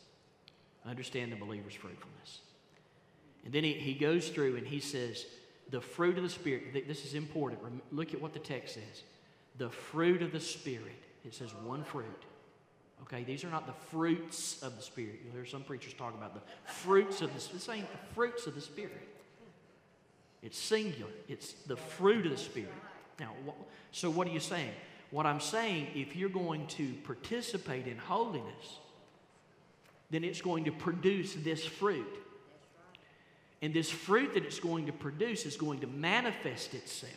Understand 0.86 1.30
the 1.30 1.36
believer's 1.36 1.74
fruitfulness. 1.74 2.40
And 3.44 3.52
then 3.52 3.64
he, 3.64 3.74
he 3.74 3.94
goes 3.94 4.28
through 4.30 4.56
and 4.56 4.66
he 4.66 4.80
says, 4.80 5.26
the 5.70 5.80
fruit 5.80 6.16
of 6.16 6.22
the 6.22 6.30
Spirit, 6.30 6.86
this 6.86 7.04
is 7.04 7.14
important. 7.14 7.60
Look 7.92 8.14
at 8.14 8.20
what 8.20 8.32
the 8.32 8.38
text 8.38 8.74
says. 8.74 9.02
The 9.58 9.70
fruit 9.70 10.22
of 10.22 10.32
the 10.32 10.40
Spirit. 10.40 10.96
It 11.24 11.34
says 11.34 11.50
one 11.64 11.84
fruit. 11.84 12.06
Okay, 13.02 13.24
these 13.24 13.44
are 13.44 13.50
not 13.50 13.66
the 13.66 13.72
fruits 13.90 14.62
of 14.62 14.76
the 14.76 14.82
Spirit. 14.82 15.20
You'll 15.24 15.34
hear 15.34 15.46
some 15.46 15.62
preachers 15.62 15.94
talk 15.94 16.14
about 16.14 16.34
the 16.34 16.40
fruits 16.64 17.22
of 17.22 17.32
the 17.34 17.40
Spirit. 17.40 17.60
This 17.60 17.68
ain't 17.68 17.90
the 17.90 18.14
fruits 18.14 18.46
of 18.46 18.54
the 18.54 18.60
Spirit. 18.60 19.08
It's 20.42 20.58
singular. 20.58 21.10
It's 21.28 21.52
the 21.66 21.76
fruit 21.76 22.26
of 22.26 22.32
the 22.32 22.38
Spirit. 22.38 22.72
Now, 23.18 23.32
so 23.92 24.10
what 24.10 24.26
are 24.26 24.30
you 24.30 24.40
saying? 24.40 24.72
What 25.10 25.26
I'm 25.26 25.40
saying, 25.40 25.88
if 25.94 26.16
you're 26.16 26.28
going 26.30 26.66
to 26.68 26.94
participate 27.04 27.86
in 27.86 27.98
holiness, 27.98 28.78
then 30.10 30.24
it's 30.24 30.40
going 30.40 30.64
to 30.64 30.72
produce 30.72 31.34
this 31.34 31.64
fruit. 31.64 32.19
And 33.62 33.74
this 33.74 33.90
fruit 33.90 34.34
that 34.34 34.44
it's 34.44 34.60
going 34.60 34.86
to 34.86 34.92
produce 34.92 35.44
is 35.44 35.56
going 35.56 35.80
to 35.80 35.86
manifest 35.86 36.74
itself 36.74 37.14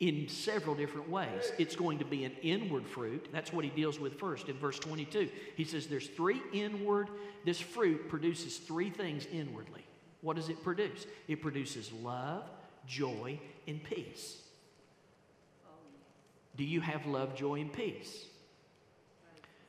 in 0.00 0.28
several 0.28 0.74
different 0.74 1.08
ways. 1.08 1.52
It's 1.58 1.76
going 1.76 1.98
to 2.00 2.04
be 2.04 2.24
an 2.24 2.32
inward 2.42 2.86
fruit. 2.86 3.28
That's 3.32 3.52
what 3.52 3.64
he 3.64 3.70
deals 3.70 4.00
with 4.00 4.18
first 4.18 4.48
in 4.48 4.56
verse 4.56 4.78
22. 4.78 5.28
He 5.56 5.64
says 5.64 5.86
there's 5.86 6.08
three 6.08 6.42
inward, 6.52 7.08
this 7.44 7.60
fruit 7.60 8.08
produces 8.08 8.58
three 8.58 8.90
things 8.90 9.26
inwardly. 9.32 9.86
What 10.20 10.36
does 10.36 10.48
it 10.48 10.62
produce? 10.62 11.06
It 11.28 11.40
produces 11.40 11.92
love, 11.92 12.50
joy, 12.86 13.38
and 13.66 13.82
peace. 13.82 14.38
Do 16.56 16.64
you 16.64 16.80
have 16.80 17.06
love, 17.06 17.34
joy, 17.34 17.60
and 17.60 17.72
peace? 17.72 18.26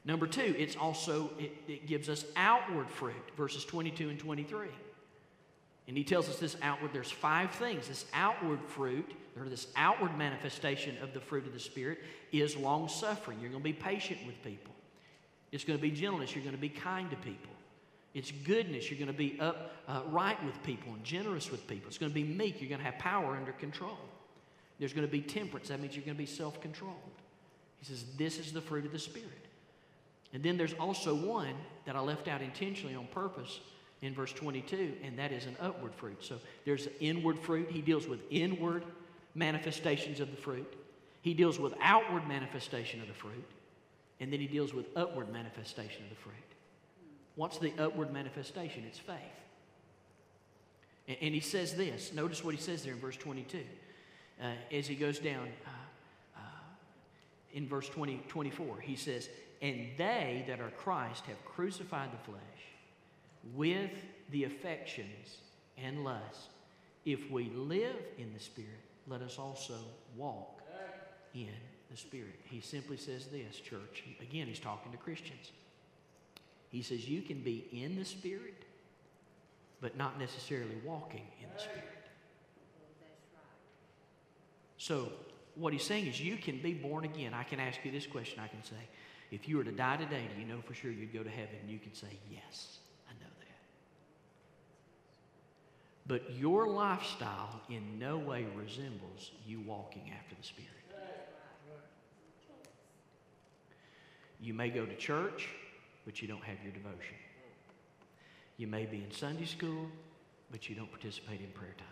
Number 0.06 0.28
two, 0.28 0.56
it's 0.58 0.76
also, 0.76 1.30
it, 1.40 1.52
it 1.68 1.88
gives 1.88 2.10
us 2.10 2.26
outward 2.36 2.90
fruit, 2.90 3.16
verses 3.38 3.64
22 3.64 4.10
and 4.10 4.20
23. 4.20 4.68
And 5.88 5.98
he 5.98 6.04
tells 6.04 6.30
us 6.30 6.38
this 6.38 6.56
outward, 6.62 6.92
there's 6.94 7.12
five 7.12 7.52
things. 7.52 7.88
This 7.88 8.06
outward 8.14 8.60
fruit, 8.68 9.12
or 9.38 9.50
this 9.50 9.68
outward 9.76 10.18
manifestation 10.18 10.96
of 11.02 11.14
the 11.14 11.20
fruit 11.20 11.46
of 11.46 11.54
the 11.54 11.60
Spirit, 11.60 12.00
is 12.32 12.56
long 12.56 12.88
suffering. 12.88 13.40
You're 13.42 13.52
going 13.52 13.64
to 13.64 13.70
be 13.70 13.74
patient 13.74 14.20
with 14.26 14.42
people. 14.44 14.74
It's 15.52 15.64
going 15.64 15.78
to 15.78 15.82
be 15.82 15.92
gentleness. 15.92 16.36
You're 16.36 16.44
going 16.44 16.56
to 16.56 16.62
be 16.62 16.70
kind 16.70 17.10
to 17.10 17.18
people. 17.18 17.52
It's 18.14 18.32
goodness. 18.32 18.90
You're 18.90 19.00
going 19.00 19.12
to 19.12 19.14
be 19.14 19.38
upright 19.40 20.38
uh, 20.42 20.46
with 20.46 20.62
people 20.64 20.94
and 20.94 21.04
generous 21.04 21.52
with 21.52 21.68
people. 21.68 21.88
It's 21.88 21.98
going 21.98 22.12
to 22.12 22.16
be 22.16 22.24
meek. 22.24 22.62
You're 22.62 22.70
going 22.70 22.80
to 22.80 22.86
have 22.86 22.98
power 23.00 23.36
under 23.36 23.52
control. 23.52 23.98
There's 24.80 24.94
going 24.94 25.08
to 25.08 25.12
be 25.12 25.22
temperance. 25.22 25.68
That 25.68 25.80
means 25.80 25.96
you're 25.96 26.06
going 26.06 26.16
to 26.16 26.24
be 26.24 26.26
self 26.26 26.62
controlled. 26.62 26.96
He 27.80 27.86
says, 27.86 28.06
This 28.18 28.40
is 28.40 28.54
the 28.54 28.62
fruit 28.62 28.86
of 28.86 28.92
the 28.92 29.00
Spirit. 29.00 29.30
And 30.34 30.42
then 30.42 30.58
there's 30.58 30.74
also 30.74 31.14
one 31.14 31.54
that 31.86 31.96
I 31.96 32.00
left 32.00 32.28
out 32.28 32.42
intentionally 32.42 32.96
on 32.96 33.08
purpose 33.08 33.60
in 34.04 34.14
verse 34.14 34.34
22, 34.34 34.94
and 35.04 35.18
that 35.18 35.32
is 35.32 35.46
an 35.46 35.56
upward 35.62 35.96
fruit. 35.96 36.24
So 36.24 36.36
there's 36.66 36.90
inward 37.00 37.40
fruit. 37.40 37.72
He 37.72 37.82
deals 37.82 38.06
with 38.06 38.20
inward 38.30 38.84
manifestations 39.34 40.20
of 40.20 40.30
the 40.30 40.38
fruit, 40.38 40.72
he 41.22 41.34
deals 41.34 41.58
with 41.58 41.74
outward 41.82 42.28
manifestation 42.28 43.02
of 43.02 43.08
the 43.08 43.14
fruit, 43.14 43.50
and 44.20 44.32
then 44.32 44.40
he 44.40 44.48
deals 44.48 44.74
with 44.74 44.86
upward 44.96 45.32
manifestation 45.32 46.04
of 46.04 46.10
the 46.10 46.16
fruit. 46.16 46.36
What's 47.36 47.58
the 47.58 47.74
upward 47.80 48.14
manifestation? 48.14 48.84
It's 48.86 49.00
faith. 49.00 49.16
And, 51.08 51.18
and 51.22 51.34
he 51.34 51.40
says 51.40 51.76
this. 51.76 52.14
Notice 52.14 52.44
what 52.44 52.54
he 52.54 52.62
says 52.62 52.84
there 52.84 52.94
in 52.94 53.00
verse 53.00 53.18
22. 53.18 53.60
Uh, 54.42 54.46
as 54.72 54.86
he 54.86 54.96
goes 54.96 55.18
down 55.18 55.48
uh, 55.66 56.38
uh, 56.38 56.40
in 57.54 57.68
verse 57.68 57.90
20, 57.90 58.22
24, 58.28 58.82
he 58.82 58.96
says, 58.96 59.30
And 59.62 59.88
they 59.98 60.44
that 60.48 60.60
are 60.60 60.72
Christ 60.78 61.26
have 61.26 61.44
crucified 61.46 62.12
the 62.12 62.32
flesh 62.32 62.73
with 63.54 63.92
the 64.32 64.46
affections 64.46 65.38
and 65.78 66.04
lust. 66.04 66.50
If 67.06 67.30
we 67.30 67.50
live 67.50 67.96
in 68.18 68.34
the 68.34 68.40
Spirit, 68.40 68.80
let 69.08 69.22
us 69.22 69.38
also 69.38 69.78
walk 70.16 70.62
in 71.34 71.50
the 71.92 71.98
Spirit. 71.98 72.40
He 72.46 72.62
simply 72.62 72.98
says 72.98 73.28
this, 73.28 73.58
church. 73.58 74.04
Again, 74.22 74.48
he's 74.48 74.60
talking 74.60 74.92
to 74.92 74.98
Christians. 74.98 75.52
He 76.70 76.82
says, 76.82 77.08
You 77.08 77.22
can 77.22 77.42
be 77.42 77.68
in 77.72 77.98
the 77.98 78.06
Spirit, 78.06 78.64
but 79.82 79.98
not 79.98 80.20
necessarily 80.20 80.78
walking 80.86 81.26
in 81.42 81.50
the 81.54 81.62
Spirit. 81.62 81.90
So, 84.78 85.12
what 85.56 85.72
he's 85.72 85.84
saying 85.84 86.08
is, 86.08 86.20
you 86.20 86.36
can 86.36 86.60
be 86.62 86.74
born 86.74 87.06
again. 87.06 87.34
I 87.34 87.44
can 87.44 87.60
ask 87.60 87.80
you 87.84 87.92
this 87.92 88.08
question 88.08 88.40
I 88.40 88.48
can 88.48 88.64
say, 88.64 88.76
if 89.32 89.48
you 89.48 89.58
were 89.58 89.64
to 89.64 89.72
die 89.72 89.98
today, 89.98 90.28
do 90.34 90.42
you 90.42 90.48
know 90.48 90.62
for 90.62 90.74
sure 90.74 90.92
you'd 90.92 91.14
go 91.14 91.24
to 91.24 91.30
heaven? 91.30 91.56
And 91.62 91.70
you 91.70 91.80
can 91.80 91.94
say, 91.94 92.08
Yes, 92.32 92.80
I 93.10 93.14
know 93.14 93.30
that. 93.40 93.60
But 96.06 96.32
your 96.32 96.68
lifestyle 96.68 97.62
in 97.70 97.98
no 97.98 98.18
way 98.18 98.46
resembles 98.56 99.32
you 99.46 99.62
walking 99.62 100.12
after 100.18 100.36
the 100.36 100.44
Spirit. 100.44 100.70
You 104.42 104.54
may 104.54 104.70
go 104.70 104.86
to 104.86 104.96
church, 104.98 105.48
but 106.04 106.22
you 106.22 106.28
don't 106.28 106.44
have 106.44 106.58
your 106.62 106.74
devotion. 106.74 107.16
You 108.58 108.68
may 108.68 108.86
be 108.86 108.98
in 108.98 109.12
Sunday 109.12 109.46
school, 109.46 109.88
but 110.52 110.70
you 110.70 110.76
don't 110.76 110.92
participate 110.92 111.40
in 111.40 111.48
prayer 111.52 111.76
time, 111.78 111.88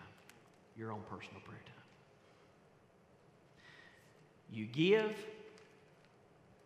your 0.77 0.91
own 0.91 1.01
personal 1.09 1.39
prayer 1.45 1.61
time. 1.65 1.75
You 4.51 4.65
give, 4.65 5.15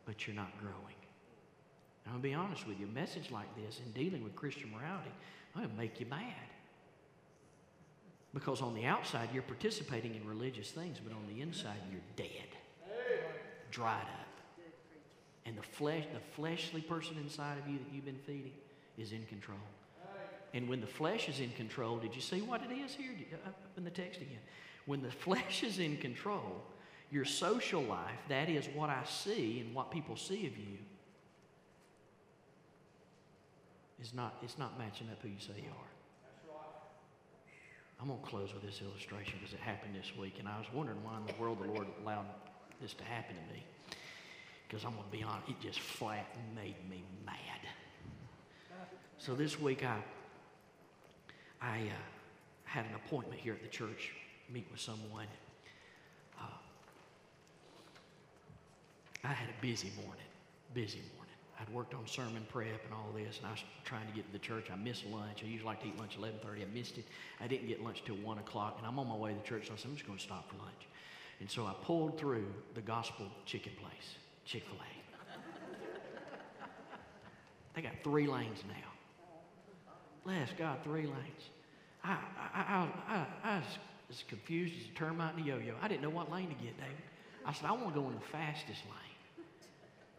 but 0.06 0.26
you're 0.26 0.36
not 0.36 0.52
growing. 0.60 0.96
And 2.06 2.16
I'll 2.16 2.20
be 2.20 2.34
honest 2.34 2.68
with 2.68 2.80
you, 2.80 2.88
a 2.88 2.89
message 2.89 3.30
like 3.30 3.56
this 3.56 3.80
in 3.86 3.91
dealing 3.91 4.24
with 4.24 4.36
Christian 4.36 4.72
morality, 4.72 5.12
will 5.56 5.70
make 5.78 6.00
you 6.00 6.08
mad. 6.08 6.34
Because 8.36 8.62
on 8.62 8.76
the 8.76 8.86
outside, 8.86 9.30
you're 9.34 9.44
participating 9.44 10.14
in 10.14 10.28
religious 10.28 10.70
things, 10.70 10.98
but 11.02 11.16
on 11.16 11.26
the 11.34 11.42
inside, 11.42 11.78
you're 11.90 12.02
dead, 12.18 12.50
dried 13.72 14.02
up. 14.02 14.28
And 15.46 15.58
the 15.58 15.64
flesh, 15.64 16.04
the 16.14 16.20
fleshly 16.36 16.82
person 16.82 17.16
inside 17.18 17.58
of 17.58 17.68
you 17.70 17.78
that 17.78 17.88
you've 17.94 18.04
been 18.04 18.20
feeding 18.28 18.52
is 18.98 19.14
in 19.14 19.26
control. 19.28 19.58
And 20.54 20.68
when 20.68 20.82
the 20.82 20.88
flesh 20.88 21.30
is 21.30 21.40
in 21.40 21.52
control, 21.52 21.98
did 21.98 22.14
you 22.14 22.20
see 22.20 22.42
what 22.42 22.62
it 22.62 22.74
is 22.74 22.94
here? 22.94 23.12
Uh, 23.32 23.48
up 23.48 23.56
in 23.78 23.86
the 23.86 23.90
text 23.90 24.20
again. 24.20 24.40
When 24.86 25.02
the 25.02 25.12
flesh 25.24 25.64
is 25.64 25.80
in 25.80 25.96
control, 25.96 26.62
your 27.12 27.26
social 27.26 27.84
life, 27.84 28.20
that 28.28 28.50
is 28.50 28.68
what 28.76 28.90
I 28.90 29.04
see 29.06 29.62
and 29.62 29.74
what 29.74 29.92
people 29.92 30.18
see 30.18 30.46
of 30.46 30.58
you, 30.58 30.78
is 34.02 34.14
not, 34.14 34.36
it's 34.44 34.58
not 34.58 34.78
matching 34.78 35.08
up 35.10 35.22
who 35.22 35.30
you 35.30 35.40
say 35.40 35.54
you 35.56 35.70
are. 35.70 35.95
I'm 38.02 38.08
going 38.08 38.20
to 38.20 38.26
close 38.26 38.54
with 38.54 38.64
this 38.64 38.82
illustration 38.82 39.36
because 39.39 39.54
it 39.54 39.60
happened 39.60 39.96
this 39.96 40.12
week, 40.18 40.36
and 40.39 40.48
I 40.48 40.58
was 40.58 40.68
wondering 40.74 41.02
why 41.04 41.18
in 41.18 41.26
the 41.26 41.41
world 41.41 41.60
the 41.64 41.72
Lord 41.72 41.88
allowed 42.04 42.26
this 42.82 42.93
to 42.96 43.04
happen 43.04 43.36
to 43.36 43.54
me. 43.54 43.64
Because 44.68 44.84
I'm 44.84 44.91
going 44.91 45.06
to 45.06 45.12
be 45.12 45.24
honest, 45.24 45.50
it 45.50 45.62
just 45.62 45.80
flat 45.80 46.28
made 46.56 46.76
me 46.89 47.04
mad. 47.26 47.36
So 49.18 49.34
this 49.34 49.60
week 49.60 49.86
I, 49.86 49.98
I 51.62 51.80
uh, 51.80 51.91
had 52.66 52.86
an 52.86 52.96
appointment 52.96 53.39
here 53.39 53.54
at 53.54 53.62
the 53.62 53.70
church, 53.70 54.12
meet 54.52 54.68
with 54.72 54.82
someone. 54.82 55.28
I 59.26 59.34
had 59.34 59.50
a 59.50 59.62
busy 59.62 59.91
morning, 59.96 60.30
busy 60.76 61.02
morning. 61.16 61.24
I'd 61.60 61.70
worked 61.70 61.93
on 61.93 62.06
sermon 62.06 62.45
prep 62.51 62.84
and 62.84 62.93
all 62.93 63.10
this, 63.16 63.38
and 63.38 63.47
I 63.47 63.51
was 63.51 63.64
trying 63.86 64.08
to 64.08 64.14
get 64.14 64.26
to 64.26 64.32
the 64.34 64.39
church. 64.39 64.66
I 64.72 64.76
missed 64.76 65.06
lunch. 65.06 65.41
I 65.41 65.47
usually 65.47 65.66
like 65.66 65.82
to 65.82 65.88
eat 65.88 65.97
lunch 65.97 66.18
at 66.18 66.22
11.30. 66.22 66.62
I 66.62 66.66
missed 66.74 66.97
it. 66.97 67.06
I 67.39 67.47
didn't 67.47 67.68
get 67.68 67.82
lunch 67.82 68.03
till 68.06 68.16
1 68.16 68.38
o'clock, 68.39 68.76
and 68.78 68.88
I'm 68.88 68.99
on 68.99 69.08
my 69.08 69.16
way 69.16 69.32
to 69.32 69.38
the 69.38 69.43
church, 69.43 69.68
so 69.68 69.74
I 69.74 69.78
said, 69.78 69.88
I'm 69.88 69.95
just 69.95 70.06
going 70.06 70.18
to 70.18 70.24
stop 70.24 70.49
for 70.49 70.58
lunch. 70.58 70.88
And 71.39 71.49
so 71.49 71.66
I 71.66 71.74
pulled 71.84 72.18
through 72.18 72.47
the 72.74 72.82
gospel 72.82 73.28
chicken 73.45 73.72
place, 73.80 74.16
Chick-fil-A. 74.45 74.80
they 77.76 77.82
got 77.82 77.93
three 78.03 78.28
lanes 78.28 78.60
now. 78.68 78.91
Bless 80.26 80.49
God, 80.58 80.80
three 80.84 81.06
lanes. 81.06 81.49
I, 82.03 82.18
I, 82.53 82.88
I, 83.08 83.26
I, 83.43 83.58
was 83.58 83.66
as 84.10 84.24
confused 84.28 84.74
as 84.80 84.88
a 84.89 84.93
termite 84.93 85.36
in 85.36 85.43
a 85.43 85.45
yo-yo. 85.45 85.74
I 85.82 85.88
didn't 85.88 86.01
know 86.01 86.10
what 86.10 86.32
lane 86.32 86.49
to 86.49 86.56
get, 86.56 86.78
David. 86.78 86.95
I 87.45 87.53
said, 87.53 87.66
I 87.66 87.72
want 87.74 87.93
to 87.93 87.99
go 87.99 88.08
in 88.08 88.16
the 88.16 88.22
fastest 88.32 88.82
lane. 88.86 89.14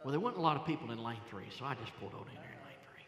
Well, 0.03 0.11
there 0.11 0.19
wasn't 0.19 0.39
a 0.39 0.43
lot 0.43 0.57
of 0.57 0.65
people 0.65 0.91
in 0.91 1.03
lane 1.03 1.19
three, 1.29 1.47
so 1.57 1.65
I 1.65 1.75
just 1.75 1.91
pulled 1.99 2.13
over 2.13 2.29
in 2.29 2.35
there 2.35 2.43
in 2.43 2.65
lane 2.65 2.77
three. 2.85 3.05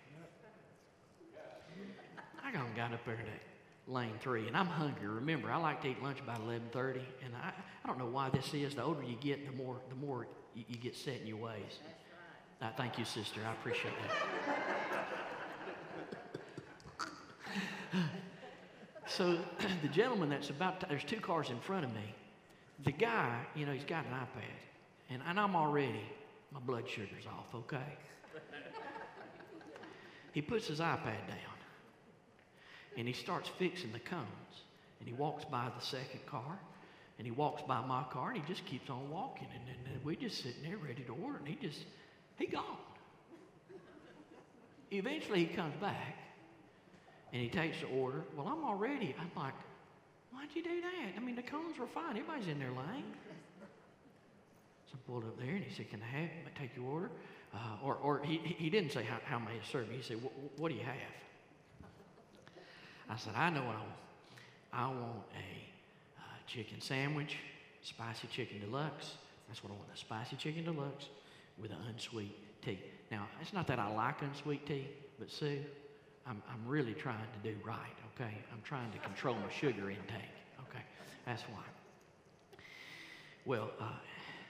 I 2.44 2.52
got, 2.52 2.76
got 2.76 2.94
up 2.94 3.06
there 3.06 3.16
to 3.16 3.92
lane 3.92 4.14
three, 4.22 4.48
and 4.48 4.58
I'm 4.58 4.68
hungry. 4.68 5.08
Remember, 5.08 5.52
I 5.52 5.58
like 5.58 5.82
to 5.82 5.90
eat 5.90 6.02
lunch 6.02 6.20
about 6.20 6.42
11:30, 6.42 7.02
and 7.24 7.36
I, 7.36 7.52
I 7.84 7.88
don't 7.88 8.00
know 8.00 8.08
why 8.08 8.30
this 8.30 8.54
is. 8.54 8.76
The 8.76 8.84
older 8.84 9.04
you 9.04 9.16
get, 9.22 9.46
the 9.46 9.52
more 9.64 9.78
the 9.90 9.96
more 9.96 10.28
you, 10.56 10.64
you 10.68 10.78
get 10.78 10.96
set 10.96 11.22
in 11.22 11.28
your 11.28 11.38
ways. 11.38 11.80
Uh, 12.62 12.68
thank 12.76 12.98
you, 13.00 13.06
sister. 13.06 13.40
I 13.48 13.54
appreciate 13.54 13.94
that. 17.94 18.00
so 19.08 19.38
the 19.82 19.88
gentleman 19.88 20.30
that's 20.30 20.50
about 20.50 20.82
to, 20.82 20.88
there's 20.88 21.06
two 21.06 21.22
cars 21.22 21.50
in 21.50 21.60
front 21.60 21.86
of 21.86 21.94
me. 21.94 22.14
The 22.84 22.92
guy, 22.92 23.40
you 23.56 23.66
know, 23.66 23.72
he's 23.72 23.86
got 23.86 24.06
an 24.06 24.12
iPad, 24.12 24.60
and, 25.10 25.22
and 25.26 25.40
I'm 25.40 25.56
already 25.56 26.02
my 26.52 26.60
blood 26.60 26.88
sugar's 26.88 27.26
off, 27.28 27.54
okay? 27.54 27.98
he 30.34 30.42
puts 30.42 30.68
his 30.68 30.80
iPad 30.80 31.28
down 31.28 31.60
and 32.98 33.08
he 33.08 33.14
starts 33.14 33.50
fixing 33.58 33.92
the 33.92 34.00
cones. 34.00 34.26
And 35.00 35.08
he 35.08 35.14
walks 35.14 35.46
by 35.46 35.72
the 35.78 35.86
second 35.86 36.26
car 36.26 36.60
and 37.18 37.26
he 37.26 37.32
walks 37.32 37.62
by 37.62 37.80
my 37.86 38.04
car 38.12 38.32
and 38.32 38.42
he 38.42 38.48
just 38.48 38.66
keeps 38.66 38.90
on 38.90 39.10
walking. 39.10 39.48
And, 39.54 39.64
and, 39.70 39.96
and 39.96 40.06
we 40.06 40.16
just 40.16 40.44
sitting 40.44 40.64
there 40.64 40.78
ready 40.78 41.04
to 41.04 41.16
order 41.24 41.38
and 41.38 41.48
he 41.48 41.56
just, 41.56 41.80
he 42.38 42.48
gone. 42.48 42.64
Eventually 44.92 45.46
he 45.46 45.56
comes 45.56 45.76
back 45.80 46.18
and 47.32 47.42
he 47.42 47.48
takes 47.48 47.80
the 47.80 47.88
order. 47.88 48.24
Well, 48.36 48.48
I'm 48.48 48.66
already, 48.66 49.16
I'm 49.20 49.32
like, 49.42 49.54
why'd 50.34 50.50
you 50.54 50.64
do 50.64 50.82
that? 50.82 51.14
I 51.16 51.20
mean, 51.20 51.36
the 51.36 51.44
cones 51.44 51.78
were 51.78 51.88
fine. 51.88 52.18
Everybody's 52.18 52.48
in 52.48 52.60
their 52.60 52.72
lane. 52.72 53.14
I 54.94 54.98
pulled 55.10 55.24
up 55.24 55.38
there 55.40 55.56
and 55.56 55.64
he 55.64 55.74
said, 55.74 55.90
Can 55.90 56.02
I 56.02 56.22
have, 56.22 56.30
take 56.60 56.76
your 56.76 56.86
order? 56.86 57.10
Uh, 57.54 57.58
or 57.84 57.96
or 57.96 58.22
he, 58.24 58.38
he 58.38 58.70
didn't 58.70 58.92
say, 58.92 59.04
How, 59.04 59.18
how 59.26 59.40
may 59.40 59.52
I 59.52 59.72
serve 59.72 59.88
you? 59.90 59.98
He 59.98 60.04
said, 60.04 60.18
What 60.58 60.70
do 60.70 60.76
you 60.76 60.84
have? 60.84 60.96
I 63.10 63.18
said, 63.18 63.34
I 63.36 63.50
know 63.50 63.64
what 63.64 63.76
I 63.76 63.80
want. 63.80 63.90
I 64.72 64.88
want 64.88 65.26
a 65.34 66.20
uh, 66.20 66.22
chicken 66.46 66.80
sandwich, 66.80 67.38
spicy 67.82 68.28
chicken 68.28 68.60
deluxe. 68.60 69.16
That's 69.48 69.64
what 69.64 69.72
I 69.72 69.76
want, 69.76 69.88
a 69.94 69.98
spicy 69.98 70.36
chicken 70.36 70.64
deluxe 70.64 71.08
with 71.60 71.72
an 71.72 71.78
unsweet 71.90 72.36
tea. 72.64 72.80
Now, 73.10 73.28
it's 73.42 73.52
not 73.52 73.66
that 73.68 73.80
I 73.80 73.92
like 73.92 74.22
unsweet 74.22 74.66
tea, 74.68 74.88
but 75.18 75.32
Sue, 75.32 75.60
I'm, 76.28 76.42
I'm 76.48 76.70
really 76.70 76.94
trying 76.94 77.18
to 77.18 77.52
do 77.52 77.58
right, 77.66 77.78
okay? 78.14 78.34
I'm 78.54 78.62
trying 78.64 78.92
to 78.92 79.00
control 79.00 79.36
my 79.36 79.52
sugar 79.52 79.90
intake, 79.90 80.36
okay? 80.70 80.84
That's 81.26 81.42
why. 81.44 81.64
Well, 83.46 83.72
uh, 83.80 83.86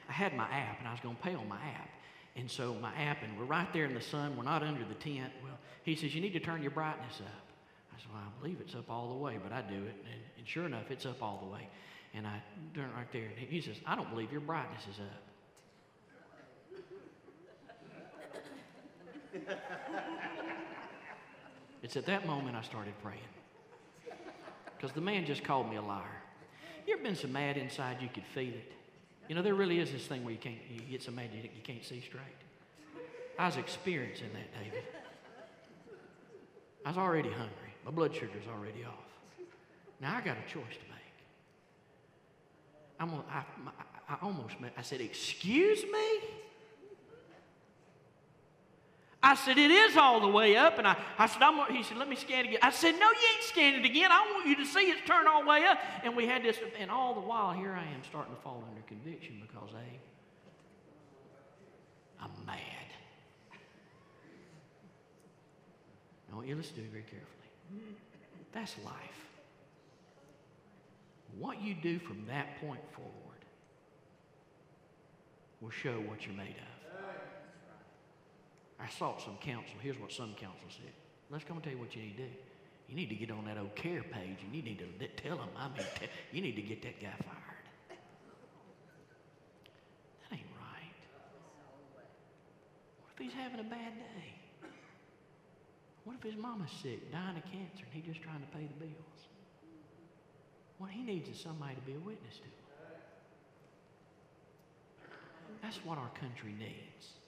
I 0.09 0.11
had 0.11 0.35
my 0.35 0.45
app 0.45 0.79
and 0.79 0.87
I 0.87 0.91
was 0.91 0.99
going 1.01 1.15
to 1.15 1.21
pay 1.21 1.35
on 1.35 1.47
my 1.47 1.57
app. 1.57 1.89
And 2.35 2.49
so 2.49 2.73
my 2.81 2.93
app, 2.95 3.21
and 3.23 3.37
we're 3.37 3.45
right 3.45 3.71
there 3.73 3.85
in 3.85 3.93
the 3.93 4.01
sun, 4.01 4.35
we're 4.35 4.43
not 4.43 4.63
under 4.63 4.83
the 4.83 4.95
tent. 4.95 5.31
Well, 5.43 5.57
he 5.83 5.95
says, 5.95 6.15
You 6.15 6.21
need 6.21 6.33
to 6.33 6.39
turn 6.39 6.61
your 6.61 6.71
brightness 6.71 7.19
up. 7.19 7.47
I 7.93 7.99
said, 7.99 8.07
Well, 8.11 8.23
I 8.25 8.41
believe 8.41 8.57
it's 8.61 8.75
up 8.75 8.89
all 8.89 9.09
the 9.09 9.15
way, 9.15 9.37
but 9.41 9.51
I 9.51 9.61
do 9.61 9.75
it. 9.75 9.95
And, 10.05 10.21
and 10.37 10.47
sure 10.47 10.65
enough, 10.65 10.89
it's 10.89 11.05
up 11.05 11.21
all 11.21 11.39
the 11.43 11.51
way. 11.51 11.67
And 12.13 12.25
I 12.25 12.41
turn 12.73 12.85
it 12.85 12.95
right 12.95 13.11
there. 13.11 13.25
And 13.25 13.47
he 13.47 13.61
says, 13.61 13.75
I 13.85 13.95
don't 13.95 14.09
believe 14.09 14.31
your 14.31 14.41
brightness 14.41 14.83
is 14.89 14.99
up. 14.99 15.23
it's 21.83 21.97
at 21.97 22.05
that 22.07 22.25
moment 22.25 22.55
I 22.55 22.63
started 22.63 22.93
praying. 23.03 23.19
Because 24.75 24.91
the 24.93 25.01
man 25.01 25.25
just 25.25 25.43
called 25.43 25.69
me 25.69 25.75
a 25.75 25.81
liar. 25.81 26.05
You 26.87 26.93
ever 26.93 27.03
been 27.03 27.15
so 27.15 27.27
mad 27.27 27.57
inside 27.57 27.97
you 28.01 28.09
could 28.11 28.25
feel 28.33 28.53
it? 28.53 28.71
You 29.29 29.35
know, 29.35 29.43
there 29.43 29.53
really 29.53 29.79
is 29.79 29.91
this 29.91 30.07
thing 30.07 30.23
where 30.23 30.33
you 30.33 30.39
can't, 30.39 30.57
you 30.73 30.81
get 30.81 31.03
so 31.03 31.11
mad 31.11 31.29
you, 31.31 31.47
can't 31.63 31.85
see 31.85 32.01
straight. 32.01 32.23
I 33.37 33.45
was 33.45 33.57
experiencing 33.57 34.31
that, 34.33 34.51
David. 34.59 34.83
I 36.83 36.89
was 36.89 36.97
already 36.97 37.29
hungry. 37.29 37.73
My 37.85 37.91
blood 37.91 38.13
sugar's 38.13 38.47
already 38.51 38.83
off. 38.83 39.45
Now 40.01 40.15
I 40.17 40.21
got 40.21 40.35
a 40.35 40.51
choice 40.51 40.73
to 40.73 40.89
make. 40.89 40.99
I'm 42.99 43.11
gonna, 43.11 43.23
I, 43.31 43.43
I 44.09 44.17
almost 44.23 44.59
met, 44.59 44.73
I 44.75 44.81
said, 44.81 44.99
Excuse 44.99 45.83
me? 45.83 46.19
I 49.21 49.35
said, 49.35 49.57
it 49.57 49.69
is 49.69 49.97
all 49.97 50.21
the 50.21 50.27
way 50.27 50.55
up. 50.55 50.77
And 50.77 50.87
I, 50.87 50.95
I 51.17 51.27
said, 51.27 51.41
I'm, 51.41 51.75
he 51.75 51.83
said, 51.83 51.97
let 51.97 52.07
me 52.07 52.15
scan 52.15 52.45
it 52.45 52.47
again. 52.47 52.59
I 52.61 52.71
said, 52.71 52.93
no, 52.93 53.09
you 53.09 53.27
ain't 53.35 53.43
scanning 53.43 53.81
it 53.81 53.85
again. 53.85 54.11
I 54.11 54.21
want 54.33 54.47
you 54.47 54.55
to 54.55 54.65
see 54.65 54.89
it's 54.89 55.05
turned 55.05 55.27
all 55.27 55.41
the 55.43 55.49
way 55.49 55.65
up. 55.65 55.77
And 56.03 56.15
we 56.15 56.25
had 56.25 56.41
this, 56.41 56.57
and 56.79 56.89
all 56.89 57.13
the 57.13 57.19
while, 57.19 57.51
here 57.51 57.73
I 57.73 57.83
am 57.83 58.01
starting 58.07 58.33
to 58.33 58.41
fall 58.41 58.63
under 58.69 58.81
conviction 58.87 59.41
because, 59.41 59.69
A, 59.73 59.99
I'm 62.23 62.31
mad. 62.45 62.55
I 66.31 66.35
want 66.35 66.47
you 66.47 66.53
to 66.53 66.59
listen 66.61 66.75
to 66.75 66.81
me 66.81 66.87
very 66.87 67.03
carefully. 67.03 67.95
That's 68.53 68.75
life. 68.85 68.95
What 71.37 71.61
you 71.61 71.75
do 71.75 71.99
from 71.99 72.25
that 72.27 72.59
point 72.61 72.81
forward 72.93 73.13
will 75.59 75.69
show 75.71 75.99
what 76.07 76.25
you're 76.25 76.35
made 76.35 76.55
of. 76.55 76.99
I 78.79 78.87
sought 78.89 79.21
some 79.21 79.37
counsel. 79.41 79.75
Here's 79.81 79.99
what 79.99 80.11
some 80.11 80.33
counsel 80.35 80.69
said. 80.69 80.93
Let's 81.29 81.43
come 81.43 81.57
and 81.57 81.63
tell 81.63 81.73
you 81.73 81.79
what 81.79 81.95
you 81.95 82.01
need 82.01 82.17
to 82.17 82.23
do. 82.23 82.29
You 82.87 82.95
need 82.95 83.09
to 83.09 83.15
get 83.15 83.29
on 83.29 83.45
that 83.45 83.57
old 83.57 83.75
care 83.75 84.01
page 84.01 84.39
and 84.43 84.55
you 84.55 84.63
need 84.63 84.79
to 84.79 85.07
tell 85.21 85.37
them, 85.37 85.49
I 85.55 85.67
mean, 85.67 85.85
t- 85.99 86.07
you 86.31 86.41
need 86.41 86.55
to 86.55 86.61
get 86.61 86.81
that 86.81 86.99
guy 86.99 87.13
fired. 87.21 87.99
That 90.29 90.37
ain't 90.37 90.47
right. 90.57 90.99
What 93.03 93.11
if 93.13 93.19
he's 93.19 93.33
having 93.33 93.59
a 93.59 93.69
bad 93.69 93.93
day? 93.93 94.33
What 96.05 96.15
if 96.15 96.23
his 96.23 96.41
mama's 96.41 96.71
sick, 96.81 97.11
dying 97.11 97.37
of 97.37 97.43
cancer, 97.43 97.85
and 97.85 97.93
he's 97.93 98.05
just 98.05 98.23
trying 98.23 98.39
to 98.39 98.47
pay 98.47 98.65
the 98.65 98.85
bills? 98.85 99.19
What 100.79 100.89
he 100.89 101.03
needs 101.03 101.29
is 101.29 101.39
somebody 101.39 101.75
to 101.75 101.81
be 101.81 101.93
a 101.93 101.99
witness 101.99 102.37
to. 102.37 102.49
That's 105.61 105.77
what 105.85 105.97
our 105.97 106.09
country 106.19 106.55
needs. 106.57 107.18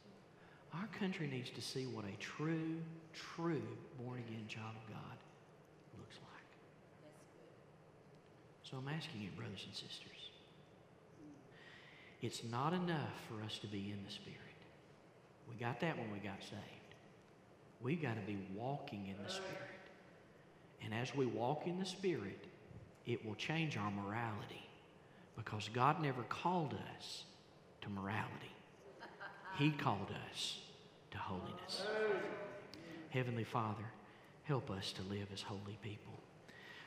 Our 0.73 0.87
country 0.99 1.27
needs 1.27 1.49
to 1.51 1.61
see 1.61 1.85
what 1.85 2.05
a 2.05 2.17
true, 2.19 2.77
true 3.13 3.61
born 3.99 4.19
again 4.19 4.45
child 4.47 4.75
of 4.75 4.93
God 4.93 5.17
looks 5.97 6.15
like. 6.15 6.51
So 8.63 8.77
I'm 8.77 8.87
asking 8.87 9.21
you, 9.21 9.29
brothers 9.35 9.63
and 9.65 9.75
sisters, 9.75 10.29
it's 12.21 12.43
not 12.43 12.73
enough 12.73 13.19
for 13.27 13.43
us 13.43 13.57
to 13.59 13.67
be 13.67 13.91
in 13.91 13.99
the 14.05 14.11
Spirit. 14.11 14.37
We 15.49 15.55
got 15.55 15.81
that 15.81 15.97
when 15.97 16.11
we 16.11 16.19
got 16.19 16.39
saved. 16.41 16.61
We've 17.81 18.01
got 18.01 18.15
to 18.15 18.21
be 18.21 18.37
walking 18.55 19.07
in 19.07 19.21
the 19.23 19.29
Spirit. 19.29 19.57
And 20.83 20.93
as 20.93 21.13
we 21.15 21.25
walk 21.25 21.67
in 21.67 21.79
the 21.79 21.85
Spirit, 21.85 22.45
it 23.05 23.25
will 23.25 23.35
change 23.35 23.75
our 23.75 23.91
morality 23.91 24.69
because 25.35 25.69
God 25.73 26.01
never 26.01 26.23
called 26.23 26.75
us 26.97 27.23
to 27.81 27.89
morality. 27.89 28.55
He 29.57 29.71
called 29.71 30.07
us 30.31 30.59
to 31.11 31.17
holiness. 31.17 31.83
Heavenly 33.09 33.43
Father, 33.43 33.83
help 34.43 34.71
us 34.71 34.93
to 34.93 35.01
live 35.03 35.27
as 35.33 35.41
holy 35.41 35.77
people. 35.83 36.13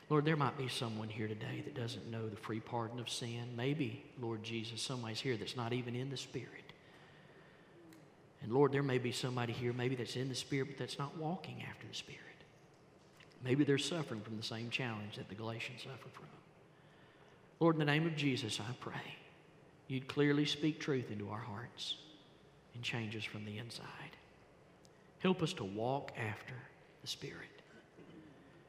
Lord, 0.09 0.25
there 0.25 0.35
might 0.35 0.57
be 0.57 0.67
someone 0.67 1.09
here 1.09 1.27
today 1.27 1.61
that 1.63 1.75
doesn't 1.75 2.11
know 2.11 2.27
the 2.27 2.35
free 2.35 2.59
pardon 2.59 2.99
of 2.99 3.09
sin. 3.09 3.55
Maybe, 3.55 4.03
Lord 4.19 4.43
Jesus, 4.43 4.81
somebody's 4.81 5.19
here 5.19 5.37
that's 5.37 5.55
not 5.55 5.73
even 5.73 5.95
in 5.95 6.09
the 6.09 6.17
Spirit. 6.17 6.49
And 8.41 8.51
Lord, 8.51 8.71
there 8.71 8.83
may 8.83 8.99
be 8.99 9.11
somebody 9.11 9.53
here, 9.53 9.73
maybe 9.73 9.95
that's 9.95 10.15
in 10.15 10.29
the 10.29 10.35
Spirit, 10.35 10.67
but 10.69 10.77
that's 10.77 10.99
not 10.99 11.17
walking 11.17 11.63
after 11.67 11.87
the 11.87 11.95
Spirit. 11.95 12.21
Maybe 13.43 13.63
they're 13.63 13.77
suffering 13.79 14.21
from 14.21 14.37
the 14.37 14.43
same 14.43 14.69
challenge 14.69 15.15
that 15.17 15.29
the 15.29 15.35
Galatians 15.35 15.81
suffered 15.83 16.11
from. 16.13 16.25
Lord, 17.59 17.75
in 17.75 17.79
the 17.79 17.85
name 17.85 18.05
of 18.05 18.15
Jesus, 18.15 18.59
I 18.59 18.71
pray 18.79 19.15
you'd 19.87 20.07
clearly 20.07 20.45
speak 20.45 20.79
truth 20.79 21.09
into 21.11 21.29
our 21.29 21.39
hearts 21.39 21.97
and 22.75 22.83
change 22.83 23.15
us 23.15 23.23
from 23.23 23.45
the 23.45 23.57
inside. 23.57 23.87
Help 25.19 25.41
us 25.41 25.53
to 25.53 25.63
walk 25.63 26.11
after 26.17 26.53
the 27.01 27.07
Spirit. 27.07 27.49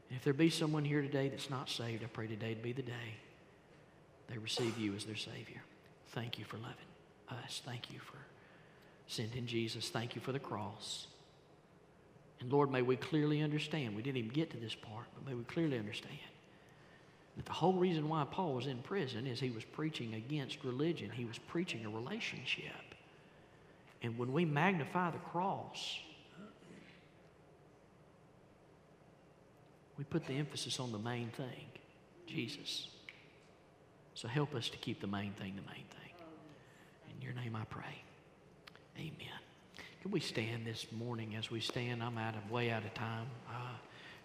And 0.09 0.17
if 0.17 0.25
there 0.25 0.33
be 0.33 0.51
someone 0.51 0.85
here 0.85 1.03
today 1.03 1.29
that's 1.29 1.51
not 1.51 1.69
saved, 1.69 2.03
I 2.03 2.07
pray 2.07 2.27
today 2.27 2.55
to 2.55 2.63
be 2.63 2.73
the 2.73 2.83
day 2.83 3.17
they 4.29 4.39
receive 4.39 4.79
you 4.79 4.95
as 4.95 5.05
their 5.05 5.17
Savior. 5.17 5.63
Thank 6.09 6.39
you 6.39 6.45
for 6.45 6.57
loving 6.57 7.45
us. 7.45 7.61
Thank 7.65 7.93
you 7.93 7.99
for 7.99 8.17
sending 9.07 9.47
Jesus. 9.47 9.89
Thank 9.89 10.15
you 10.15 10.21
for 10.21 10.33
the 10.33 10.39
cross. 10.39 11.07
And 12.41 12.53
Lord, 12.53 12.71
may 12.71 12.83
we 12.83 12.97
clearly 12.97 13.43
understand. 13.43 13.97
We 13.97 14.03
didn't 14.03 14.19
even 14.19 14.31
get 14.31 14.51
to 14.51 14.57
this 14.57 14.75
part, 14.75 15.07
but 15.15 15.27
may 15.29 15.35
we 15.35 15.45
clearly 15.45 15.79
understand 15.79 16.19
that 17.37 17.47
the 17.47 17.53
whole 17.53 17.75
reason 17.75 18.09
why 18.09 18.27
Paul 18.31 18.55
was 18.55 18.67
in 18.67 18.79
prison 18.79 19.27
is 19.27 19.41
he 19.41 19.51
was 19.51 19.65
preaching 19.65 20.15
against 20.15 20.65
religion, 20.65 21.11
he 21.11 21.25
was 21.25 21.39
preaching 21.39 21.85
a 21.85 21.91
relationship. 21.91 22.73
And 24.03 24.19
when 24.19 24.33
we 24.33 24.45
magnify 24.45 25.11
the 25.11 25.19
cross, 25.19 25.99
we 29.99 30.05
put 30.05 30.27
the 30.27 30.35
emphasis 30.35 30.79
on 30.79 30.93
the 30.93 30.99
main 30.99 31.31
thing 31.31 31.67
Jesus. 32.27 32.89
So 34.15 34.29
help 34.29 34.55
us 34.55 34.69
to 34.71 34.79
keep 34.79 35.01
the 35.01 35.07
main 35.07 35.33
thing 35.35 35.55
the 35.57 35.63
main 35.63 35.85
thing. 35.85 36.13
In 37.15 37.23
your 37.23 37.35
name 37.35 37.57
I 37.57 37.65
pray. 37.65 38.03
Amen. 38.99 39.13
Can 40.03 40.11
we 40.11 40.21
stand 40.21 40.67
this 40.67 40.87
morning 40.93 41.37
as 41.37 41.51
we 41.51 41.61
stand? 41.61 42.03
I'm 42.03 42.17
out 42.17 42.35
of 42.35 42.51
way 42.51 42.71
out 42.71 42.85
of 42.85 42.95
time 42.95 43.27
uh, 43.49 43.77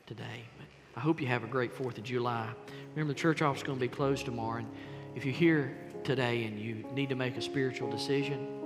today. 0.05 0.45
But 0.57 0.67
I 0.95 0.99
hope 0.99 1.19
you 1.19 1.28
have 1.28 1.43
a 1.43 1.47
great 1.47 1.76
4th 1.76 1.97
of 1.97 2.03
July. 2.03 2.49
Remember, 2.95 3.13
the 3.13 3.19
church 3.19 3.41
office 3.41 3.61
is 3.61 3.67
going 3.67 3.80
to 3.80 3.82
be 3.82 3.88
closed 3.88 4.26
tomorrow. 4.26 4.59
And 4.59 4.69
if 5.15 5.26
you're 5.26 5.34
here 5.34 5.76
today 6.03 6.45
and 6.45 6.59
you 6.59 6.86
need 6.93 7.09
to 7.09 7.15
make 7.15 7.36
a 7.38 7.41
spiritual 7.41 7.89
decision, 7.89 8.61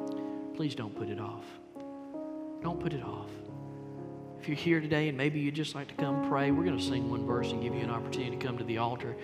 please 0.55 0.75
don't 0.75 0.95
put 0.95 1.09
it 1.09 1.19
off. 1.19 1.43
Don't 2.61 2.79
put 2.79 2.93
it 2.93 3.03
off. 3.03 3.29
If 4.39 4.47
you're 4.47 4.57
here 4.57 4.79
today 4.79 5.09
and 5.09 5.17
maybe 5.17 5.39
you'd 5.39 5.55
just 5.55 5.75
like 5.75 5.87
to 5.89 5.95
come 5.95 6.27
pray, 6.29 6.51
we're 6.51 6.63
going 6.63 6.77
to 6.77 6.83
sing 6.83 7.09
one 7.09 7.25
verse 7.25 7.51
and 7.51 7.61
give 7.61 7.73
you 7.73 7.81
an 7.81 7.89
opportunity 7.89 8.37
to 8.37 8.45
come 8.45 8.57
to 8.57 8.63
the 8.63 8.77
altar. 8.77 9.15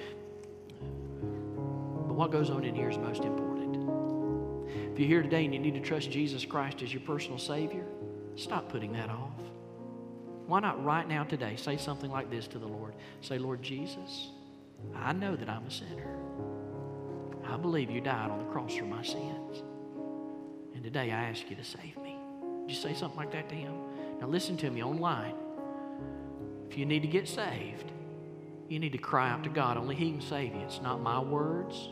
But 0.80 2.16
what 2.16 2.32
goes 2.32 2.50
on 2.50 2.66
in 2.66 2.76
here 2.76 2.90
is 2.90 2.98
most 2.98 3.24
important. 3.24 3.78
If 4.92 5.00
you're 5.00 5.08
here 5.08 5.22
today 5.22 5.46
and 5.46 5.54
you 5.54 5.60
need 5.60 5.76
to 5.76 5.80
trust 5.80 6.12
Jesus 6.12 6.44
Christ 6.44 6.82
as 6.82 6.92
your 6.92 7.02
personal 7.04 7.38
Savior, 7.38 7.86
stop 8.36 8.68
putting 8.70 8.92
that 8.94 9.10
off. 9.10 9.30
Why 10.48 10.60
not 10.60 10.84
right 10.84 11.08
now 11.08 11.24
today 11.24 11.56
say 11.56 11.78
something 11.78 12.12
like 12.12 12.30
this 12.30 12.48
to 12.50 12.60
the 12.60 12.68
Lord? 12.68 12.96
Say, 13.22 13.38
Lord 13.38 13.62
Jesus, 13.62 14.32
I 14.96 15.14
know 15.14 15.36
that 15.36 15.48
I'm 15.48 15.66
a 15.66 15.72
sinner. 15.72 16.18
I 17.46 17.56
believe 17.58 17.90
you 17.90 18.02
died 18.02 18.30
on 18.30 18.40
the 18.40 18.52
cross 18.52 18.76
for 18.76 18.86
my 18.86 19.04
sins. 19.04 19.64
And 20.82 20.92
today 20.92 21.12
I 21.12 21.30
ask 21.30 21.48
you 21.48 21.56
to 21.58 21.64
save 21.64 21.96
me. 22.02 22.18
Did 22.66 22.72
you 22.72 22.76
say 22.76 22.96
something 22.96 23.16
like 23.16 23.32
that 23.34 23.48
to 23.50 23.54
him? 23.54 23.72
Now 24.20 24.26
listen 24.26 24.58
to 24.58 24.72
me 24.72 24.82
online. 24.82 25.36
If 26.68 26.76
you 26.76 26.88
need 26.88 27.04
to 27.04 27.08
get 27.08 27.28
saved, 27.28 27.92
you 28.68 28.80
need 28.80 28.92
to 28.94 28.98
cry 28.98 29.30
out 29.30 29.44
to 29.44 29.52
God. 29.52 29.78
Only 29.78 29.94
He 29.94 30.10
can 30.10 30.22
save 30.22 30.56
you. 30.56 30.62
It's 30.62 30.82
not 30.82 31.00
my 31.00 31.20
words, 31.20 31.90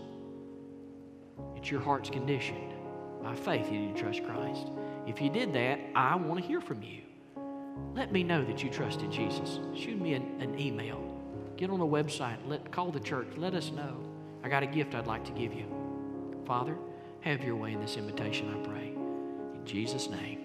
it's 1.55 1.69
your 1.69 1.81
heart's 1.81 2.09
condition. 2.09 2.57
By 3.21 3.35
faith, 3.35 3.71
you 3.71 3.77
need 3.79 3.95
to 3.95 4.01
trust 4.01 4.23
Christ. 4.23 4.71
If 5.05 5.21
you 5.21 5.29
did 5.29 5.53
that, 5.53 5.79
I 5.93 6.15
want 6.15 6.41
to 6.41 6.47
hear 6.47 6.59
from 6.59 6.81
you. 6.81 7.03
Let 7.93 8.11
me 8.11 8.23
know 8.23 8.43
that 8.43 8.63
you 8.63 8.71
trusted 8.71 9.11
Jesus. 9.11 9.59
Shoot 9.75 10.01
me 10.01 10.13
an, 10.13 10.23
an 10.39 10.59
email. 10.59 10.99
Get 11.57 11.69
on 11.69 11.77
the 11.77 11.85
website. 11.85 12.37
Let, 12.47 12.71
call 12.71 12.89
the 12.89 12.99
church. 12.99 13.27
Let 13.37 13.53
us 13.53 13.69
know. 13.69 14.03
I 14.43 14.49
got 14.49 14.63
a 14.63 14.67
gift 14.67 14.95
I'd 14.95 15.05
like 15.05 15.25
to 15.25 15.31
give 15.33 15.53
you. 15.53 15.67
Father, 16.47 16.75
have 17.21 17.43
your 17.43 17.55
way 17.55 17.73
in 17.73 17.81
this 17.81 17.97
invitation, 17.97 18.49
I 18.49 18.57
pray. 18.67 18.93
In 19.55 19.61
Jesus' 19.65 20.09
name, 20.09 20.39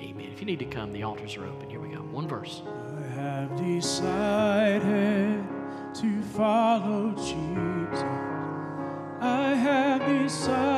amen. 0.00 0.30
If 0.32 0.40
you 0.40 0.46
need 0.46 0.58
to 0.60 0.64
come, 0.66 0.92
the 0.92 1.02
altars 1.02 1.36
are 1.36 1.46
open. 1.46 1.70
Here 1.70 1.80
we 1.80 1.88
go. 1.88 2.00
One 2.00 2.28
verse. 2.28 2.62
I 2.66 3.02
have 3.14 3.56
decided 3.56 5.44
to 5.94 6.22
follow 6.22 7.12
Jesus. 7.12 8.04
I 9.20 9.54
have 9.54 10.06
decided 10.06 10.69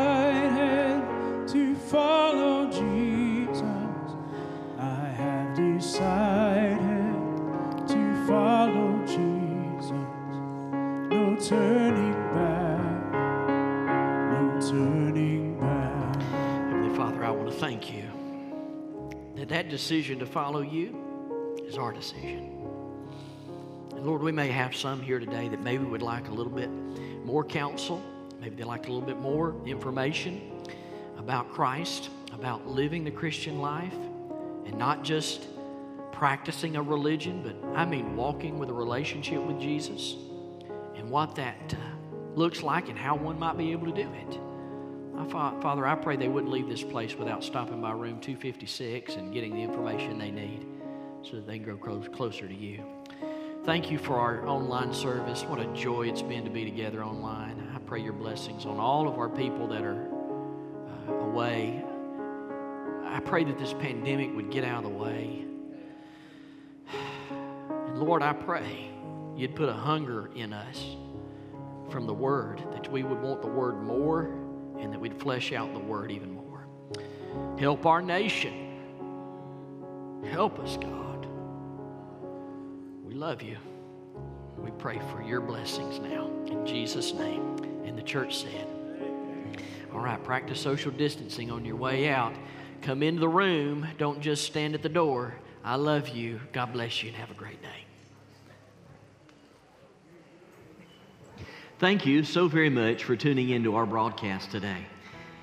decision 19.72 20.18
to 20.18 20.26
follow 20.26 20.60
you 20.60 21.56
is 21.66 21.78
our 21.78 21.94
decision. 21.94 22.68
And 23.96 24.04
Lord, 24.04 24.20
we 24.20 24.30
may 24.30 24.48
have 24.48 24.76
some 24.76 25.00
here 25.00 25.18
today 25.18 25.48
that 25.48 25.62
maybe 25.62 25.82
would 25.82 26.02
like 26.02 26.28
a 26.28 26.30
little 26.30 26.52
bit 26.52 26.68
more 27.24 27.42
counsel. 27.42 28.02
Maybe 28.38 28.56
they 28.56 28.64
like 28.64 28.86
a 28.88 28.92
little 28.92 29.06
bit 29.06 29.18
more 29.18 29.54
information 29.64 30.62
about 31.16 31.50
Christ, 31.50 32.10
about 32.34 32.68
living 32.68 33.02
the 33.02 33.10
Christian 33.10 33.60
life, 33.60 33.94
and 34.66 34.76
not 34.76 35.04
just 35.04 35.46
practicing 36.12 36.76
a 36.76 36.82
religion, 36.82 37.42
but 37.42 37.56
I 37.74 37.86
mean 37.86 38.14
walking 38.14 38.58
with 38.58 38.68
a 38.68 38.74
relationship 38.74 39.40
with 39.42 39.58
Jesus 39.58 40.16
and 40.96 41.08
what 41.08 41.34
that 41.36 41.74
uh, 41.74 42.34
looks 42.34 42.62
like 42.62 42.90
and 42.90 42.98
how 42.98 43.16
one 43.16 43.38
might 43.38 43.56
be 43.56 43.72
able 43.72 43.86
to 43.86 44.02
do 44.02 44.12
it. 44.12 44.38
Father, 45.30 45.86
I 45.86 45.94
pray 45.94 46.16
they 46.16 46.28
wouldn't 46.28 46.52
leave 46.52 46.68
this 46.68 46.82
place 46.82 47.14
without 47.14 47.44
stopping 47.44 47.80
by 47.80 47.92
room 47.92 48.20
256 48.20 49.16
and 49.16 49.32
getting 49.32 49.54
the 49.54 49.62
information 49.62 50.18
they 50.18 50.30
need 50.30 50.66
so 51.22 51.36
that 51.36 51.46
they 51.46 51.58
can 51.58 51.64
grow 51.64 51.76
close, 51.76 52.08
closer 52.08 52.48
to 52.48 52.54
you. 52.54 52.84
Thank 53.64 53.90
you 53.90 53.98
for 53.98 54.16
our 54.16 54.46
online 54.46 54.92
service. 54.92 55.44
What 55.44 55.60
a 55.60 55.66
joy 55.66 56.08
it's 56.08 56.22
been 56.22 56.44
to 56.44 56.50
be 56.50 56.64
together 56.64 57.04
online. 57.04 57.70
I 57.74 57.78
pray 57.78 58.00
your 58.00 58.12
blessings 58.12 58.66
on 58.66 58.78
all 58.78 59.06
of 59.06 59.18
our 59.18 59.28
people 59.28 59.68
that 59.68 59.82
are 59.82 60.08
uh, 61.08 61.12
away. 61.26 61.84
I 63.04 63.20
pray 63.20 63.44
that 63.44 63.58
this 63.58 63.72
pandemic 63.74 64.34
would 64.34 64.50
get 64.50 64.64
out 64.64 64.84
of 64.84 64.90
the 64.90 64.98
way. 64.98 65.44
And 67.70 67.98
Lord, 67.98 68.22
I 68.22 68.32
pray 68.32 68.90
you'd 69.36 69.54
put 69.54 69.68
a 69.68 69.74
hunger 69.74 70.30
in 70.34 70.52
us 70.52 70.96
from 71.88 72.06
the 72.06 72.14
Word, 72.14 72.62
that 72.72 72.90
we 72.90 73.02
would 73.02 73.20
want 73.20 73.42
the 73.42 73.48
Word 73.48 73.82
more 73.82 74.41
and 74.82 74.92
that 74.92 75.00
we'd 75.00 75.18
flesh 75.18 75.52
out 75.52 75.72
the 75.72 75.80
Word 75.80 76.10
even 76.10 76.34
more. 76.34 76.66
Help 77.58 77.86
our 77.86 78.02
nation. 78.02 78.52
Help 80.30 80.58
us, 80.58 80.76
God. 80.76 81.26
We 83.04 83.14
love 83.14 83.42
you. 83.42 83.56
We 84.58 84.70
pray 84.72 85.00
for 85.10 85.22
your 85.22 85.40
blessings 85.40 85.98
now. 85.98 86.30
In 86.46 86.66
Jesus' 86.66 87.14
name. 87.14 87.56
And 87.84 87.96
the 87.96 88.02
church 88.02 88.38
said, 88.38 88.66
All 89.92 90.00
right, 90.00 90.22
practice 90.22 90.60
social 90.60 90.92
distancing 90.92 91.50
on 91.50 91.64
your 91.64 91.76
way 91.76 92.08
out. 92.08 92.34
Come 92.82 93.02
into 93.02 93.20
the 93.20 93.28
room. 93.28 93.86
Don't 93.98 94.20
just 94.20 94.44
stand 94.44 94.74
at 94.74 94.82
the 94.82 94.88
door. 94.88 95.34
I 95.64 95.76
love 95.76 96.08
you. 96.08 96.40
God 96.52 96.72
bless 96.72 97.02
you 97.02 97.08
and 97.08 97.16
have 97.16 97.30
a 97.30 97.34
great 97.34 97.62
day. 97.62 97.86
Thank 101.82 102.06
you 102.06 102.22
so 102.22 102.46
very 102.46 102.70
much 102.70 103.02
for 103.02 103.16
tuning 103.16 103.50
into 103.50 103.74
our 103.74 103.86
broadcast 103.86 104.52
today. 104.52 104.86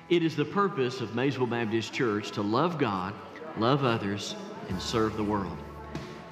It 0.08 0.22
is 0.22 0.36
the 0.36 0.44
purpose 0.46 1.02
of 1.02 1.14
Maysville 1.14 1.46
Baptist 1.46 1.92
Church 1.92 2.30
to 2.30 2.40
love 2.40 2.78
God, 2.78 3.12
love 3.58 3.84
others, 3.84 4.36
and 4.70 4.80
serve 4.80 5.18
the 5.18 5.22
world. 5.22 5.58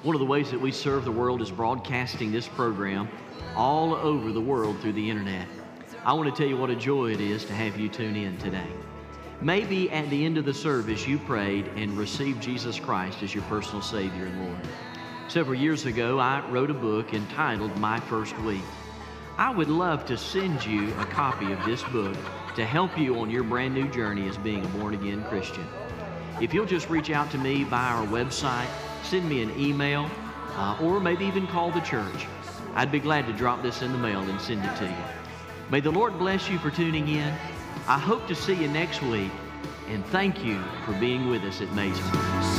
One 0.01 0.15
of 0.15 0.19
the 0.19 0.25
ways 0.25 0.49
that 0.49 0.59
we 0.59 0.71
serve 0.71 1.05
the 1.05 1.11
world 1.11 1.43
is 1.43 1.51
broadcasting 1.51 2.31
this 2.31 2.47
program 2.47 3.07
all 3.55 3.93
over 3.93 4.31
the 4.31 4.41
world 4.41 4.79
through 4.79 4.93
the 4.93 5.09
internet. 5.11 5.47
I 6.03 6.13
want 6.13 6.27
to 6.27 6.35
tell 6.35 6.49
you 6.49 6.57
what 6.57 6.71
a 6.71 6.75
joy 6.75 7.11
it 7.11 7.21
is 7.21 7.45
to 7.45 7.53
have 7.53 7.79
you 7.79 7.87
tune 7.87 8.15
in 8.15 8.35
today. 8.39 8.71
Maybe 9.41 9.91
at 9.91 10.09
the 10.09 10.25
end 10.25 10.39
of 10.39 10.45
the 10.45 10.55
service 10.55 11.05
you 11.05 11.19
prayed 11.19 11.67
and 11.75 11.95
received 11.95 12.41
Jesus 12.41 12.79
Christ 12.79 13.21
as 13.21 13.35
your 13.35 13.43
personal 13.43 13.83
Savior 13.83 14.25
and 14.25 14.43
Lord. 14.43 14.67
Several 15.27 15.59
years 15.59 15.85
ago, 15.85 16.17
I 16.17 16.43
wrote 16.49 16.71
a 16.71 16.73
book 16.73 17.13
entitled 17.13 17.77
My 17.77 17.99
First 17.99 18.35
Week. 18.39 18.63
I 19.39 19.49
would 19.49 19.69
love 19.69 20.05
to 20.07 20.17
send 20.17 20.65
you 20.65 20.93
a 20.99 21.05
copy 21.05 21.53
of 21.53 21.63
this 21.63 21.81
book 21.81 22.17
to 22.57 22.65
help 22.65 22.99
you 22.99 23.17
on 23.21 23.29
your 23.29 23.43
brand 23.43 23.73
new 23.73 23.87
journey 23.87 24.27
as 24.27 24.35
being 24.35 24.65
a 24.65 24.67
born 24.67 24.93
again 24.93 25.23
Christian. 25.29 25.65
If 26.41 26.53
you'll 26.53 26.65
just 26.65 26.89
reach 26.89 27.09
out 27.09 27.31
to 27.31 27.37
me 27.37 27.63
via 27.63 27.95
our 27.95 28.05
website, 28.07 28.67
send 29.01 29.29
me 29.29 29.41
an 29.41 29.57
email, 29.57 30.11
uh, 30.57 30.77
or 30.81 30.99
maybe 30.99 31.25
even 31.25 31.47
call 31.47 31.71
the 31.71 31.79
church, 31.79 32.27
I'd 32.75 32.91
be 32.91 32.99
glad 32.99 33.27
to 33.27 33.31
drop 33.31 33.63
this 33.63 33.81
in 33.81 33.93
the 33.93 33.97
mail 33.97 34.19
and 34.19 34.41
send 34.41 34.65
it 34.65 34.75
to 34.75 34.83
you. 34.83 35.03
May 35.69 35.79
the 35.79 35.91
Lord 35.91 36.19
bless 36.19 36.49
you 36.49 36.59
for 36.59 36.69
tuning 36.69 37.07
in. 37.07 37.33
I 37.87 37.97
hope 37.97 38.27
to 38.27 38.35
see 38.35 38.55
you 38.55 38.67
next 38.67 39.01
week, 39.03 39.31
and 39.87 40.05
thank 40.07 40.43
you 40.43 40.61
for 40.83 40.91
being 40.99 41.29
with 41.29 41.43
us 41.43 41.61
at 41.61 41.71
Mason. 41.71 42.58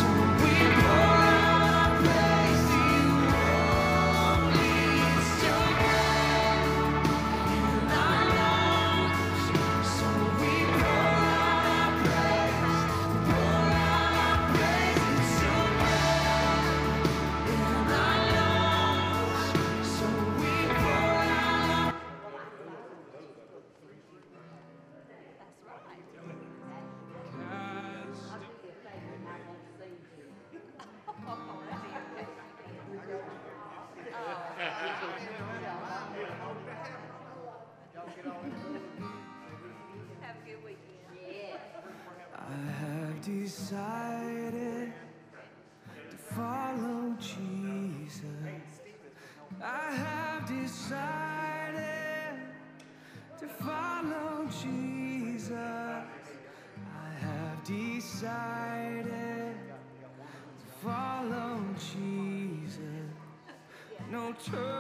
Follow 46.40 47.14
Jesus. 47.20 48.24
I 49.62 49.92
have 49.92 50.48
decided 50.48 52.34
to 53.40 53.46
follow 53.46 54.48
Jesus. 54.62 55.52
I 55.52 57.10
have 57.26 57.62
decided 57.64 59.54
to 60.60 60.66
follow 60.82 61.60
Jesus. 61.78 63.10
No 64.10 64.34
turning 64.42 64.79